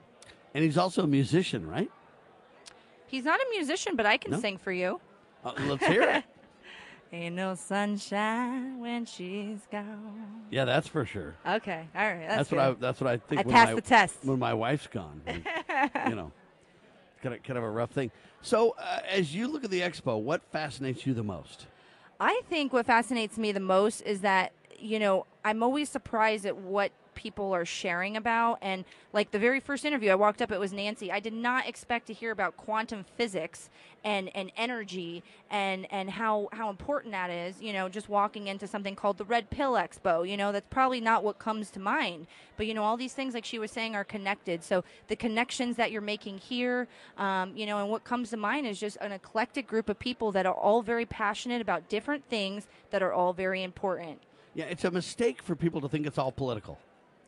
[0.54, 1.88] And he's also a musician, right?
[3.12, 4.40] He's not a musician, but I can No?
[4.40, 5.00] sing for you.
[5.44, 6.24] Uh, let's hear it.
[7.14, 10.46] Ain't no sunshine when she's gone.
[10.50, 11.34] Yeah, that's for sure.
[11.46, 12.20] Okay, all right.
[12.26, 12.68] That's, That's, what I.
[12.70, 12.80] good.
[12.80, 13.40] That's what I think.
[13.40, 14.16] I when passed my, the test.
[14.24, 15.20] when my wife's gone.
[15.26, 15.44] and,
[16.08, 16.32] you know,
[17.22, 18.10] kind of kind of a rough thing.
[18.40, 21.66] So, uh, as you look at the expo, what fascinates you the most?
[22.18, 26.56] I think what fascinates me the most is that, you know, I'm always surprised at
[26.56, 28.58] what people are sharing about.
[28.62, 31.12] And like the very first interview, I walked up, it was Nancy.
[31.12, 33.70] I did not expect to hear about quantum physics
[34.04, 38.66] and, and energy and, and how, how important that is, you know, just walking into
[38.66, 40.28] something called the Red Pill Expo.
[40.28, 42.26] You know, that's probably not what comes to mind.
[42.56, 44.62] But, you know, all these things, like she was saying, are connected.
[44.64, 48.66] So the connections that you're making here, um, you know, and what comes to mind
[48.66, 52.66] is just an eclectic group of people that are all very passionate about different things
[52.90, 54.20] that are all very important.
[54.54, 56.78] Yeah, it's a mistake for people to think it's all political.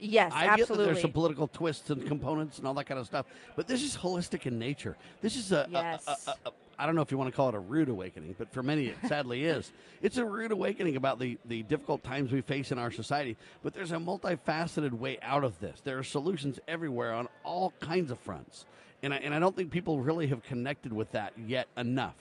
[0.04, 0.84] Yes, I get that absolutely.
[0.86, 3.26] there's some political twists and components and all that kind of stuff,
[3.56, 4.96] but this is holistic in nature.
[5.20, 6.04] This is a, a- Yes.
[6.06, 8.34] a- a- a- I don't know if you want to call it a rude awakening,
[8.36, 9.70] but for many it sadly is.
[10.02, 13.72] It's a rude awakening about the, the difficult times we face in our society, but
[13.74, 15.80] there's a multifaceted way out of this.
[15.84, 18.66] There are solutions everywhere on all kinds of fronts.
[19.04, 22.16] And I, and I don't think people really have connected with that yet enough.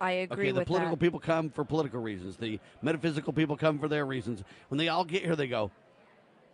[0.00, 1.00] I agree okay, the political that.
[1.02, 2.36] people come for political reasons.
[2.36, 4.44] The metaphysical people come for their reasons.
[4.68, 5.70] When they all get here, they go,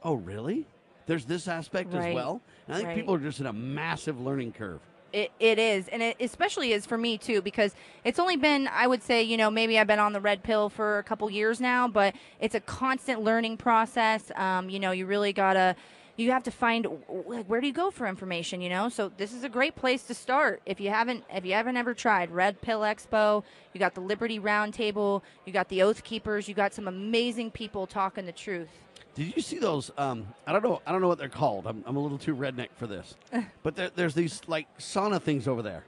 [0.04, 0.66] "Oh, really?
[1.06, 2.96] There's this aspect as well." And I think right.
[2.96, 4.80] people are just in a massive learning curve.
[5.12, 8.86] It, it is, and it especially is for me too, because it's only been, I
[8.86, 11.60] would say, you know, maybe I've been on the red pill for a couple years
[11.60, 14.32] now, but it's a constant learning process.
[14.36, 15.76] Um, you know, you really gotta,
[16.16, 16.86] you have to find
[17.26, 18.88] like where do you go for information, you know?
[18.88, 21.92] So this is a great place to start if you haven't, if you haven't ever
[21.92, 23.44] tried Red Pill Expo.
[23.74, 27.86] You got the Liberty Roundtable, you got the Oath Keepers, you got some amazing people
[27.86, 28.70] talking the truth.
[29.14, 29.90] Did you see those?
[29.98, 30.80] Um, I don't know.
[30.86, 31.66] I don't know what they're called.
[31.66, 33.14] I'm, I'm a little too redneck for this.
[33.62, 35.84] but there, there's these like sauna things over there.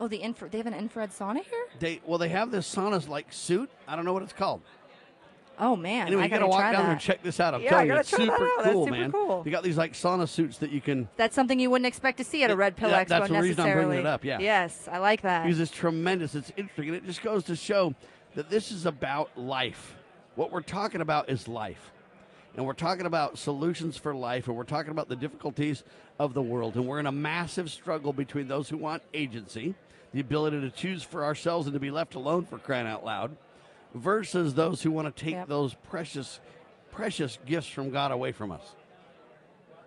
[0.00, 1.66] Oh, the infra, they have an infrared sauna here.
[1.78, 3.70] They well, they have this sauna like suit.
[3.86, 4.62] I don't know what it's called.
[5.58, 7.52] Oh man, anyway, I you got to gotta walk down there and check this out.
[7.54, 8.50] I'm Yeah, telling you, gotta it's try that super out.
[8.64, 9.12] That's cool, super man.
[9.12, 9.42] cool.
[9.44, 12.24] You got these like sauna suits that you can That's something you wouldn't expect to
[12.24, 14.38] see at a Red Pill that- Expo that's the reason I'm bringing it up, yeah.
[14.40, 15.44] Yes, I like that.
[15.44, 16.34] because it's tremendous.
[16.34, 17.94] It's interesting, and it just goes to show
[18.34, 19.94] that this is about life.
[20.36, 21.92] What we're talking about is life,
[22.56, 25.84] and we're talking about solutions for life, and we're talking about the difficulties
[26.18, 29.74] of the world, and we're in a massive struggle between those who want agency,
[30.12, 33.36] the ability to choose for ourselves and to be left alone for crying out loud,
[33.94, 35.48] versus those who want to take Yep.
[35.48, 36.40] those precious,
[36.90, 38.74] precious gifts from God away from us.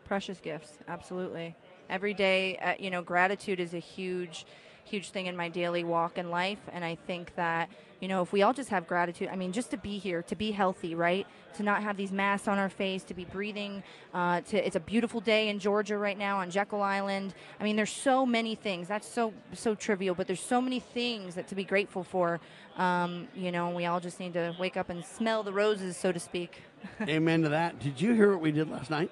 [0.06, 1.56] Precious gifts, absolutely.
[1.90, 4.46] Every day, uh, you know, gratitude is a huge,
[4.86, 7.70] huge thing in my daily walk in life, and I think that
[8.02, 10.36] you know, if we all just have gratitude, I mean, just to be here, to
[10.36, 11.26] be healthy, right?
[11.56, 13.84] To not have these masks on our face, to be breathing.
[14.14, 17.34] Uh, to it's a beautiful day in Georgia right now on Jekyll Island.
[17.60, 18.88] I mean, there's so many things.
[18.88, 22.40] That's so so trivial, but there's so many things that to be grateful for.
[22.78, 26.12] Um, you know, we all just need to wake up and smell the roses, so
[26.12, 26.62] to speak.
[27.02, 27.80] Amen to that.
[27.80, 29.10] Did you hear what we did last night?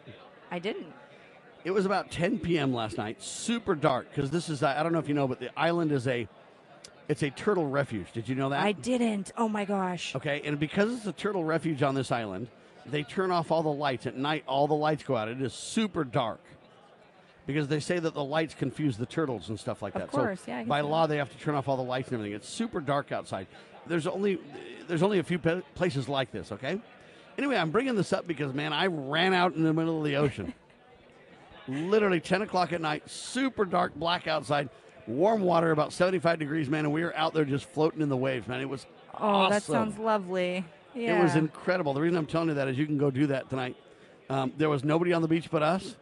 [0.51, 0.93] I didn't.
[1.63, 2.73] It was about 10 p.m.
[2.73, 5.57] last night, super dark because this is I don't know if you know, but the
[5.57, 6.27] island is a
[7.07, 8.11] it's a turtle refuge.
[8.13, 8.63] Did you know that?
[8.63, 9.31] I didn't.
[9.37, 10.15] Oh my gosh.
[10.15, 12.47] Okay, and because it's a turtle refuge on this island,
[12.85, 14.43] they turn off all the lights at night.
[14.47, 15.27] All the lights go out.
[15.29, 16.41] It is super dark
[17.45, 20.03] because they say that the lights confuse the turtles and stuff like that.
[20.03, 22.15] Of course, so yeah, by law, they have to turn off all the lights and
[22.15, 22.35] everything.
[22.35, 23.47] It's super dark outside.
[23.85, 24.39] There's only
[24.87, 26.51] there's only a few places like this.
[26.51, 26.79] Okay.
[27.37, 30.17] Anyway, I'm bringing this up because man, I ran out in the middle of the
[30.17, 30.53] ocean.
[31.67, 34.69] Literally 10 o'clock at night, super dark, black outside,
[35.07, 38.17] warm water, about 75 degrees, man, and we were out there just floating in the
[38.17, 38.59] waves, man.
[38.61, 38.85] It was
[39.15, 39.49] Oh, awesome.
[39.51, 40.65] that sounds lovely.
[40.95, 41.19] Yeah.
[41.19, 41.93] It was incredible.
[41.93, 43.75] The reason I'm telling you that is you can go do that tonight.
[44.29, 45.95] Um, there was nobody on the beach but us.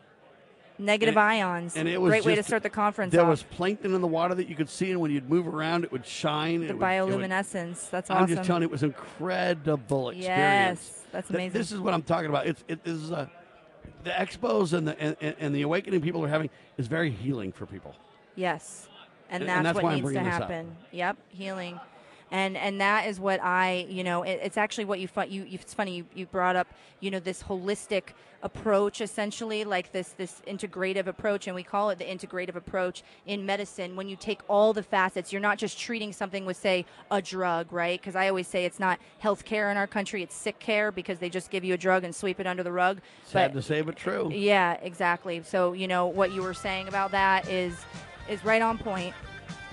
[0.79, 1.75] Negative and- ions.
[1.77, 3.11] And it was great way to start the conference.
[3.11, 3.29] There off.
[3.29, 5.91] was plankton in the water that you could see, and when you'd move around, it
[5.91, 6.61] would shine.
[6.61, 7.89] the it would- bioluminescence.
[7.91, 8.23] That's awesome.
[8.23, 10.27] I'm just telling you, it was incredible experience.
[10.27, 11.57] Yes, that's Th- amazing.
[11.59, 12.47] This is what I'm talking about.
[12.47, 13.29] It's it this is a
[14.03, 17.65] the expos and the and, and- the awakening people are having is very healing for
[17.65, 17.95] people.
[18.35, 18.87] Yes,
[19.29, 20.75] and And- that's, and that's what needs to happen.
[20.91, 21.79] Yep, healing,
[22.31, 25.43] and and that is what I, you know, it, it's actually what you you.
[25.43, 26.67] you- It's funny you, you brought up,
[26.99, 28.13] you know, this holistic
[28.43, 33.45] approach, essentially like this this integrative approach, and we call it the integrative approach in
[33.45, 33.95] medicine.
[33.95, 37.71] When you take all the facets, you're not just treating something with, say, a drug,
[37.71, 37.99] right?
[37.99, 41.19] Because I always say it's not health care in our country; it's sick care because
[41.19, 42.99] they just give you a drug and sweep it under the rug.
[43.25, 44.31] Sad But- to say, but true.
[44.33, 45.43] yeah, exactly.
[45.43, 47.75] So you know what you were saying about that is
[48.29, 49.13] is right on point.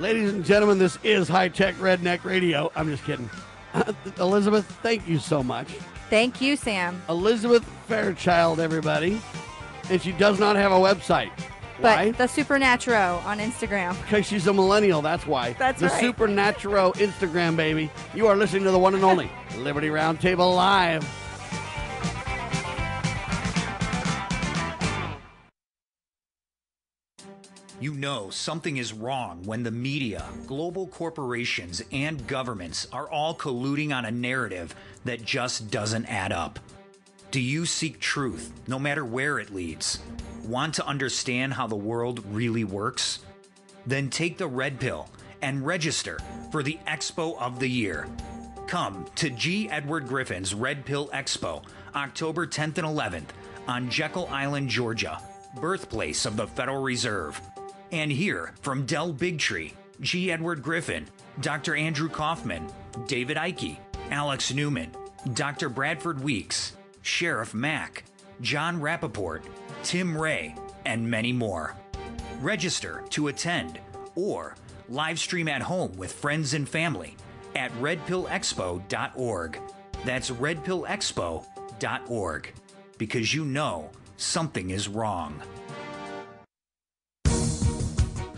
[0.01, 2.71] Ladies and gentlemen, this is High Tech Redneck Radio.
[2.77, 3.29] I'm just kidding.
[4.21, 5.67] Elizabeth, thank you so much.
[6.09, 7.03] Thank you, Sam.
[7.09, 9.21] Elizabeth Fairchild, everybody.
[9.91, 11.31] And she does not have a website.
[11.81, 12.11] But Why?
[12.13, 13.97] the Supernatural on Instagram.
[14.03, 15.55] Because she's a millennial, that's why.
[15.55, 16.01] That's the right.
[16.01, 17.91] Supernatural Instagram, baby.
[18.15, 21.05] You are listening to the one and only Liberty Roundtable Live.
[27.81, 33.95] You know something is wrong when the media, global corporations, and governments are all colluding
[33.95, 34.75] on a narrative
[35.05, 36.59] that just doesn't add up.
[37.31, 40.01] Do you seek truth, no matter where it leads?
[40.45, 43.21] Want to understand how the world really works?
[43.87, 45.09] Then take the red pill
[45.41, 46.19] and register
[46.51, 48.09] for the Expo of the Year.
[48.67, 49.71] Come to G.
[49.71, 51.63] Edward Griffin's Red Pill Expo,
[51.95, 53.29] October 10th and 11th
[53.69, 55.23] on Jekyll Island, Georgia,
[55.61, 57.41] birthplace of the Federal Reserve.
[57.91, 60.31] And hear from Del Bigtree, G.
[60.31, 61.09] Edward Griffin,
[61.41, 61.75] Dr.
[61.75, 62.71] Andrew Kaufman,
[63.07, 63.79] David Icke,
[64.11, 64.93] Alex Newman,
[65.35, 65.69] Dr.
[65.69, 68.05] Bradford Weeks, Sheriff Mack,
[68.41, 69.43] Jon Rappoport,
[69.83, 70.55] Tim Ray,
[70.85, 71.75] and many more.
[72.41, 73.81] Register to attend
[74.15, 74.55] or
[74.89, 77.17] live stream at home with friends and family
[77.55, 79.61] at redpillexpo.org.
[80.05, 82.53] That's redpillexpo.org
[82.99, 85.43] because you know something is wrong.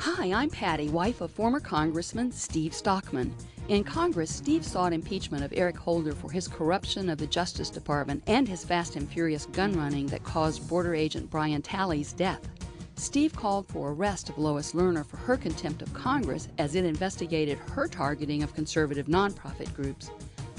[0.02, 3.34] Hi, I'm Patty, wife of former Congressman Steve Stockman.
[3.68, 8.22] In Congress, Steve sought impeachment of Eric Holder for his corruption of the Justice Department
[8.26, 12.40] and his fast and furious gun running that caused border agent Brian Terry's death.
[12.94, 17.58] Steve called for arrest of Lois Lerner for her contempt of Congress as it investigated
[17.58, 20.10] her targeting of conservative nonprofit groups.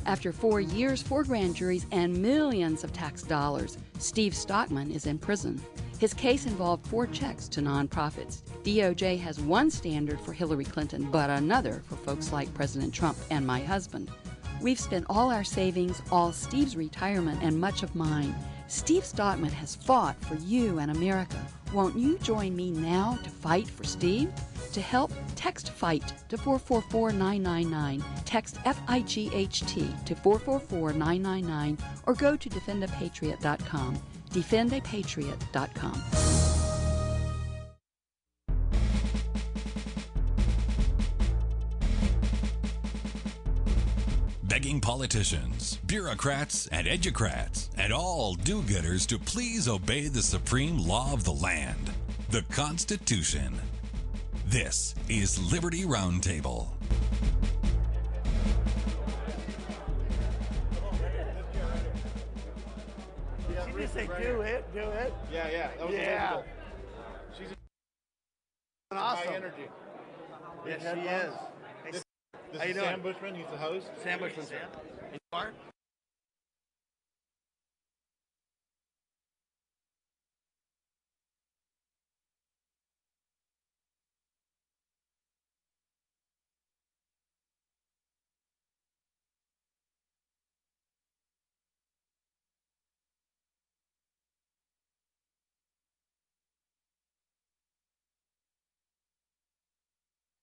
[0.05, 5.17] After four years, four grand juries, and millions of tax dollars, Steve Stockman is in
[5.17, 5.59] prison.
[6.01, 8.41] His case involved four checks to nonprofits.
[8.63, 13.45] DOJ has one standard for Hillary Clinton, but another for folks like President Trump and
[13.45, 14.09] my husband.
[14.63, 18.33] We've spent all our savings, all Steve's retirement, and much of mine.
[18.67, 21.37] Steve Stockman has fought for you and America.
[21.71, 24.31] Won't you join me now to fight for Steve?
[24.73, 32.15] To help, text FIGHT to 444999, Text F I G H T to 444999, or
[32.15, 34.01] go to defendapatriot.com.
[34.31, 36.01] Defendapatriot.com.
[44.43, 51.13] Begging politicians, bureaucrats, and educrats, and all do getters to please obey the supreme law
[51.13, 51.89] of the land,
[52.29, 53.53] the Constitution.
[54.47, 56.67] This is Liberty Roundtable.
[63.93, 65.13] Say do it, do it?
[65.31, 65.69] Yeah, yeah.
[65.77, 66.33] That was yeah.
[66.33, 66.51] Elizabeth.
[67.37, 67.47] She's
[68.91, 69.27] awesome.
[69.27, 69.67] high energy.
[70.65, 71.33] Yes, she is.
[71.91, 72.03] This,
[72.51, 72.89] this How you is doing?
[72.89, 73.35] Sam Bushman.
[73.35, 73.87] He's the host.
[74.01, 74.67] Sam Bushman's here.
[75.03, 75.51] And you are?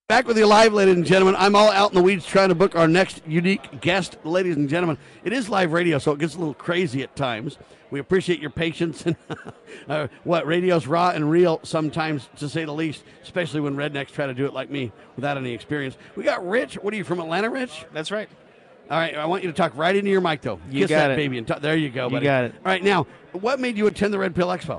[0.09, 1.37] Back with you live, ladies and gentlemen.
[1.39, 4.67] I'm all out in the weeds trying to book our next unique guest, ladies and
[4.67, 4.97] gentlemen.
[5.23, 7.59] It is live radio, so it gets a little crazy at times.
[7.91, 9.17] We appreciate your patience and
[9.87, 14.25] uh, what radio's raw and real sometimes, to say the least, especially when rednecks try
[14.27, 15.99] to do it like me without any experience.
[16.17, 16.77] We got Rich.
[16.77, 17.85] What are you from Atlanta, Rich?
[17.93, 18.31] That's right.
[18.91, 20.59] All right, I want you to talk right into your mic, though.
[20.71, 21.17] You Kiss got that it.
[21.17, 21.61] baby and talk.
[21.61, 22.55] There you go, You got it.
[22.55, 24.77] All right, now, what made you attend the Red Pill Expo?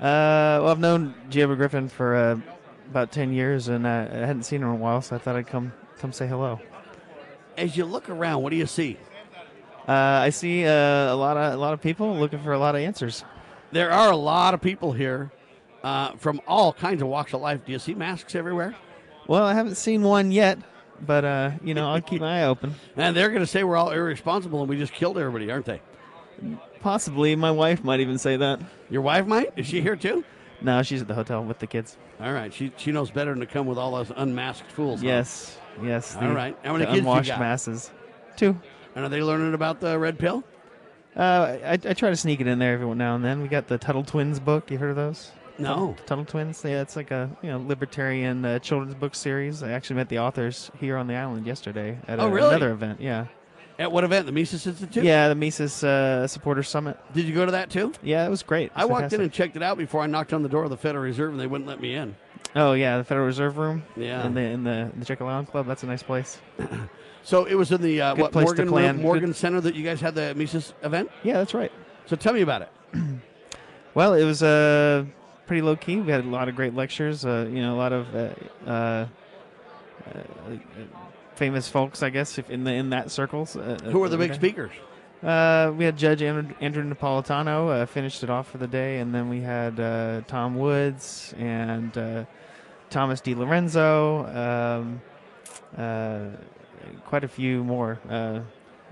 [0.00, 1.14] Uh, well, I've known.
[1.32, 2.40] Edward Griffin for uh,
[2.90, 5.36] about ten years, and uh, I hadn't seen her in a while, so I thought
[5.36, 6.60] I'd come come say hello.
[7.56, 8.96] As you look around, what do you see?
[9.88, 10.70] Uh, I see uh,
[11.12, 13.24] a lot of a lot of people looking for a lot of answers.
[13.72, 15.30] There are a lot of people here
[15.82, 17.64] uh, from all kinds of walks of life.
[17.64, 18.74] Do you see masks everywhere?
[19.26, 20.58] Well, I haven't seen one yet,
[21.00, 22.74] but uh, you know, I'll keep my eye open.
[22.96, 25.80] And they're going to say we're all irresponsible and we just killed everybody, aren't they?
[26.80, 28.60] Possibly, my wife might even say that.
[28.90, 29.52] Your wife might?
[29.56, 30.24] Is she here too?
[30.60, 31.96] No, she's at the hotel with the kids.
[32.20, 35.00] All right, she she knows better than to come with all those unmasked fools.
[35.00, 35.06] huh?
[35.06, 36.16] Yes, yes.
[36.16, 36.56] All the- right.
[36.64, 37.38] How many the kids you unwashed got?
[37.40, 37.90] masses?
[38.36, 38.58] Two.
[38.96, 40.42] And are they learning about the red pill?
[41.16, 43.42] Uh, I, I try to sneak it in there every now and then.
[43.42, 44.70] We got the Tuttle Twins book.
[44.70, 45.30] You heard of those?
[45.58, 45.68] No.
[45.74, 46.62] Tuttle, Tuttle Twins.
[46.64, 49.62] Yeah, it's like a you know libertarian uh, children's book series.
[49.62, 52.48] I actually met the authors here on the island yesterday at Oh, a- really?
[52.48, 53.00] another event.
[53.00, 53.26] Yeah.
[53.78, 54.26] At what event?
[54.26, 55.04] The Mises Institute?
[55.04, 56.98] Yeah, the Mises uh, Supporter Summit.
[57.14, 57.92] Did you go to that too?
[58.02, 58.66] Yeah, it was great.
[58.66, 60.64] It I was walked in and checked it out before I knocked on the door
[60.64, 62.16] of the Federal Reserve and they wouldn't let me in.
[62.56, 63.84] Oh yeah, the Federal Reserve Room.
[63.96, 64.26] Yeah.
[64.26, 65.66] In the in the the Island Club.
[65.66, 66.38] That's a nice place.
[67.24, 69.02] So it was in the uh, what place to Morgan.
[69.02, 71.10] Morgan Good- Center that you guys had the Mises event?
[71.22, 71.70] Yeah, that's right.
[72.06, 72.70] So tell me about it.
[73.94, 75.06] Well, it was uh,
[75.48, 75.96] pretty low key.
[75.96, 77.24] We had a lot of great lectures.
[77.24, 78.28] Uh, you know, a lot of uh,
[78.64, 79.06] uh, uh,
[81.38, 83.56] famous folks, I guess, if in the in that circles.
[83.56, 84.72] Uh, Who are the big speakers?
[85.22, 89.14] Uh, we had Judge Andrew, Andrew Napolitano uh, finished it off for the day, and
[89.14, 92.24] then we had uh, Tom Woods and uh,
[92.90, 95.02] Thomas DiLorenzo, um,
[95.76, 96.26] uh,
[97.06, 97.98] quite a few more.
[98.08, 98.40] Uh,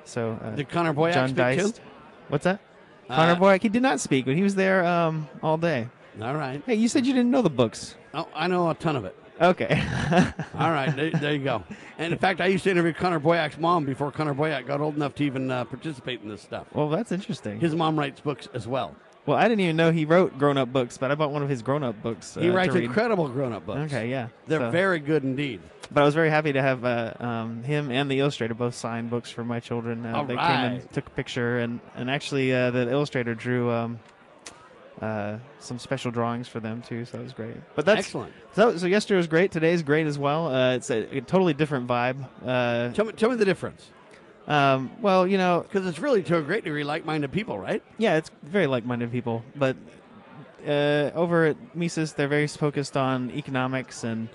[0.05, 1.81] so uh, Did Connor Boyack John speak too?
[2.29, 2.61] What's that?
[3.09, 3.63] Uh, Connor Boyack.
[3.63, 5.89] He did not speak, but he was there um, all day.
[6.21, 6.63] All right.
[6.67, 7.95] Hey, you said you didn't know the books.
[8.15, 9.15] Oh, I know a ton of it.
[9.41, 9.69] Okay.
[10.59, 11.63] All right, there, there you go.
[11.99, 14.97] And in fact, I used to interview Connor Boyack's mom before Connor Boyack got old
[14.97, 16.67] enough to even uh, participate in this stuff.
[16.73, 17.61] Well, that's interesting.
[17.61, 18.95] His mom writes books as well.
[19.27, 21.61] Well, I didn't even know he wrote grown-up books, but I bought one of his
[21.61, 22.37] grown-up books.
[22.41, 22.85] He uh, writes to read.
[22.85, 23.93] incredible grown-up books.
[23.93, 25.61] Okay, yeah, They're So- very good indeed.
[25.91, 29.09] But I was very happy to have uh, um, him and the illustrator both sign
[29.09, 30.05] books for my children.
[30.05, 34.01] Uh, they came and took a picture, and and actually uh, the illustrator drew um,
[35.01, 37.05] uh, some special drawings for them too.
[37.05, 37.57] So that was great.
[37.75, 38.33] But that's Excellent.
[38.55, 39.53] So, so yesterday was great.
[39.53, 40.49] Today's great as well.
[40.49, 42.27] Uh, it's a, a totally different vibe.
[42.45, 43.91] Uh, tell me, tell me the difference.
[44.47, 47.83] Um, well, you know, because it's really to a great degree like-minded people, right?
[47.99, 49.77] Yeah, it's very like-minded people, but
[50.67, 54.29] uh, over at Mises, they're very focused on economics and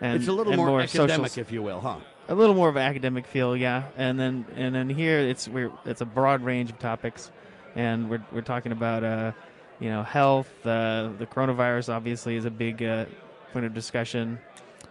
[0.00, 1.98] and it's a little more, social academic, if you will, huh?
[2.28, 3.84] a little more of an academic feel, yeah.
[3.96, 7.30] And then and then here it's we're it's a broad range of topics,
[7.74, 9.32] and we're we're talking about uh,
[9.82, 10.48] you know health.
[10.64, 13.04] Uh, the coronavirus obviously is a big uh,
[13.52, 14.38] point of discussion.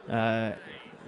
[0.09, 0.51] Uh,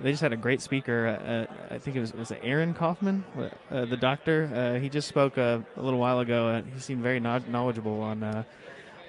[0.01, 1.47] they just had a great speaker.
[1.69, 3.26] Uh, I think it was was it Aaron Kaufman,
[3.69, 4.49] uh, the doctor.
[4.55, 8.23] Uh, he just spoke uh, a little while ago, and he seemed very knowledgeable on
[8.23, 8.43] uh,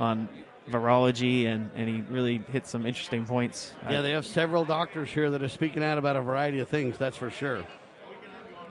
[0.00, 0.28] on
[0.68, 3.72] virology, and, and he really hit some interesting points.
[3.88, 6.96] Yeah, they have several doctors here that are speaking out about a variety of things,
[6.96, 7.62] that's for sure.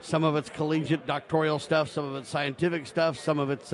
[0.00, 3.72] Some of it's collegiate doctoral stuff, some of it's scientific stuff, some of it's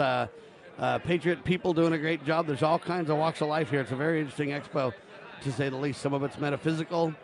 [0.81, 2.47] uh, patriot people doing a great job.
[2.47, 3.81] There's all kinds of walks of life here.
[3.81, 4.93] It's a very interesting expo,
[5.43, 6.01] to say the least.
[6.01, 7.15] Some of it's metaphysical.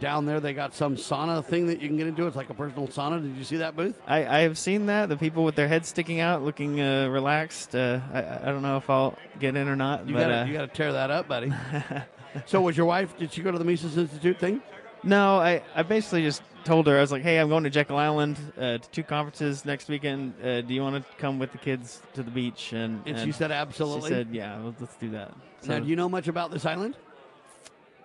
[0.00, 2.26] Down there, they got some sauna thing that you can get into.
[2.26, 3.20] It's like a personal sauna.
[3.22, 4.00] Did you see that booth?
[4.06, 7.74] I, I have seen that the people with their heads sticking out, looking uh, relaxed.
[7.74, 10.06] Uh, I, I don't know if I'll get in or not.
[10.06, 11.52] You but, gotta, uh, you gotta tear that up, buddy.
[12.46, 13.16] so, was your wife?
[13.16, 14.62] Did she go to the Mises Institute thing?
[15.02, 17.96] No, I, I basically just told her I was like, hey, I'm going to Jekyll
[17.96, 20.34] Island uh, to two conferences next weekend.
[20.44, 22.72] Uh, do you want to come with the kids to the beach?
[22.72, 24.10] And, And she said absolutely?
[24.10, 25.32] She said, yeah, let's, let's do that.
[25.66, 26.96] now, do you know much about this island?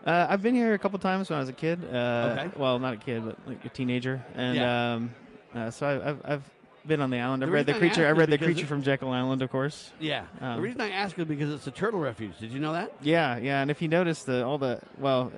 [0.06, 1.80] Uh, I've been here a couple times when I was a kid.
[1.86, 2.52] Uh, Okay.
[2.58, 4.94] Well, not a kid, but like a teenager, and Yeah.
[4.96, 5.16] um,
[5.56, 6.52] uh, so I, I've I've
[6.86, 7.42] been on the island.
[7.42, 8.06] The I've read the I creature.
[8.06, 9.92] I read the creature from Jekyll Island, of course.
[10.02, 10.26] Yeah.
[10.42, 12.38] Um, the reason I ask is because it's a turtle refuge.
[12.38, 12.92] Did you know that?
[13.02, 15.32] Yeah, yeah, and if you notice the all the well,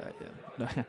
[0.59, 0.65] uh,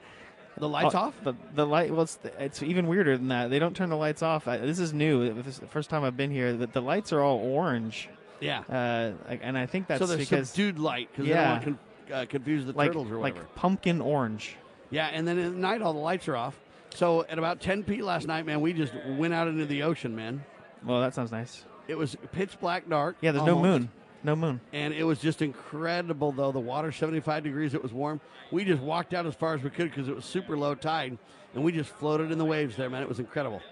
[0.58, 1.14] The lights all- off?
[1.22, 1.90] The, the light.
[1.90, 3.50] Well, it's, it's even weirder than that.
[3.50, 4.48] They don't turn the lights off.
[4.48, 5.32] I, this is new.
[5.34, 6.52] This is the first time I've been here.
[6.54, 8.08] The, the lights are all orange.
[8.40, 8.60] Yeah.
[8.68, 9.12] Uh,
[9.42, 11.62] and I think that's so there's because subdued light because yeah, they don't want
[12.06, 13.40] to con- uh, confuse the like turtles or whatever.
[13.40, 14.56] like pumpkin orange.
[14.90, 16.58] yeah, and then at night all the lights are off.
[16.94, 20.16] So at about 10 p last night, man, we just went out into the ocean,
[20.16, 20.42] man.
[20.84, 21.64] Well, that sounds nice.
[21.88, 23.16] It was pitch black dark.
[23.20, 23.90] Yeah, there's no moon.
[24.26, 24.60] No moon.
[24.72, 26.50] And it was just incredible, though.
[26.50, 28.20] The water 75 degrees, it was warm.
[28.50, 31.16] We just walked out as far as we could because it was super low tide,
[31.54, 33.02] and we just floated in the waves there, man.
[33.02, 33.62] It was incredible.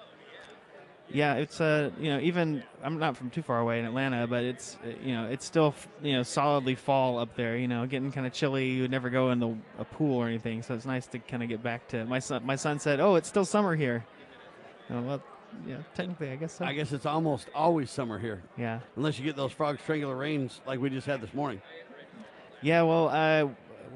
[1.11, 4.45] Yeah, it's uh, you know, even I'm not from too far away in Atlanta, but
[4.45, 5.75] it's uh, you know, it's still
[6.05, 7.57] you know solidly fall up there.
[7.57, 8.71] You know, getting kind of chilly.
[8.71, 11.43] You would never go in the a pool or anything, so it's nice to kind
[11.43, 12.47] of get back to my son.
[12.47, 14.07] My son said, "Oh, it's still summer here."
[14.89, 15.23] Oh, well,
[15.67, 16.65] yeah, technically, I guess so.
[16.65, 18.43] I guess it's almost always summer here.
[18.57, 18.81] Yeah.
[18.97, 21.61] Unless you get those frog strangler rains like we just had this morning.
[22.63, 23.49] Yeah, well, uh,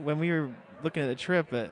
[0.03, 0.51] when we were
[0.83, 1.67] looking at the trip, uh,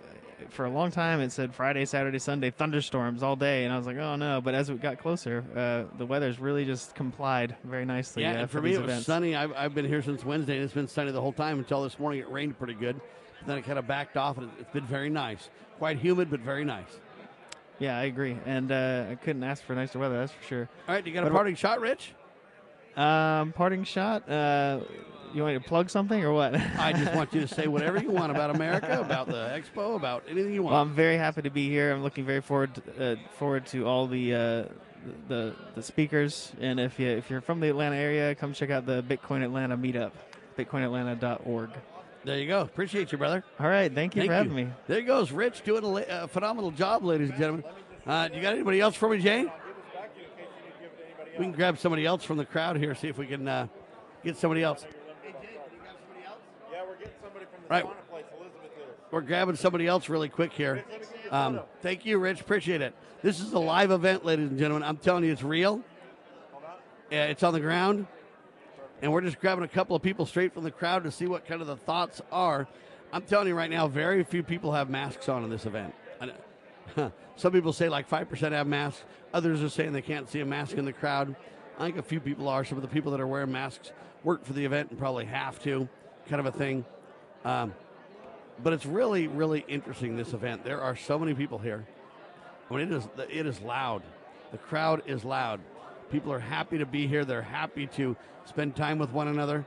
[0.51, 3.87] for a long time it said Friday, Saturday, Sunday thunderstorms all day, and I was
[3.87, 4.41] like, oh no.
[4.41, 8.23] But as we got closer, uh, the weather's really just complied very nicely.
[8.23, 9.07] Yeah, uh, and for, for me it was events.
[9.07, 9.35] sunny.
[9.35, 11.99] I've, I've been here since Wednesday, and it's been sunny the whole time until this
[11.99, 12.21] morning.
[12.21, 13.01] It rained pretty good.
[13.47, 15.49] Then it kind of backed off, and it- it's been very nice.
[15.79, 17.01] Quite humid, but very nice.
[17.78, 20.19] Yeah, I agree, and uh, I couldn't ask for nicer weather.
[20.19, 20.69] That's for sure.
[20.89, 22.12] All right, you got a parting shot, Rich?
[22.97, 24.28] Um, parting shot.
[24.28, 24.81] Uh,
[25.35, 26.55] you want me to plug something or what?
[26.78, 30.24] I just want you to say whatever you want about America, about the expo, about
[30.28, 30.73] anything you want.
[30.73, 31.93] Well, I'm very happy to be here.
[31.93, 34.65] I'm looking very forward to, uh, forward to all the, uh,
[35.28, 36.53] the the speakers.
[36.61, 39.77] And if you if you're from the Atlanta area, come check out the Bitcoin Atlanta
[39.77, 40.12] meetup,
[40.59, 41.70] bitcoinatlanta.org.
[42.27, 42.61] there you go.
[42.62, 43.44] Appreciate you, brother.
[43.61, 44.65] All right, thank you Thank for having you.
[44.66, 44.73] me.
[44.89, 47.65] There goes Rich doing a, la- a phenomenal job, ladies and gentlemen.
[48.07, 49.51] Uh, you got anybody else for me, Jane?
[51.39, 53.69] We can grab somebody else from the crowd here, see if we can uh,
[54.24, 54.85] get somebody else.
[56.73, 57.85] Yeah, we're getting somebody from the Right.
[58.11, 58.86] place, Elizabeth here.
[59.12, 60.85] We're grabbing somebody else really quick here.
[61.31, 62.40] Um, thank you, Rich.
[62.40, 62.94] Appreciate it.
[63.23, 64.89] This is a live event, ladies and gentlemen.
[64.89, 65.82] I'm telling you, it's real.
[67.11, 68.07] Yeah, it's on the ground,
[69.02, 71.47] and we're just grabbing a couple of people straight from the crowd to see what
[71.47, 72.66] kind of the thoughts are.
[73.12, 75.94] I'm telling you right now, very few people have masks on in this event.
[77.36, 79.02] Some people say like five percent have masks.
[79.35, 81.35] Others are saying they can't see a mask in the crowd.
[81.78, 82.64] I think a few people are.
[82.64, 83.93] Some of the people that are wearing masks
[84.24, 85.89] work for the event and probably have to,
[86.28, 86.85] kind of a thing.
[87.44, 87.74] Um,
[88.62, 90.16] but it's really, really interesting.
[90.16, 90.64] This event.
[90.64, 91.86] There are so many people here.
[92.70, 94.02] I mean, it is it is loud.
[94.52, 95.60] The crowd is loud.
[96.11, 97.24] People are happy to be here.
[97.24, 99.66] They're happy to spend time with one another.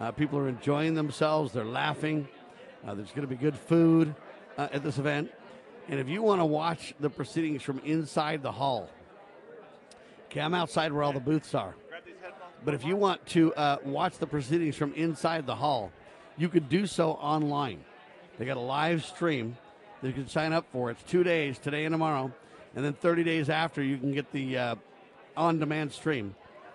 [0.00, 1.52] Uh, people are enjoying themselves.
[1.52, 2.26] They're laughing.
[2.86, 4.14] Uh, there's going to be good food
[4.56, 5.30] uh, at this event.
[5.88, 8.88] And if you want to watch the proceedings from inside the hall,
[10.26, 11.74] okay, I'm outside where all the booths are.
[12.64, 15.92] But if you want to uh, watch the proceedings from inside the hall,
[16.38, 17.84] you could do so online.
[18.38, 19.58] They got a live stream
[20.00, 20.90] that you can sign up for.
[20.90, 22.32] It's two days, today and tomorrow.
[22.74, 24.74] And then 30 days after, you can get the uh,
[25.36, 26.34] on demand stream.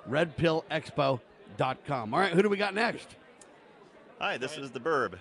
[0.10, 2.14] RedPillExpo.com.
[2.14, 3.16] All right, who do we got next?
[4.20, 5.16] Hi, this is the Burb.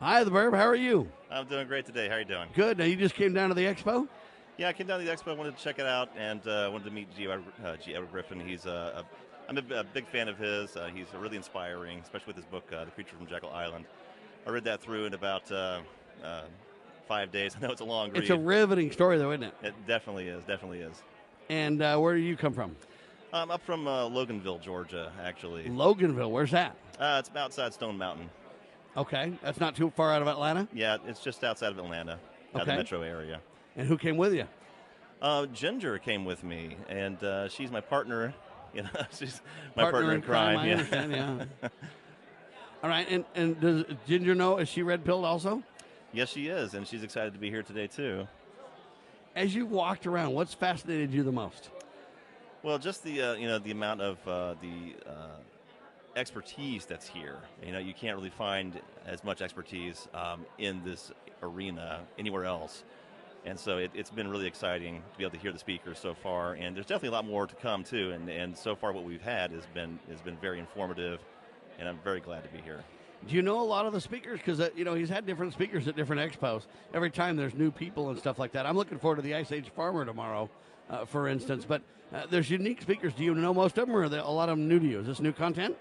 [0.00, 0.54] Hi, the Burb.
[0.54, 1.08] How are you?
[1.30, 2.08] I'm doing great today.
[2.08, 2.48] How are you doing?
[2.54, 2.78] Good.
[2.78, 4.08] Now, you just came down to the expo?
[4.56, 5.32] Yeah, I came down to the expo.
[5.32, 7.24] I wanted to check it out and uh, wanted to meet G.
[7.24, 7.94] Edward, uh, G.
[7.94, 8.40] Edward Griffin.
[8.40, 10.76] He's uh, a, I'm a, a big fan of his.
[10.76, 13.84] Uh, he's really inspiring, especially with his book, uh, The Creature from Jekyll Island.
[14.46, 15.80] I read that through in about uh,
[16.24, 16.42] uh,
[17.06, 17.54] five days.
[17.60, 18.22] I know it's a long read.
[18.22, 19.54] It's a riveting story, though, isn't it?
[19.62, 20.42] It definitely is.
[20.44, 21.02] Definitely is.
[21.48, 22.76] And uh, where do you come from?
[23.32, 25.64] I'm up from uh, Loganville, Georgia, actually.
[25.64, 26.30] Loganville.
[26.30, 26.76] Where's that?
[26.98, 28.30] Uh, it's outside Stone Mountain.
[28.96, 30.66] Okay, that's not too far out of Atlanta.
[30.72, 32.18] Yeah, it's just outside of Atlanta,
[32.54, 33.40] out of the metro area.
[33.76, 34.46] And who came with you?
[35.20, 38.34] Uh, Ginger came with me, and uh, she's my partner.
[38.74, 39.40] You know, she's
[39.74, 40.72] my Partner partner, in crime, I yeah.
[40.72, 41.68] understand, yeah.
[42.82, 44.58] All right, and, and does Ginger know?
[44.58, 45.62] Is she red pilled also?
[46.12, 48.28] yes, she is, and she's excited to be here today too.
[49.38, 51.70] As you walked around, what's fascinated you the most?
[52.64, 55.36] Well, just the uh, you know the amount of uh, the uh,
[56.16, 57.36] expertise that's here.
[57.64, 62.82] You know, you can't really find as much expertise um, in this arena anywhere else.
[63.44, 66.14] And so it, it's been really exciting to be able to hear the speakers so
[66.14, 68.10] far, and there's definitely a lot more to come too.
[68.10, 71.20] And, and so far, what we've had has been has been very informative,
[71.78, 72.82] and I'm very glad to be here.
[73.26, 74.38] Do you know a lot of the speakers?
[74.38, 76.62] Because uh, you know he's had different speakers at different expos.
[76.94, 78.64] Every time there's new people and stuff like that.
[78.64, 80.48] I'm looking forward to the Ice Age Farmer tomorrow,
[80.88, 81.64] uh, for instance.
[81.66, 81.82] But
[82.14, 83.12] uh, there's unique speakers.
[83.14, 85.00] Do you know most of them, or are a lot of them new to you?
[85.00, 85.76] Is this new content?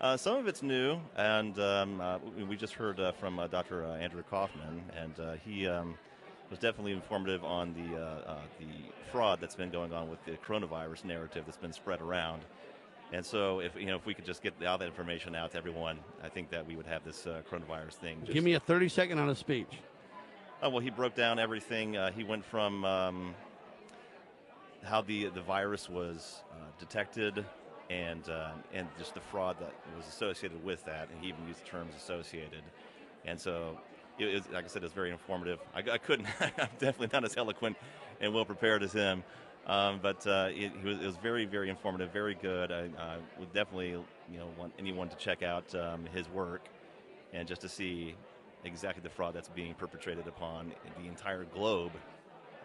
[0.00, 2.18] Uh, some of it's new, and um, uh,
[2.48, 3.84] we- just heard uh, from Dr.
[3.84, 5.94] Andrew Kaufman, and he um,
[6.48, 8.66] was definitely informative on the the
[9.12, 12.42] fraud that's been going on with the coronavirus narrative that's been spread around.
[13.12, 15.58] And so, if you know, if we could just get all that information out to
[15.58, 18.20] everyone, I think that we would have this uh, coronavirus thing.
[18.20, 19.78] Just, Give me a 30 second on a speech.
[20.62, 21.96] Oh, well, he broke down everything.
[21.96, 23.34] Uh, he went from um,
[24.84, 27.44] how the the virus was uh, detected,
[27.88, 31.64] and uh, and just the fraud that was associated with that, and he even used
[31.66, 32.62] terms associated.
[33.24, 33.76] And so,
[34.18, 35.58] it was, like I said, it's very informative.
[35.74, 36.28] I, I couldn't.
[36.40, 37.76] I'm definitely not as eloquent
[38.20, 39.24] and well prepared as him.
[39.66, 42.72] Um, but uh, it, it, was, it was very, very informative, very good.
[42.72, 46.62] I, I would definitely, you know, want anyone to check out um, his work
[47.32, 48.16] and just to see
[48.64, 51.92] exactly the fraud that's being perpetrated upon the entire globe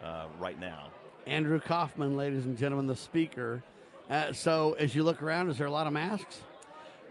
[0.02, 0.88] uh, right now.
[1.26, 3.62] Andrew Kaufman, ladies and gentlemen, the speaker.
[4.08, 6.42] Uh, so as you look around, is there a lot of masks?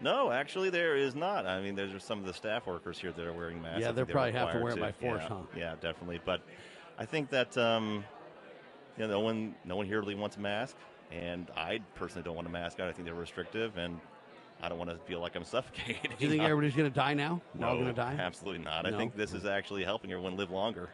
[0.00, 1.46] No, actually, there is not.
[1.46, 3.80] I mean, there's some of the staff workers here that are wearing masks.
[3.80, 5.42] Yeah, I they'll think probably have to wear it by force, yeah, huh?
[5.56, 6.20] Yeah, definitely.
[6.24, 6.42] But
[6.98, 8.04] I think that um,
[8.96, 10.76] you know, no one, no one here really wants a mask,
[11.12, 12.80] and I personally don't want a mask.
[12.80, 14.00] I think they're restrictive, and
[14.62, 16.10] I don't want to feel like I'm suffocating.
[16.18, 17.40] Do you think everybody's going to die now?
[17.54, 18.16] We're No, going to die?
[18.18, 18.84] absolutely not.
[18.84, 18.94] No?
[18.94, 20.88] I think this is actually helping everyone live longer.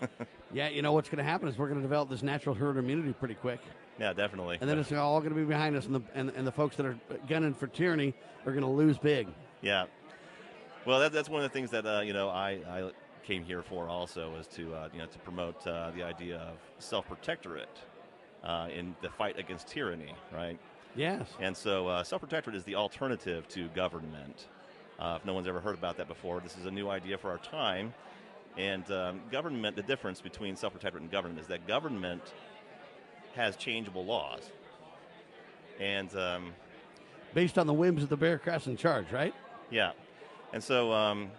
[0.50, 2.78] Yeah, you know what's going to happen is we're going to develop this natural herd
[2.78, 3.60] immunity pretty quick.
[4.00, 4.56] yeah, definitely.
[4.62, 6.76] And then it's all going to be behind us, and the, and, and the folks
[6.76, 6.96] that are
[7.28, 8.14] gunning for tyranny
[8.46, 9.28] are going to lose big.
[9.60, 9.84] Yeah.
[10.86, 12.90] Well, that, that's one of the things that uh, you know I, I
[13.28, 16.56] came here for also was to uh, you know to promote uh, the idea of
[16.78, 17.76] self-protectorate
[18.42, 20.58] uh, in the fight against tyranny, right?
[20.96, 21.28] Yes.
[21.38, 24.48] And so uh, self-protectorate is the alternative to government.
[24.98, 27.30] Uh, if no one's ever heard about that before, this is a new idea for
[27.30, 27.92] our time.
[28.56, 32.22] And um, government, the difference between self-protectorate and government is that government
[33.34, 34.50] has changeable laws.
[35.78, 36.54] And um,
[37.34, 39.34] Based on the whims of the bureaucrats in charge, right?
[39.70, 39.92] yeah,
[40.54, 41.30] and so um,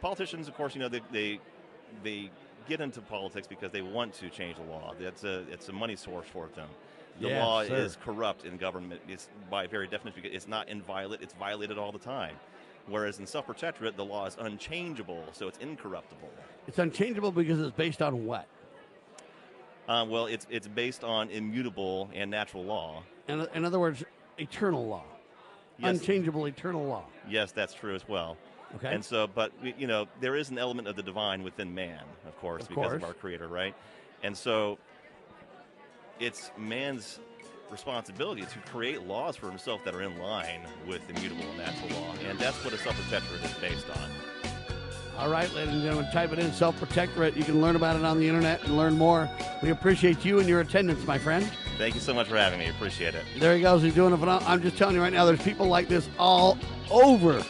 [0.00, 1.40] politicians, of course, you know they, they
[2.02, 2.30] they
[2.68, 4.94] get into politics because they want to change the law.
[4.98, 6.68] That's a it's a money source for them.
[7.20, 9.00] The Yes, law is corrupt in government.
[9.08, 11.20] It's by very definition it's not inviolate.
[11.20, 12.36] It's violated all the time.
[12.86, 16.30] Whereas in self-protectorate, the law is unchangeable, so it's incorruptible.
[16.66, 18.46] It's unchangeable because it's based on what?
[19.88, 23.02] Uh, well, it's it's based on immutable and natural law.
[23.26, 24.04] In, in other words,
[24.38, 25.04] eternal law.
[25.78, 25.98] Yes.
[25.98, 27.04] Unchangeable eternal law.
[27.28, 28.36] Yes, that's true as well.
[28.76, 28.94] Okay.
[28.94, 32.38] And so, but you know, there is an element of the divine within man, of
[32.38, 33.02] course, Of because course.
[33.02, 33.74] of our Creator, right?
[34.22, 34.78] And so,
[36.20, 37.18] it's man's
[37.70, 42.14] responsibility to create laws for himself that are in line with immutable and natural law,
[42.28, 44.10] and that's what a self-protectorate is based on.
[45.18, 47.36] All right, ladies and gentlemen, type it in self protectorate.
[47.36, 49.28] You can learn about it on the internet and learn more.
[49.62, 51.50] We appreciate you and your attendance, my friend.
[51.76, 52.68] Thank you so much for having me.
[52.68, 53.24] Appreciate it.
[53.38, 53.82] There he goes.
[53.82, 54.48] He's doing a phenomenal.
[54.48, 56.56] I'm just telling you right now, there's people like this all
[56.90, 57.44] over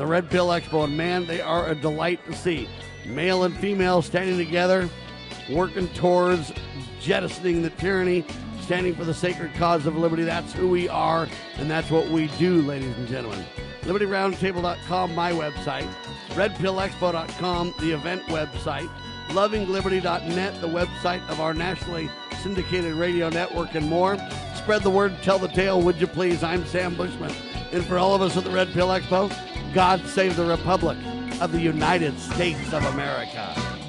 [0.00, 2.66] the Red Pill Expo, and man, they are a delight to see.
[3.04, 4.88] Male and female standing together,
[5.50, 6.54] working towards
[6.98, 8.24] jettisoning the tyranny,
[8.62, 10.22] standing for the sacred cause of liberty.
[10.22, 11.28] That's who we are,
[11.58, 13.44] and that's what we do, ladies and gentlemen.
[13.82, 15.86] LibertyRoundtable.com, my website.
[16.30, 18.88] RedPillExpo.com, the event website.
[19.28, 22.08] LovingLiberty.net, the website of our nationally
[22.42, 24.16] syndicated radio network, and more.
[24.54, 26.42] Spread the word, tell the tale, would you please?
[26.42, 27.34] I'm Sam Bushman.
[27.70, 29.30] And for all of us at the Red Pill Expo,
[29.72, 30.98] God save the Republic
[31.40, 33.79] of the United States of America.